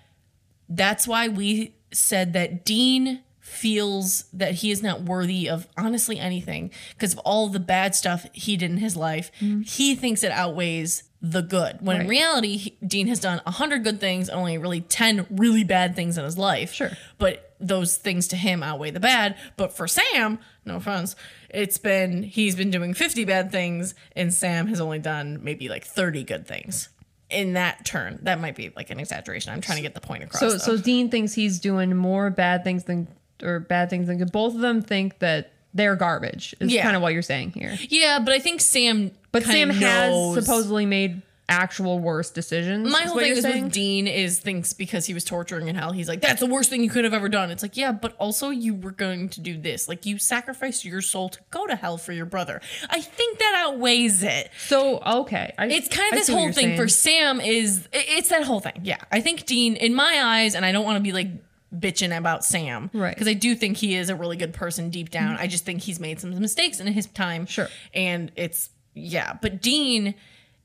that's 0.69 1.07
why 1.07 1.27
we 1.27 1.75
said 1.91 2.33
that 2.33 2.65
Dean 2.65 3.21
feels 3.39 4.25
that 4.33 4.55
he 4.55 4.71
is 4.71 4.83
not 4.83 5.01
worthy 5.03 5.49
of 5.49 5.67
honestly 5.77 6.19
anything 6.19 6.69
because 6.93 7.13
of 7.13 7.19
all 7.19 7.47
the 7.47 7.59
bad 7.59 7.95
stuff 7.95 8.25
he 8.33 8.57
did 8.57 8.69
in 8.69 8.77
his 8.77 8.95
life. 8.95 9.31
Mm-hmm. 9.39 9.61
He 9.61 9.95
thinks 9.95 10.21
it 10.23 10.31
outweighs 10.31 11.03
the 11.21 11.41
good. 11.41 11.77
When 11.81 12.01
in 12.01 12.07
reality, 12.07 12.57
he- 12.57 12.77
Dean 12.85 13.07
has 13.07 13.19
done 13.19 13.41
100 13.45 13.83
good 13.83 13.99
things 13.99 14.29
and 14.29 14.37
only 14.37 14.57
really 14.57 14.81
10 14.81 15.25
really 15.29 15.63
bad 15.63 15.95
things 15.95 16.17
in 16.17 16.25
his 16.25 16.37
life. 16.37 16.73
Sure. 16.73 16.91
But 17.17 17.55
those 17.59 17.95
things 17.97 18.27
to 18.27 18.35
him 18.35 18.61
outweigh 18.61 18.91
the 18.91 18.99
bad. 18.99 19.35
But 19.55 19.75
for 19.75 19.87
Sam, 19.87 20.39
no 20.65 20.75
offense, 20.75 21.15
it's 21.49 21.77
been 21.77 22.23
he's 22.23 22.55
been 22.55 22.69
doing 22.69 22.93
50 22.93 23.25
bad 23.25 23.51
things 23.51 23.95
and 24.15 24.33
Sam 24.33 24.67
has 24.67 24.81
only 24.81 24.99
done 24.99 25.39
maybe 25.41 25.69
like 25.69 25.85
30 25.85 26.23
good 26.23 26.45
things. 26.45 26.89
In 27.29 27.53
that 27.53 27.83
turn, 27.85 28.19
that 28.23 28.39
might 28.39 28.55
be 28.55 28.71
like 28.75 28.89
an 28.89 28.99
exaggeration. 28.99 29.51
I'm 29.51 29.59
trying 29.61 29.77
to 29.77 29.81
get 29.81 29.93
the 29.93 29.99
point 30.01 30.23
across. 30.23 30.39
So, 30.39 30.51
though. 30.51 30.57
so 30.57 30.77
Dean 30.77 31.09
thinks 31.09 31.33
he's 31.33 31.59
doing 31.59 31.93
more 31.95 32.29
bad 32.29 32.63
things 32.63 32.85
than, 32.85 33.07
or 33.43 33.59
bad 33.59 33.89
things 33.89 34.07
than 34.07 34.17
good. 34.17 34.31
Both 34.31 34.55
of 34.55 34.61
them 34.61 34.81
think 34.81 35.19
that 35.19 35.51
they're 35.73 35.95
garbage, 35.97 36.55
is 36.61 36.71
Yeah. 36.71 36.83
kind 36.83 36.95
of 36.95 37.01
what 37.01 37.11
you're 37.13 37.21
saying 37.21 37.51
here. 37.51 37.77
yeah, 37.89 38.19
but 38.19 38.33
I 38.33 38.39
think 38.39 38.61
Sam. 38.61 39.11
But 39.33 39.43
Sam 39.43 39.69
has 39.69 40.33
supposedly 40.35 40.85
made 40.85 41.21
actual 41.49 41.99
worse 41.99 42.29
decisions. 42.29 42.91
My 42.91 43.01
whole 43.01 43.19
thing 43.19 43.31
is 43.31 43.41
saying? 43.41 43.65
with 43.65 43.73
Dean 43.73 44.07
is 44.07 44.39
thinks 44.39 44.73
because 44.73 45.05
he 45.05 45.13
was 45.13 45.23
torturing 45.23 45.67
in 45.67 45.75
hell, 45.75 45.91
he's 45.91 46.07
like, 46.07 46.21
that's 46.21 46.39
the 46.39 46.47
worst 46.47 46.69
thing 46.69 46.83
you 46.83 46.89
could 46.89 47.03
have 47.03 47.13
ever 47.13 47.29
done. 47.29 47.51
It's 47.51 47.63
like, 47.63 47.77
yeah, 47.77 47.91
but 47.91 48.15
also 48.17 48.49
you 48.49 48.75
were 48.75 48.91
going 48.91 49.29
to 49.29 49.41
do 49.41 49.57
this. 49.57 49.87
Like 49.87 50.05
you 50.05 50.19
sacrificed 50.19 50.83
your 50.85 51.01
soul 51.01 51.29
to 51.29 51.39
go 51.51 51.65
to 51.67 51.75
hell 51.75 51.97
for 51.97 52.11
your 52.11 52.25
brother. 52.25 52.61
I 52.89 53.01
think 53.01 53.39
that 53.39 53.65
outweighs 53.65 54.23
it. 54.23 54.51
So 54.67 54.99
okay, 54.99 55.53
I, 55.57 55.67
It's 55.67 55.87
kind 55.87 56.11
of 56.11 56.13
I 56.13 56.17
this 56.19 56.27
whole 56.27 56.51
thing 56.51 56.75
for. 56.75 56.87
Sam 56.87 57.39
is 57.39 57.87
it's 57.93 58.29
that 58.29 58.43
whole 58.43 58.59
thing. 58.59 58.81
Yeah. 58.83 58.97
I 59.11 59.21
think 59.21 59.45
Dean, 59.45 59.75
in 59.75 59.93
my 59.93 60.21
eyes, 60.23 60.55
and 60.55 60.65
I 60.65 60.71
don't 60.71 60.85
want 60.85 60.97
to 60.97 61.03
be 61.03 61.13
like 61.13 61.29
bitching 61.75 62.15
about 62.15 62.45
Sam. 62.45 62.89
Right. 62.93 63.13
Because 63.13 63.27
I 63.27 63.33
do 63.33 63.55
think 63.55 63.77
he 63.77 63.95
is 63.95 64.09
a 64.09 64.15
really 64.15 64.37
good 64.37 64.53
person 64.53 64.89
deep 64.89 65.09
down. 65.09 65.35
Mm-hmm. 65.35 65.43
I 65.43 65.47
just 65.47 65.65
think 65.65 65.81
he's 65.81 65.99
made 65.99 66.19
some 66.19 66.37
mistakes 66.39 66.79
in 66.79 66.87
his 66.87 67.07
time. 67.07 67.45
Sure. 67.45 67.67
And 67.93 68.31
it's 68.35 68.69
yeah. 68.93 69.37
But 69.41 69.61
Dean, 69.61 70.15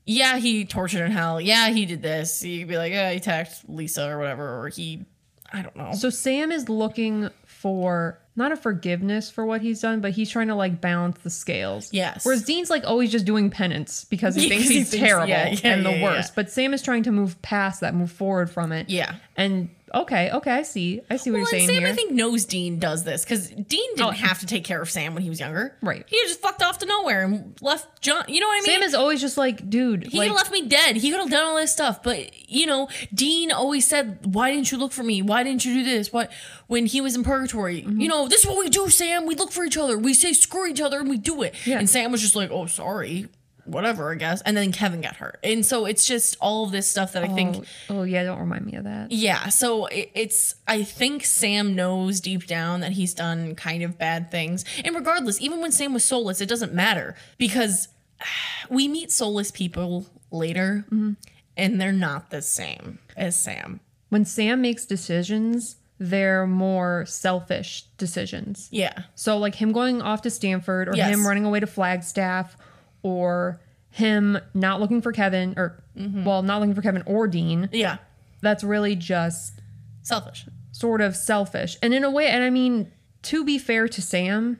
yeah, 0.05 0.37
he 0.37 0.65
tortured 0.65 1.05
in 1.05 1.11
hell. 1.11 1.39
Yeah, 1.41 1.69
he 1.69 1.85
did 1.85 2.01
this. 2.01 2.43
You 2.43 2.59
could 2.59 2.67
be 2.69 2.77
like, 2.77 2.91
yeah, 2.93 3.11
he 3.11 3.17
attacked 3.17 3.69
Lisa 3.69 4.07
or 4.09 4.17
whatever, 4.17 4.59
or 4.61 4.69
he 4.69 5.05
I 5.51 5.61
don't 5.61 5.75
know. 5.75 5.91
So 5.93 6.09
Sam 6.09 6.51
is 6.51 6.67
looking 6.67 7.29
for 7.45 8.19
not 8.35 8.51
a 8.51 8.55
forgiveness 8.55 9.29
for 9.29 9.45
what 9.45 9.61
he's 9.61 9.79
done, 9.81 10.01
but 10.01 10.11
he's 10.11 10.29
trying 10.29 10.47
to 10.47 10.55
like 10.55 10.81
balance 10.81 11.19
the 11.19 11.29
scales. 11.29 11.89
Yes. 11.93 12.25
Whereas 12.25 12.43
Dean's 12.43 12.71
like 12.71 12.83
always 12.85 13.11
just 13.11 13.25
doing 13.25 13.51
penance 13.51 14.05
because 14.05 14.33
he 14.33 14.43
Yeah, 14.43 14.49
thinks 14.49 14.63
'cause 14.63 14.69
he 14.71 14.77
he's 14.79 14.89
thinks- 14.89 15.05
terrible 15.07 15.29
yeah, 15.29 15.49
yeah, 15.49 15.59
and 15.75 15.85
the 15.85 16.01
worst. 16.01 16.33
But 16.35 16.49
Sam 16.49 16.73
is 16.73 16.81
trying 16.81 17.03
to 17.03 17.11
move 17.11 17.39
past 17.43 17.81
that, 17.81 17.93
move 17.93 18.11
forward 18.11 18.49
from 18.49 18.71
it. 18.71 18.89
Yeah. 18.89 19.15
And 19.37 19.69
okay, 19.93 20.31
okay, 20.31 20.51
I 20.51 20.63
see. 20.63 21.01
I 21.09 21.17
see 21.17 21.29
what 21.31 21.35
Well, 21.35 21.39
you're 21.41 21.47
saying 21.47 21.67
Sam, 21.67 21.79
here. 21.79 21.87
I 21.87 21.93
think, 21.93 22.11
knows 22.11 22.45
Dean 22.45 22.79
does 22.79 23.03
this 23.03 23.23
because 23.23 23.49
Dean 23.49 23.65
didn't 23.95 24.01
Oh. 24.01 24.11
have 24.11 24.39
to 24.39 24.45
take 24.45 24.63
care 24.63 24.81
of 24.81 24.89
Sam 24.89 25.13
when 25.13 25.23
he 25.23 25.29
was 25.29 25.39
younger. 25.39 25.77
Right. 25.81 26.03
He 26.07 26.17
just 26.27 26.41
fucked 26.41 26.61
off 26.63 26.79
to 26.79 26.85
nowhere 26.85 27.23
and 27.23 27.55
left 27.61 28.01
John. 28.01 28.23
You 28.27 28.39
know 28.41 28.47
what 28.47 28.53
I 28.53 28.61
mean? 28.61 28.65
Sam 28.79 28.81
is 28.83 28.93
always 28.95 29.21
just 29.21 29.37
like, 29.37 29.69
dude, 29.69 30.07
He 30.07 30.17
like, 30.17 30.29
could 30.29 30.37
have 30.37 30.47
left 30.47 30.51
me 30.51 30.67
dead. 30.67 30.95
He 30.97 31.11
could 31.11 31.19
have 31.19 31.29
done 31.29 31.45
all 31.45 31.55
this 31.55 31.71
stuff. 31.71 32.01
But, 32.03 32.31
you 32.49 32.65
know, 32.65 32.87
Dean 33.13 33.51
always 33.51 33.87
said, 33.87 34.19
Why 34.25 34.51
didn't 34.51 34.71
you 34.71 34.77
look 34.77 34.91
for 34.91 35.03
me? 35.03 35.21
Why 35.21 35.43
didn't 35.43 35.65
you 35.65 35.73
do 35.75 35.83
this? 35.83 36.11
What 36.11 36.31
when 36.67 36.85
he 36.85 36.99
was 37.01 37.15
in 37.15 37.23
purgatory? 37.23 37.81
Mm-hmm. 37.81 37.99
You 38.01 38.07
know, 38.09 38.27
this 38.27 38.41
is 38.41 38.47
what 38.47 38.57
we 38.57 38.69
do, 38.69 38.89
Sam. 38.89 39.25
We 39.25 39.35
look 39.35 39.51
for 39.51 39.63
each 39.63 39.77
other. 39.77 39.97
We 39.97 40.13
say 40.13 40.33
screw 40.33 40.65
each 40.67 40.81
other 40.81 40.99
and 40.99 41.09
we 41.09 41.17
do 41.17 41.43
it. 41.43 41.53
Yeah. 41.65 41.77
And 41.79 41.89
Sam 41.89 42.11
was 42.11 42.21
just 42.21 42.35
like, 42.35 42.49
Oh, 42.51 42.65
sorry. 42.65 43.27
Whatever, 43.65 44.11
I 44.11 44.15
guess. 44.15 44.41
And 44.41 44.57
then 44.57 44.71
Kevin 44.71 45.01
got 45.01 45.15
hurt. 45.17 45.39
And 45.43 45.65
so 45.65 45.85
it's 45.85 46.05
just 46.05 46.35
all 46.41 46.65
of 46.65 46.71
this 46.71 46.87
stuff 46.87 47.13
that 47.13 47.23
I 47.23 47.27
think 47.27 47.65
oh, 47.89 47.99
oh 47.99 48.03
yeah, 48.03 48.23
don't 48.23 48.39
remind 48.39 48.65
me 48.65 48.75
of 48.75 48.83
that. 48.83 49.11
yeah, 49.11 49.49
so 49.49 49.85
it, 49.87 50.11
it's 50.13 50.55
I 50.67 50.83
think 50.83 51.23
Sam 51.25 51.75
knows 51.75 52.19
deep 52.19 52.45
down 52.45 52.81
that 52.81 52.93
he's 52.93 53.13
done 53.13 53.55
kind 53.55 53.83
of 53.83 53.97
bad 53.97 54.31
things. 54.31 54.65
And 54.83 54.95
regardless, 54.95 55.41
even 55.41 55.61
when 55.61 55.71
Sam 55.71 55.93
was 55.93 56.03
soulless, 56.03 56.41
it 56.41 56.49
doesn't 56.49 56.73
matter 56.73 57.15
because 57.37 57.87
we 58.69 58.87
meet 58.87 59.11
soulless 59.11 59.51
people 59.51 60.07
later 60.31 60.85
mm-hmm. 60.87 61.13
and 61.55 61.79
they're 61.79 61.91
not 61.91 62.29
the 62.31 62.41
same 62.41 62.99
as 63.15 63.39
Sam. 63.39 63.79
When 64.09 64.25
Sam 64.25 64.61
makes 64.61 64.85
decisions, 64.85 65.77
they're 65.99 66.45
more 66.45 67.05
selfish 67.05 67.85
decisions. 67.97 68.67
Yeah. 68.71 69.03
So 69.15 69.37
like 69.37 69.55
him 69.55 69.71
going 69.71 70.01
off 70.01 70.21
to 70.23 70.29
Stanford 70.29 70.89
or 70.89 70.95
Yes. 70.95 71.09
him 71.09 71.25
running 71.25 71.45
away 71.45 71.59
to 71.61 71.67
Flagstaff 71.67 72.57
or 73.03 73.59
him 73.91 74.37
not 74.55 74.79
looking 74.81 75.01
for 75.01 75.11
Kevin 75.11 75.53
or 75.57 75.79
Mm-hmm. 75.95 76.23
well, 76.25 76.41
not 76.41 76.59
looking 76.59 76.73
for 76.73 76.81
Kevin 76.81 77.03
or 77.05 77.27
Dean. 77.27 77.69
Yeah. 77.71 77.97
That's 78.41 78.63
really 78.63 78.95
just 78.95 79.61
Selfish. 80.01 80.47
sort 80.71 81.01
of 81.01 81.15
selfish. 81.15 81.77
And 81.83 81.93
in 81.93 82.03
a 82.03 82.09
way, 82.09 82.29
and 82.29 82.43
I 82.43 82.49
mean, 82.49 82.91
to 83.23 83.45
be 83.45 83.59
fair 83.59 83.87
to 83.87 84.01
Sam, 84.01 84.59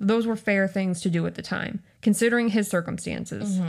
those 0.00 0.26
were 0.26 0.34
fair 0.34 0.66
things 0.66 1.00
to 1.02 1.08
do 1.08 1.24
at 1.28 1.36
the 1.36 1.42
time, 1.42 1.80
considering 2.00 2.48
his 2.48 2.66
circumstances. 2.66 3.60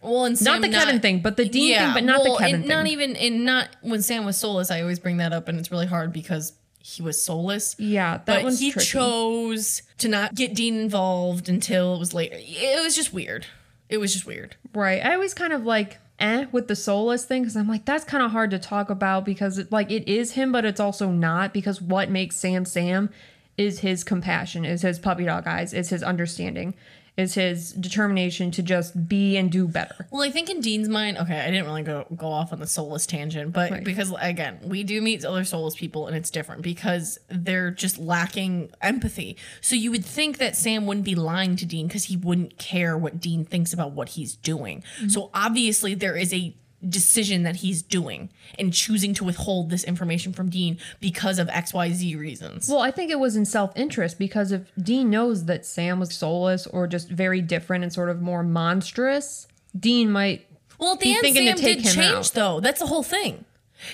Well, 0.00 0.24
and 0.24 0.38
Sam 0.38 0.62
Not 0.62 0.62
the 0.62 0.74
Kevin 0.74 1.00
thing, 1.00 1.20
but 1.20 1.36
the 1.36 1.44
Dean 1.46 1.76
thing, 1.76 1.92
but 1.92 2.04
not 2.04 2.22
well, 2.22 2.38
the 2.38 2.38
Kevin 2.44 2.60
and 2.60 2.68
Not 2.68 2.86
even 2.86 3.16
and 3.16 3.44
not 3.44 3.68
when 3.82 4.00
Sam 4.00 4.24
was 4.24 4.38
soulless. 4.38 4.70
I 4.70 4.80
always 4.80 4.98
bring 4.98 5.18
that 5.18 5.34
up, 5.34 5.48
and 5.48 5.58
it's 5.58 5.70
really 5.70 5.86
hard 5.86 6.10
because 6.10 6.54
he 6.80 7.02
was 7.02 7.22
soulless. 7.22 7.76
Yeah, 7.78 8.12
that 8.16 8.24
but 8.24 8.42
one's 8.44 8.60
he 8.60 8.72
tricky. 8.72 8.86
chose 8.86 9.82
to 9.98 10.08
not 10.08 10.34
get 10.34 10.54
Dean 10.54 10.80
involved 10.80 11.50
until 11.50 11.94
it 11.94 11.98
was 11.98 12.14
later. 12.14 12.36
It 12.38 12.82
was 12.82 12.96
just 12.96 13.12
weird. 13.12 13.44
It 13.92 14.00
was 14.00 14.14
just 14.14 14.24
weird. 14.24 14.56
Right. 14.72 15.04
I 15.04 15.12
always 15.12 15.34
kind 15.34 15.52
of 15.52 15.66
like 15.66 15.98
eh 16.18 16.46
with 16.50 16.66
the 16.66 16.74
soulless 16.74 17.26
thing 17.26 17.42
because 17.42 17.56
I'm 17.56 17.68
like 17.68 17.84
that's 17.84 18.04
kind 18.04 18.24
of 18.24 18.30
hard 18.30 18.50
to 18.52 18.58
talk 18.58 18.88
about 18.88 19.26
because 19.26 19.58
it, 19.58 19.70
like 19.70 19.90
it 19.90 20.08
is 20.10 20.32
him, 20.32 20.50
but 20.50 20.64
it's 20.64 20.80
also 20.80 21.10
not 21.10 21.52
because 21.52 21.82
what 21.82 22.08
makes 22.08 22.36
Sam 22.36 22.64
Sam 22.64 23.10
is 23.58 23.80
his 23.80 24.02
compassion, 24.02 24.64
is 24.64 24.80
his 24.80 24.98
puppy 24.98 25.26
dog 25.26 25.46
eyes, 25.46 25.74
is 25.74 25.90
his 25.90 26.02
understanding, 26.02 26.72
is 27.16 27.34
his 27.34 27.72
determination 27.72 28.50
to 28.50 28.62
just 28.62 29.06
be 29.06 29.36
and 29.36 29.52
do 29.52 29.68
better. 29.68 30.06
Well, 30.10 30.22
I 30.22 30.30
think 30.30 30.48
in 30.48 30.60
Dean's 30.60 30.88
mind, 30.88 31.18
okay, 31.18 31.40
I 31.40 31.50
didn't 31.50 31.66
really 31.66 31.82
go 31.82 32.06
go 32.16 32.28
off 32.28 32.52
on 32.52 32.60
the 32.60 32.66
soulless 32.66 33.06
tangent, 33.06 33.52
but 33.52 33.70
Right. 33.70 33.84
because 33.84 34.12
again, 34.20 34.58
we 34.64 34.82
do 34.82 35.00
meet 35.02 35.22
other 35.24 35.44
soulless 35.44 35.74
people 35.74 36.06
and 36.06 36.16
it's 36.16 36.30
different 36.30 36.62
because 36.62 37.18
they're 37.28 37.70
just 37.70 37.98
lacking 37.98 38.70
empathy. 38.80 39.36
So 39.60 39.76
you 39.76 39.90
would 39.90 40.04
think 40.04 40.38
that 40.38 40.56
Sam 40.56 40.86
wouldn't 40.86 41.04
be 41.04 41.14
lying 41.14 41.56
to 41.56 41.66
Dean 41.66 41.86
because 41.86 42.04
he 42.04 42.16
wouldn't 42.16 42.56
care 42.58 42.96
what 42.96 43.20
Dean 43.20 43.44
thinks 43.44 43.74
about 43.74 43.92
what 43.92 44.10
he's 44.10 44.34
doing. 44.36 44.82
Mm-hmm. 44.96 45.08
So 45.08 45.30
obviously 45.34 45.94
there 45.94 46.16
is 46.16 46.32
a 46.32 46.56
decision 46.88 47.42
that 47.44 47.56
he's 47.56 47.82
doing 47.82 48.30
and 48.58 48.72
choosing 48.72 49.14
to 49.14 49.24
withhold 49.24 49.70
this 49.70 49.84
information 49.84 50.32
from 50.32 50.48
Dean 50.48 50.78
because 51.00 51.38
of 51.38 51.48
XYZ 51.48 52.18
reasons. 52.18 52.68
Well, 52.68 52.80
I 52.80 52.90
think 52.90 53.10
it 53.10 53.20
was 53.20 53.36
in 53.36 53.44
self 53.44 53.72
interest 53.76 54.18
because 54.18 54.52
if 54.52 54.70
Dean 54.76 55.10
knows 55.10 55.44
that 55.46 55.64
Sam 55.64 56.00
was 56.00 56.14
soulless 56.14 56.66
or 56.66 56.86
just 56.86 57.08
very 57.08 57.40
different 57.40 57.84
and 57.84 57.92
sort 57.92 58.08
of 58.08 58.20
more 58.20 58.42
monstrous, 58.42 59.46
Dean 59.78 60.10
might. 60.10 60.46
Well, 60.78 60.94
at 60.94 61.00
the 61.00 61.12
end, 61.12 61.20
thinking 61.20 61.46
to 61.46 61.48
Sam 61.50 61.58
take 61.58 61.76
did 61.78 61.86
him 61.86 61.92
change, 61.94 62.26
out. 62.26 62.32
though. 62.34 62.60
That's 62.60 62.80
the 62.80 62.86
whole 62.86 63.04
thing. 63.04 63.44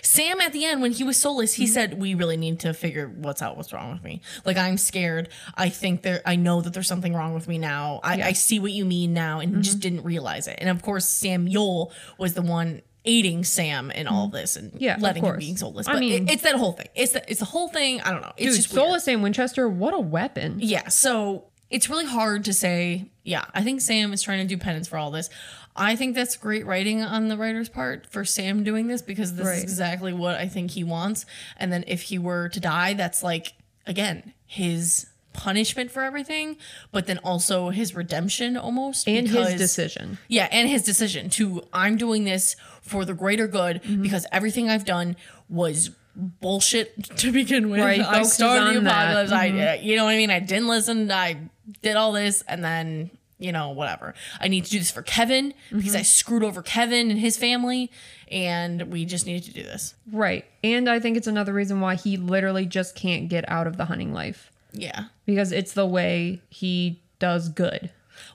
Sam, 0.02 0.40
at 0.40 0.52
the 0.52 0.64
end, 0.64 0.82
when 0.82 0.92
he 0.92 1.04
was 1.04 1.16
soulless, 1.16 1.52
Mm-hmm. 1.54 1.62
he 1.62 1.66
said, 1.66 2.00
"We 2.00 2.14
really 2.14 2.36
need 2.36 2.60
to 2.60 2.74
figure 2.74 3.08
what's 3.08 3.42
out, 3.42 3.56
what's 3.56 3.72
wrong 3.72 3.92
with 3.92 4.02
me. 4.04 4.20
Like 4.44 4.56
I'm 4.56 4.76
scared. 4.76 5.28
I 5.54 5.68
think 5.68 6.02
there. 6.02 6.20
I 6.26 6.36
know 6.36 6.60
that 6.60 6.72
there's 6.74 6.88
something 6.88 7.14
wrong 7.14 7.34
with 7.34 7.48
me 7.48 7.58
now. 7.58 8.00
I, 8.02 8.22
I 8.22 8.32
see 8.32 8.58
what 8.60 8.72
you 8.72 8.84
mean 8.84 9.12
now, 9.14 9.40
and 9.40 9.52
Mm-hmm. 9.52 9.60
just 9.62 9.80
didn't 9.80 10.02
realize 10.04 10.46
it. 10.48 10.56
And 10.58 10.68
of 10.68 10.82
course, 10.82 11.04
Sam 11.06 11.38
Samuel 11.38 11.92
was 12.18 12.34
the 12.34 12.42
one 12.42 12.82
aiding 13.04 13.44
Sam 13.44 13.90
in 13.92 14.06
all 14.06 14.28
this 14.28 14.56
and 14.56 14.72
Mm-hmm. 14.72 14.82
Yeah, 14.82 14.96
letting 15.00 15.24
him 15.24 15.38
being 15.38 15.56
soulless. 15.56 15.86
I 15.88 15.98
mean- 15.98 16.28
it- 16.28 16.32
it's 16.34 16.42
that 16.42 16.56
whole 16.56 16.72
thing. 16.72 16.88
It's 16.94 17.12
the, 17.12 17.30
it's 17.30 17.38
the 17.40 17.46
whole 17.46 17.68
thing. 17.68 18.00
I 18.02 18.10
don't 18.10 18.20
know. 18.22 18.32
It's 18.36 18.54
Dude, 18.56 18.62
just 18.64 18.74
soulless 18.74 19.04
Sam 19.04 19.22
Winchester, 19.22 19.68
what 19.68 19.94
a 19.94 19.98
weapon. 20.00 20.56
Yeah, 20.60 20.88
so 20.88 21.44
it's 21.70 21.88
really 21.90 22.06
hard 22.06 22.44
to 22.46 22.52
say. 22.52 23.06
Yeah, 23.24 23.44
I 23.54 23.62
think 23.62 23.80
Sam 23.80 24.12
is 24.12 24.22
trying 24.22 24.46
to 24.46 24.54
do 24.54 24.58
penance 24.60 24.88
for 24.88 24.96
all 24.96 25.10
this. 25.10 25.28
I 25.76 25.94
think 25.96 26.14
that's 26.14 26.36
great 26.36 26.66
writing 26.66 27.02
on 27.02 27.28
the 27.28 27.36
writer's 27.36 27.68
part 27.68 28.06
for 28.06 28.24
Sam 28.24 28.64
doing 28.64 28.88
this 28.88 29.00
because 29.02 29.34
this 29.36 29.46
Right. 29.46 29.58
is 29.58 29.62
exactly 29.62 30.12
what 30.12 30.34
I 30.36 30.48
think 30.48 30.72
he 30.72 30.82
wants. 30.82 31.24
And 31.56 31.72
then 31.72 31.84
if 31.86 32.02
he 32.02 32.18
were 32.18 32.48
to 32.48 32.58
die, 32.58 32.94
that's 32.94 33.22
like, 33.22 33.52
again, 33.86 34.32
his 34.46 35.06
punishment 35.34 35.90
for 35.92 36.02
everything, 36.02 36.56
but 36.90 37.06
then 37.06 37.18
also 37.18 37.68
his 37.68 37.94
redemption 37.94 38.56
almost. 38.56 39.06
And 39.06 39.28
his 39.28 39.54
decision. 39.54 40.18
yeah, 40.26 40.48
and 40.50 40.68
his 40.68 40.82
decision 40.82 41.30
to 41.30 41.62
I'm 41.72 41.96
doing 41.96 42.24
this 42.24 42.56
for 42.82 43.04
the 43.04 43.14
greater 43.14 43.46
good 43.46 43.80
Mm-hmm. 43.82 44.02
because 44.02 44.26
everything 44.32 44.68
I've 44.68 44.84
done 44.86 45.14
was 45.48 45.90
bullshit 46.16 47.04
to 47.18 47.30
begin 47.30 47.70
with. 47.70 47.80
Right, 47.80 48.00
I 48.00 48.22
started 48.24 48.78
the 48.78 48.80
that. 48.80 49.16
Mm-hmm. 49.28 49.32
apocalypse. 49.32 49.32
I, 49.32 49.74
you 49.82 49.94
know 49.94 50.04
what 50.06 50.14
I 50.14 50.16
mean? 50.16 50.30
I 50.30 50.40
didn't 50.40 50.66
listen. 50.66 51.08
I 51.12 51.36
did 51.82 51.96
all 51.96 52.12
this, 52.12 52.42
and 52.48 52.64
then 52.64 53.10
you 53.38 53.52
know 53.52 53.70
whatever. 53.70 54.14
I 54.40 54.48
need 54.48 54.64
to 54.64 54.70
do 54.70 54.78
this 54.78 54.90
for 54.90 55.02
Kevin 55.02 55.54
because 55.70 55.90
Mm-hmm. 55.92 55.96
I 55.98 56.02
screwed 56.02 56.42
over 56.42 56.62
Kevin 56.62 57.10
and 57.10 57.18
his 57.20 57.36
family, 57.36 57.90
and 58.30 58.82
we 58.92 59.04
just 59.04 59.26
needed 59.26 59.44
to 59.44 59.52
do 59.52 59.62
this. 59.62 59.94
Right. 60.10 60.44
And 60.64 60.88
I 60.88 60.98
think 61.00 61.16
it's 61.16 61.26
another 61.26 61.52
reason 61.52 61.80
why 61.80 61.94
he 61.94 62.16
literally 62.16 62.66
just 62.66 62.96
can't 62.96 63.28
get 63.28 63.48
out 63.48 63.66
of 63.66 63.76
the 63.76 63.84
hunting 63.86 64.12
life 64.12 64.50
Yeah. 64.72 65.04
because 65.24 65.52
it's 65.52 65.72
the 65.72 65.86
way 65.86 66.40
he 66.50 67.00
does 67.20 67.48
good. 67.48 67.90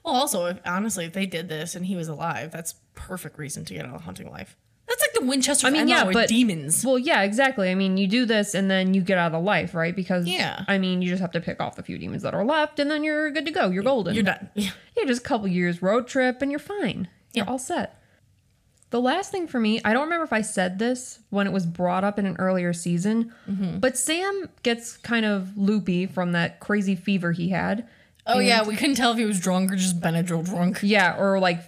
Well, 0.06 0.15
also, 0.15 0.46
if, 0.46 0.60
honestly, 0.65 1.06
if 1.06 1.13
they 1.13 1.26
did 1.26 1.50
this 1.50 1.76
and 1.76 1.86
he 1.86 1.96
was 1.98 2.08
alive, 2.08 2.52
that's 2.52 2.76
perfect 2.96 3.38
reason 3.38 3.65
to 3.65 3.74
get 3.74 3.86
out 3.86 3.96
of 3.96 4.02
hunting 4.04 4.30
life. 4.32 4.56
That's 4.88 5.02
like 5.02 5.13
the 5.13 5.26
Winchester. 5.26 5.65
I 5.67 5.69
mean, 5.69 5.88
yeah, 5.88 6.10
but 6.12 6.28
demons. 6.28 6.86
Well, 6.86 7.00
yeah, 7.00 7.22
exactly. 7.24 7.69
I 7.72 7.76
mean, 7.76 7.98
you 7.98 8.06
do 8.08 8.26
this 8.26 8.54
and 8.54 8.69
then 8.69 8.93
you 8.93 9.02
get 9.02 9.17
out 9.17 9.28
of 9.28 9.32
the 9.32 9.39
life, 9.39 9.74
right? 9.74 9.96
Because 9.96 10.28
Yeah. 10.28 10.65
I 10.67 10.78
mean, 10.78 11.02
you 11.02 11.10
just 11.10 11.22
have 11.22 11.32
to 11.32 11.39
pick 11.41 11.62
off 11.62 11.76
the 11.78 11.84
few 11.84 11.98
demons 11.98 12.22
that 12.24 12.34
are 12.34 12.43
left, 12.43 12.80
and 12.80 12.91
then 12.91 13.04
you're 13.04 13.32
good 13.32 13.46
to 13.46 13.52
go. 13.52 13.69
You're 13.69 13.84
golden. 13.84 14.13
You're 14.13 14.24
done. 14.24 14.50
Yeah. 14.56 14.72
Yeah, 14.96 15.06
just 15.06 15.22
a 15.22 15.24
couple 15.24 15.48
years 15.48 15.82
road 15.82 16.06
trip, 16.08 16.41
and 16.43 16.52
you're 16.52 16.60
fine. 16.60 17.08
You're 17.34 17.46
Yeah. 17.46 17.52
all 17.52 17.58
set. 17.58 18.00
The 18.91 19.02
last 19.02 19.32
thing 19.32 19.48
for 19.48 19.60
me, 19.60 19.82
I 19.84 19.91
don't 19.93 20.04
remember 20.04 20.24
if 20.26 20.32
I 20.34 20.41
said 20.41 20.78
this 20.78 21.17
when 21.32 21.48
it 21.48 21.54
was 21.54 21.65
brought 21.65 22.04
up 22.04 22.19
in 22.19 22.28
an 22.28 22.36
earlier 22.38 22.74
season, 22.74 23.34
Mm-hmm. 23.50 23.80
but 23.80 23.98
Sam 23.98 24.50
gets 24.62 24.98
kind 24.98 25.26
of 25.26 25.58
loopy 25.58 26.06
from 26.06 26.34
that 26.34 26.60
crazy 26.60 26.96
fever 26.96 27.32
he 27.32 27.50
had. 27.50 27.88
Oh 28.28 28.38
yeah, 28.38 28.63
we 28.63 28.76
couldn't 28.76 28.96
tell 28.96 29.12
if 29.13 29.17
he 29.17 29.26
was 29.26 29.39
drunk 29.39 29.72
or 29.72 29.76
just 29.78 30.00
Benadryl 30.00 30.46
drunk. 30.46 30.80
Yeah, 30.84 31.17
or 31.17 31.39
like 31.39 31.62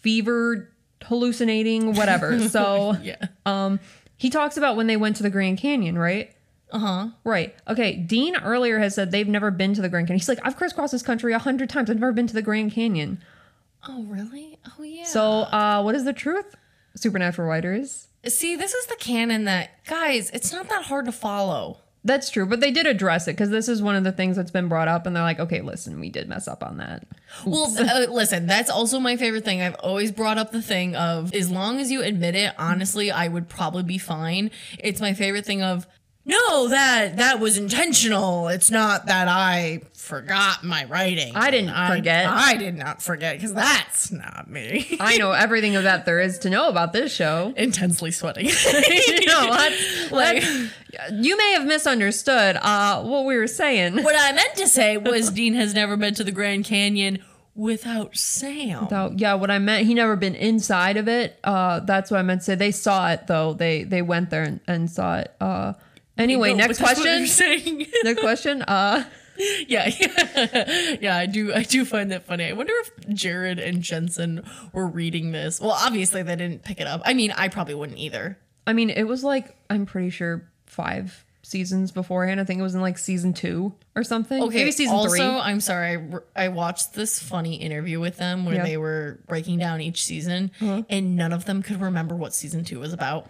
fever 0.00 0.70
hallucinating, 1.04 1.94
whatever. 1.94 2.38
So 2.48 2.96
Yeah. 3.02 3.16
um 3.46 3.80
he 4.16 4.28
talks 4.30 4.56
about 4.56 4.76
when 4.76 4.86
they 4.86 4.96
went 4.96 5.16
to 5.16 5.22
the 5.22 5.30
Grand 5.30 5.58
Canyon, 5.58 5.96
right? 5.98 6.34
Uh-huh. 6.72 7.08
Right. 7.24 7.54
Okay. 7.66 7.96
Dean 7.96 8.36
earlier 8.36 8.78
has 8.78 8.94
said 8.94 9.10
they've 9.10 9.26
never 9.26 9.50
been 9.50 9.74
to 9.74 9.80
the 9.82 9.88
Grand 9.88 10.06
Canyon. 10.06 10.18
He's 10.20 10.28
like, 10.28 10.38
I've 10.44 10.56
crisscrossed 10.56 10.92
this 10.92 11.02
country 11.02 11.32
a 11.32 11.38
hundred 11.38 11.68
times. 11.70 11.90
I've 11.90 11.98
never 11.98 12.12
been 12.12 12.26
to 12.28 12.34
the 12.34 12.42
Grand 12.42 12.72
Canyon. 12.72 13.18
Oh 13.88 14.02
really? 14.04 14.58
Oh 14.78 14.82
yeah. 14.82 15.04
So, 15.04 15.22
uh, 15.22 15.82
what 15.82 15.94
is 15.94 16.04
the 16.04 16.12
truth? 16.12 16.54
Supernatural 16.96 17.48
writers. 17.48 18.08
see, 18.26 18.54
this 18.56 18.74
is 18.74 18.86
the 18.86 18.96
canon 18.96 19.44
that 19.44 19.84
guys, 19.86 20.30
it's 20.30 20.52
not 20.52 20.68
that 20.68 20.84
hard 20.84 21.06
to 21.06 21.12
follow. 21.12 21.78
That's 22.02 22.30
true, 22.30 22.46
but 22.46 22.60
they 22.60 22.70
did 22.70 22.86
address 22.86 23.28
it 23.28 23.32
because 23.32 23.50
this 23.50 23.68
is 23.68 23.82
one 23.82 23.94
of 23.94 24.04
the 24.04 24.12
things 24.12 24.36
that's 24.36 24.50
been 24.50 24.68
brought 24.68 24.88
up, 24.88 25.04
and 25.04 25.14
they're 25.14 25.22
like, 25.22 25.38
okay, 25.38 25.60
listen, 25.60 26.00
we 26.00 26.08
did 26.08 26.28
mess 26.28 26.48
up 26.48 26.62
on 26.62 26.78
that. 26.78 27.06
Well, 27.44 27.72
uh, 27.78 28.10
listen, 28.10 28.46
that's 28.46 28.70
also 28.70 28.98
my 28.98 29.16
favorite 29.16 29.44
thing. 29.44 29.60
I've 29.60 29.74
always 29.76 30.10
brought 30.10 30.38
up 30.38 30.50
the 30.50 30.62
thing 30.62 30.96
of 30.96 31.34
as 31.34 31.50
long 31.50 31.78
as 31.78 31.90
you 31.90 32.02
admit 32.02 32.34
it, 32.34 32.54
honestly, 32.58 33.10
I 33.10 33.28
would 33.28 33.50
probably 33.50 33.82
be 33.82 33.98
fine. 33.98 34.50
It's 34.78 35.00
my 35.00 35.12
favorite 35.12 35.44
thing 35.44 35.62
of 35.62 35.86
no, 36.30 36.68
that 36.68 37.16
that 37.16 37.40
was 37.40 37.58
intentional. 37.58 38.48
It's 38.48 38.70
not 38.70 39.06
that 39.06 39.28
I 39.28 39.82
forgot 39.94 40.64
my 40.64 40.84
writing. 40.84 41.34
I 41.36 41.50
didn't 41.50 41.74
forget. 41.88 42.26
I 42.26 42.56
did 42.56 42.74
not 42.76 43.02
forget 43.02 43.36
because 43.36 43.52
that's 43.52 44.10
not 44.10 44.50
me. 44.50 44.96
I 45.00 45.16
know 45.18 45.32
everything 45.32 45.76
of 45.76 45.84
that 45.84 46.04
there 46.06 46.20
is 46.20 46.38
to 46.40 46.50
know 46.50 46.68
about 46.68 46.92
this 46.92 47.14
show. 47.14 47.52
Intensely 47.56 48.10
sweating. 48.10 48.46
you 48.90 49.26
know 49.26 49.46
what? 49.48 49.72
like 50.10 50.42
You 51.12 51.36
may 51.36 51.52
have 51.52 51.66
misunderstood 51.66 52.56
uh, 52.60 53.02
what 53.02 53.24
we 53.24 53.36
were 53.36 53.46
saying. 53.46 54.02
what 54.02 54.16
I 54.18 54.32
meant 54.32 54.54
to 54.56 54.66
say 54.66 54.96
was 54.96 55.30
Dean 55.30 55.54
has 55.54 55.74
never 55.74 55.96
been 55.96 56.14
to 56.14 56.24
the 56.24 56.32
Grand 56.32 56.64
Canyon 56.64 57.22
without 57.54 58.16
Sam. 58.16 58.88
So, 58.88 59.12
yeah, 59.16 59.34
what 59.34 59.50
I 59.50 59.58
meant, 59.58 59.86
he 59.86 59.94
never 59.94 60.16
been 60.16 60.34
inside 60.34 60.96
of 60.96 61.08
it. 61.08 61.38
Uh, 61.44 61.80
that's 61.80 62.10
what 62.10 62.18
I 62.18 62.22
meant 62.22 62.40
to 62.40 62.44
say. 62.46 62.54
They 62.54 62.70
saw 62.72 63.10
it 63.12 63.26
though. 63.26 63.52
They 63.52 63.84
they 63.84 64.02
went 64.02 64.30
there 64.30 64.44
and, 64.44 64.60
and 64.66 64.90
saw 64.90 65.18
it. 65.18 65.34
Uh, 65.40 65.74
anyway, 66.20 66.54
next 66.54 66.78
question. 66.78 67.22
next 68.04 68.20
question. 68.20 68.62
Uh, 68.62 69.04
yeah, 69.68 69.90
yeah, 69.98 70.96
yeah. 71.00 71.16
I 71.16 71.26
do. 71.26 71.52
I 71.54 71.62
do 71.62 71.84
find 71.84 72.10
that 72.12 72.26
funny. 72.26 72.44
I 72.44 72.52
wonder 72.52 72.72
if 72.80 73.08
Jared 73.14 73.58
and 73.58 73.82
Jensen 73.82 74.42
were 74.72 74.86
reading 74.86 75.32
this. 75.32 75.60
Well, 75.60 75.70
obviously 75.70 76.22
they 76.22 76.36
didn't 76.36 76.62
pick 76.62 76.80
it 76.80 76.86
up. 76.86 77.02
I 77.04 77.14
mean, 77.14 77.32
I 77.32 77.48
probably 77.48 77.74
wouldn't 77.74 77.98
either. 77.98 78.38
I 78.66 78.72
mean, 78.72 78.90
it 78.90 79.04
was 79.04 79.24
like 79.24 79.56
I'm 79.70 79.86
pretty 79.86 80.10
sure 80.10 80.48
five 80.66 81.24
seasons 81.42 81.90
beforehand. 81.90 82.38
I 82.40 82.44
think 82.44 82.60
it 82.60 82.62
was 82.62 82.74
in 82.74 82.80
like 82.82 82.98
season 82.98 83.32
two 83.32 83.74
or 83.96 84.04
something. 84.04 84.42
Okay. 84.42 84.58
maybe 84.58 84.72
season 84.72 84.94
also, 84.94 85.16
three. 85.16 85.24
I'm 85.24 85.60
sorry. 85.60 85.96
I, 86.36 86.44
I 86.44 86.48
watched 86.48 86.92
this 86.94 87.18
funny 87.18 87.56
interview 87.56 87.98
with 87.98 88.18
them 88.18 88.44
where 88.44 88.54
Yeah. 88.56 88.60
Uh-huh. 88.60 88.68
they 88.68 88.76
were 88.76 89.20
breaking 89.26 89.58
down 89.58 89.80
each 89.80 90.04
season, 90.04 90.50
and 90.60 91.16
none 91.16 91.32
of 91.32 91.46
them 91.46 91.62
could 91.62 91.80
remember 91.80 92.14
what 92.14 92.34
season 92.34 92.62
two 92.64 92.78
was 92.78 92.92
about. 92.92 93.26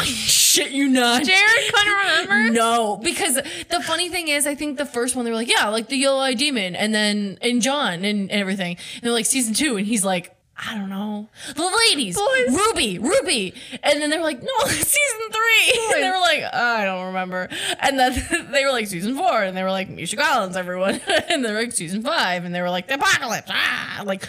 I 0.00 0.04
shit 0.04 0.70
you 0.70 0.88
not. 0.88 1.24
Jared 1.24 1.72
couldn't 1.72 1.92
remember. 1.92 2.50
No, 2.52 2.96
because 2.96 3.34
the 3.34 3.82
funny 3.84 4.08
thing 4.08 4.28
is, 4.28 4.46
I 4.46 4.54
think 4.54 4.78
the 4.78 4.86
first 4.86 5.14
one 5.14 5.24
they 5.24 5.30
were 5.30 5.36
like, 5.36 5.50
yeah, 5.50 5.68
like 5.68 5.88
the 5.88 5.96
yellow 5.96 6.20
eye 6.20 6.34
demon, 6.34 6.74
and 6.74 6.94
then 6.94 7.38
and 7.42 7.60
John 7.60 8.04
and, 8.04 8.30
and 8.30 8.40
everything. 8.40 8.76
And 8.94 9.02
they're 9.02 9.12
like 9.12 9.26
season 9.26 9.54
two, 9.54 9.76
and 9.76 9.86
he's 9.86 10.04
like, 10.04 10.34
I 10.56 10.74
don't 10.76 10.90
know, 10.90 11.28
the 11.54 11.82
ladies, 11.88 12.16
Boys. 12.18 12.48
Ruby, 12.50 12.98
Ruby, 12.98 13.54
and 13.82 14.00
then 14.00 14.10
they 14.10 14.18
were 14.18 14.24
like, 14.24 14.42
no, 14.42 14.48
season 14.66 15.30
three, 15.30 15.94
and 15.94 16.02
they 16.02 16.10
were 16.10 16.20
like, 16.20 16.42
I 16.52 16.84
don't 16.84 17.06
remember, 17.06 17.48
and 17.80 17.98
then 17.98 18.48
they 18.52 18.64
were 18.64 18.72
like 18.72 18.86
season 18.86 19.16
four, 19.16 19.42
and 19.42 19.56
they 19.56 19.62
were 19.62 19.70
like 19.70 19.88
Misha 19.88 20.16
Collins, 20.16 20.56
everyone, 20.56 21.00
and 21.30 21.44
they 21.44 21.52
were 21.52 21.60
like 21.60 21.72
season 21.72 22.02
five, 22.02 22.44
and 22.44 22.54
they 22.54 22.60
were 22.60 22.70
like 22.70 22.88
the 22.88 22.94
apocalypse, 22.94 23.50
ah, 23.52 24.02
like. 24.04 24.28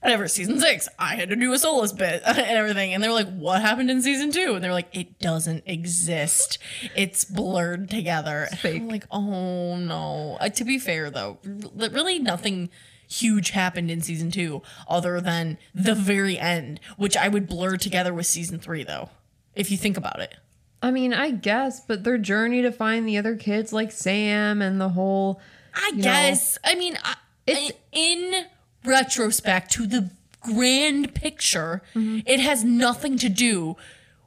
Whatever, 0.00 0.28
season 0.28 0.60
six, 0.60 0.88
I 0.98 1.16
had 1.16 1.28
to 1.30 1.36
do 1.36 1.52
a 1.52 1.58
soulless 1.58 1.92
bit 1.92 2.22
and 2.26 2.38
everything. 2.38 2.94
And 2.94 3.02
they 3.02 3.08
were 3.08 3.14
like, 3.14 3.32
What 3.36 3.60
happened 3.60 3.90
in 3.90 4.00
season 4.00 4.30
two? 4.30 4.54
And 4.54 4.62
they 4.62 4.68
were 4.68 4.74
like, 4.74 4.94
It 4.96 5.18
doesn't 5.18 5.64
exist. 5.66 6.58
It's 6.94 7.24
blurred 7.24 7.90
together. 7.90 8.48
I'm 8.64 8.88
like, 8.88 9.06
Oh 9.10 9.76
no. 9.76 10.36
Uh, 10.40 10.48
to 10.50 10.64
be 10.64 10.78
fair, 10.78 11.10
though, 11.10 11.38
r- 11.44 11.88
really 11.90 12.18
nothing 12.20 12.70
huge 13.10 13.50
happened 13.50 13.90
in 13.90 14.00
season 14.02 14.30
two 14.30 14.62
other 14.86 15.20
than 15.20 15.58
the 15.74 15.94
very 15.94 16.38
end, 16.38 16.78
which 16.96 17.16
I 17.16 17.26
would 17.28 17.48
blur 17.48 17.76
together 17.76 18.12
with 18.14 18.26
season 18.26 18.58
three, 18.58 18.84
though, 18.84 19.08
if 19.54 19.70
you 19.70 19.76
think 19.78 19.96
about 19.96 20.20
it. 20.20 20.34
I 20.80 20.92
mean, 20.92 21.12
I 21.12 21.32
guess, 21.32 21.80
but 21.80 22.04
their 22.04 22.18
journey 22.18 22.62
to 22.62 22.70
find 22.70 23.08
the 23.08 23.18
other 23.18 23.34
kids 23.34 23.72
like 23.72 23.90
Sam 23.90 24.62
and 24.62 24.80
the 24.80 24.90
whole 24.90 25.40
I 25.74 25.90
know, 25.90 26.02
guess. 26.02 26.56
I 26.62 26.76
mean, 26.76 26.96
I, 27.02 27.14
It's- 27.48 27.72
in 27.90 28.44
retrospect 28.84 29.70
to 29.72 29.86
the 29.86 30.10
grand 30.40 31.14
picture, 31.14 31.82
Mm-hmm. 31.94 32.20
it 32.26 32.40
has 32.40 32.64
nothing 32.64 33.18
to 33.18 33.28
do 33.28 33.76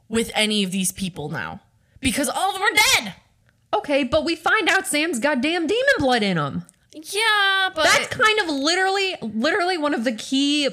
with 0.08 0.30
any 0.34 0.62
of 0.62 0.70
these 0.70 0.92
people 0.92 1.28
now 1.30 1.60
because 2.00 2.28
all 2.28 2.48
of 2.50 2.54
them 2.54 2.62
are 2.62 2.76
dead. 3.02 3.14
Okay, 3.74 4.04
but 4.04 4.24
we 4.24 4.36
find 4.36 4.68
out 4.68 4.86
Sam's 4.86 5.18
got 5.18 5.40
damn 5.40 5.66
demon 5.66 5.94
blood 5.98 6.22
in 6.22 6.36
him. 6.36 6.64
Yeah, 6.94 7.70
but 7.74 7.84
That's 7.84 8.08
kind 8.08 8.38
of 8.40 8.48
literally, 8.48 9.16
literally 9.22 9.78
one 9.78 9.94
of 9.94 10.04
the 10.04 10.12
key 10.12 10.68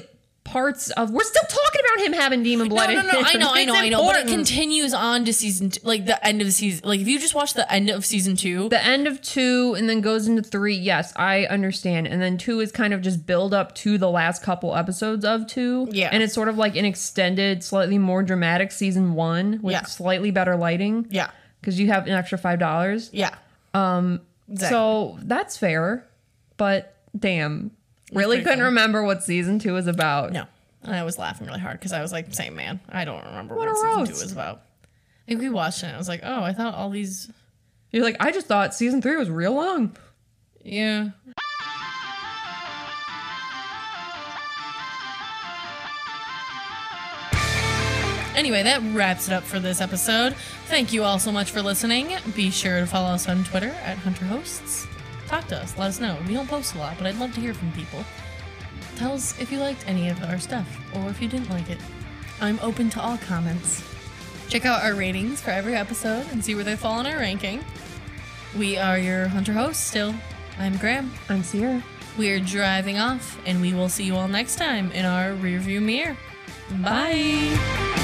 parts 0.50 0.90
of. 0.90 1.10
We're 1.10 1.22
still 1.22 1.42
talking 1.48 1.80
about 1.86 2.06
him 2.06 2.12
having 2.12 2.42
demon 2.42 2.68
no, 2.68 2.74
blood 2.74 2.88
no, 2.90 3.02
no, 3.02 3.08
him. 3.10 3.24
I 3.26 3.32
know, 3.34 3.50
I 3.52 3.64
know, 3.64 3.74
I 3.74 3.88
know, 3.88 4.04
but 4.04 4.16
it 4.16 4.28
continues 4.28 4.92
on 4.92 5.24
to 5.24 5.32
season, 5.32 5.70
t- 5.70 5.80
like 5.84 6.06
the 6.06 6.24
end 6.26 6.40
of 6.40 6.46
the 6.46 6.52
season. 6.52 6.86
Like 6.88 7.00
if 7.00 7.08
you 7.08 7.18
just 7.18 7.34
watch 7.34 7.54
the 7.54 7.70
end 7.72 7.88
of 7.90 8.04
season 8.04 8.36
two, 8.36 8.68
the 8.68 8.84
end 8.84 9.06
of 9.06 9.20
two 9.22 9.74
and 9.78 9.88
then 9.88 10.00
goes 10.00 10.26
into 10.26 10.42
three. 10.42 10.74
Yes, 10.74 11.12
I 11.16 11.46
understand. 11.46 12.08
And 12.08 12.20
then 12.20 12.36
two 12.38 12.60
is 12.60 12.72
kind 12.72 12.92
of 12.92 13.00
just 13.00 13.26
build 13.26 13.54
up 13.54 13.74
to 13.76 13.96
the 13.98 14.10
last 14.10 14.42
couple 14.42 14.74
episodes 14.76 15.24
of 15.24 15.46
two. 15.46 15.88
Yeah. 15.92 16.08
and 16.12 16.22
it's 16.22 16.34
sort 16.34 16.48
of 16.48 16.58
like 16.58 16.76
an 16.76 16.84
extended, 16.84 17.62
slightly 17.64 17.98
more 17.98 18.22
dramatic 18.22 18.72
season 18.72 19.14
one 19.14 19.60
with 19.62 19.72
Yeah. 19.72 19.84
slightly 19.84 20.30
better 20.30 20.56
lighting. 20.56 21.06
yeah, 21.10 21.30
because 21.60 21.78
you 21.78 21.88
have 21.88 22.06
an 22.06 22.12
extra 22.12 22.38
five 22.38 22.58
dollars. 22.58 23.10
yeah, 23.12 23.34
um, 23.74 24.20
exactly. 24.50 24.74
So 24.76 25.18
that's 25.22 25.56
fair, 25.56 26.06
but 26.56 26.96
damn, 27.18 27.70
really 28.12 28.42
couldn't 28.42 28.64
remember 28.64 29.02
what 29.02 29.22
season 29.22 29.58
two 29.58 29.72
was 29.72 29.86
about. 29.86 30.32
no, 30.32 30.44
and 30.82 30.94
I 30.94 31.02
was 31.04 31.18
laughing 31.18 31.46
really 31.46 31.60
hard 31.60 31.78
because 31.78 31.92
I 31.92 32.02
was 32.02 32.12
like, 32.12 32.32
same 32.34 32.54
man, 32.56 32.80
I 32.88 33.04
don't 33.04 33.24
remember 33.24 33.54
What 33.54 33.68
what, 33.68 33.76
season 33.76 33.88
roast. 33.98 34.12
two 34.14 34.22
was 34.24 34.32
about. 34.32 34.62
Think 35.26 35.40
we 35.40 35.48
watched 35.50 35.82
it. 35.82 35.86
and 35.86 35.94
I 35.94 35.98
was 35.98 36.08
like, 36.08 36.20
oh, 36.24 36.42
I 36.42 36.52
thought 36.52 36.74
all 36.74 36.90
these, 36.90 37.30
You're 37.92 38.02
like, 38.04 38.16
I 38.20 38.32
just 38.32 38.46
thought 38.46 38.74
season 38.74 39.00
three 39.02 39.16
was 39.16 39.30
real 39.30 39.54
long. 39.54 39.96
yeah. 40.64 41.10
Anyway, 48.36 48.62
that 48.62 48.80
wraps 48.94 49.26
it 49.28 49.34
up 49.34 49.42
for 49.42 49.58
this 49.60 49.80
episode. 49.82 50.34
Thank 50.66 50.92
you 50.94 51.02
all 51.02 51.18
so 51.18 51.30
much 51.30 51.50
for 51.50 51.60
listening. 51.60 52.16
Be 52.34 52.50
sure 52.50 52.80
to 52.80 52.86
follow 52.86 53.10
us 53.10 53.28
on 53.28 53.44
Twitter 53.44 53.68
at 53.84 53.98
Hunter 53.98 54.24
Hosts. 54.24 54.86
Talk 55.30 55.46
to 55.46 55.58
us, 55.58 55.78
let 55.78 55.86
us 55.86 56.00
know. 56.00 56.18
We 56.26 56.34
don't 56.34 56.48
post 56.48 56.74
a 56.74 56.78
lot, 56.78 56.98
but 56.98 57.06
I'd 57.06 57.16
love 57.20 57.32
to 57.34 57.40
hear 57.40 57.54
from 57.54 57.70
people. 57.70 58.04
Tell 58.96 59.12
us 59.12 59.40
if 59.40 59.52
you 59.52 59.60
liked 59.60 59.86
any 59.86 60.08
of 60.08 60.20
our 60.24 60.40
stuff 60.40 60.66
or 60.96 61.08
if 61.08 61.22
you 61.22 61.28
didn't 61.28 61.48
like 61.50 61.70
it. 61.70 61.78
I'm 62.40 62.58
open 62.60 62.90
to 62.90 63.00
all 63.00 63.16
comments. 63.16 63.84
Check 64.48 64.66
out 64.66 64.82
our 64.82 64.94
ratings 64.94 65.40
for 65.40 65.50
every 65.50 65.76
episode 65.76 66.26
and 66.32 66.44
see 66.44 66.56
where 66.56 66.64
they 66.64 66.74
fall 66.74 66.98
in 66.98 67.06
our 67.06 67.16
ranking. 67.16 67.64
We 68.58 68.76
are 68.76 68.98
your 68.98 69.28
Hunter 69.28 69.52
hosts 69.52 69.86
still. 69.86 70.16
I'm 70.58 70.76
Graham. 70.78 71.12
I'm 71.28 71.44
Sierra. 71.44 71.80
We're 72.18 72.40
driving 72.40 72.98
off, 72.98 73.40
and 73.46 73.60
we 73.60 73.72
will 73.72 73.88
see 73.88 74.02
you 74.02 74.16
all 74.16 74.26
next 74.26 74.56
time 74.56 74.90
in 74.90 75.04
our 75.04 75.30
rearview 75.30 75.80
mirror. 75.80 76.16
Bye. 76.82 77.99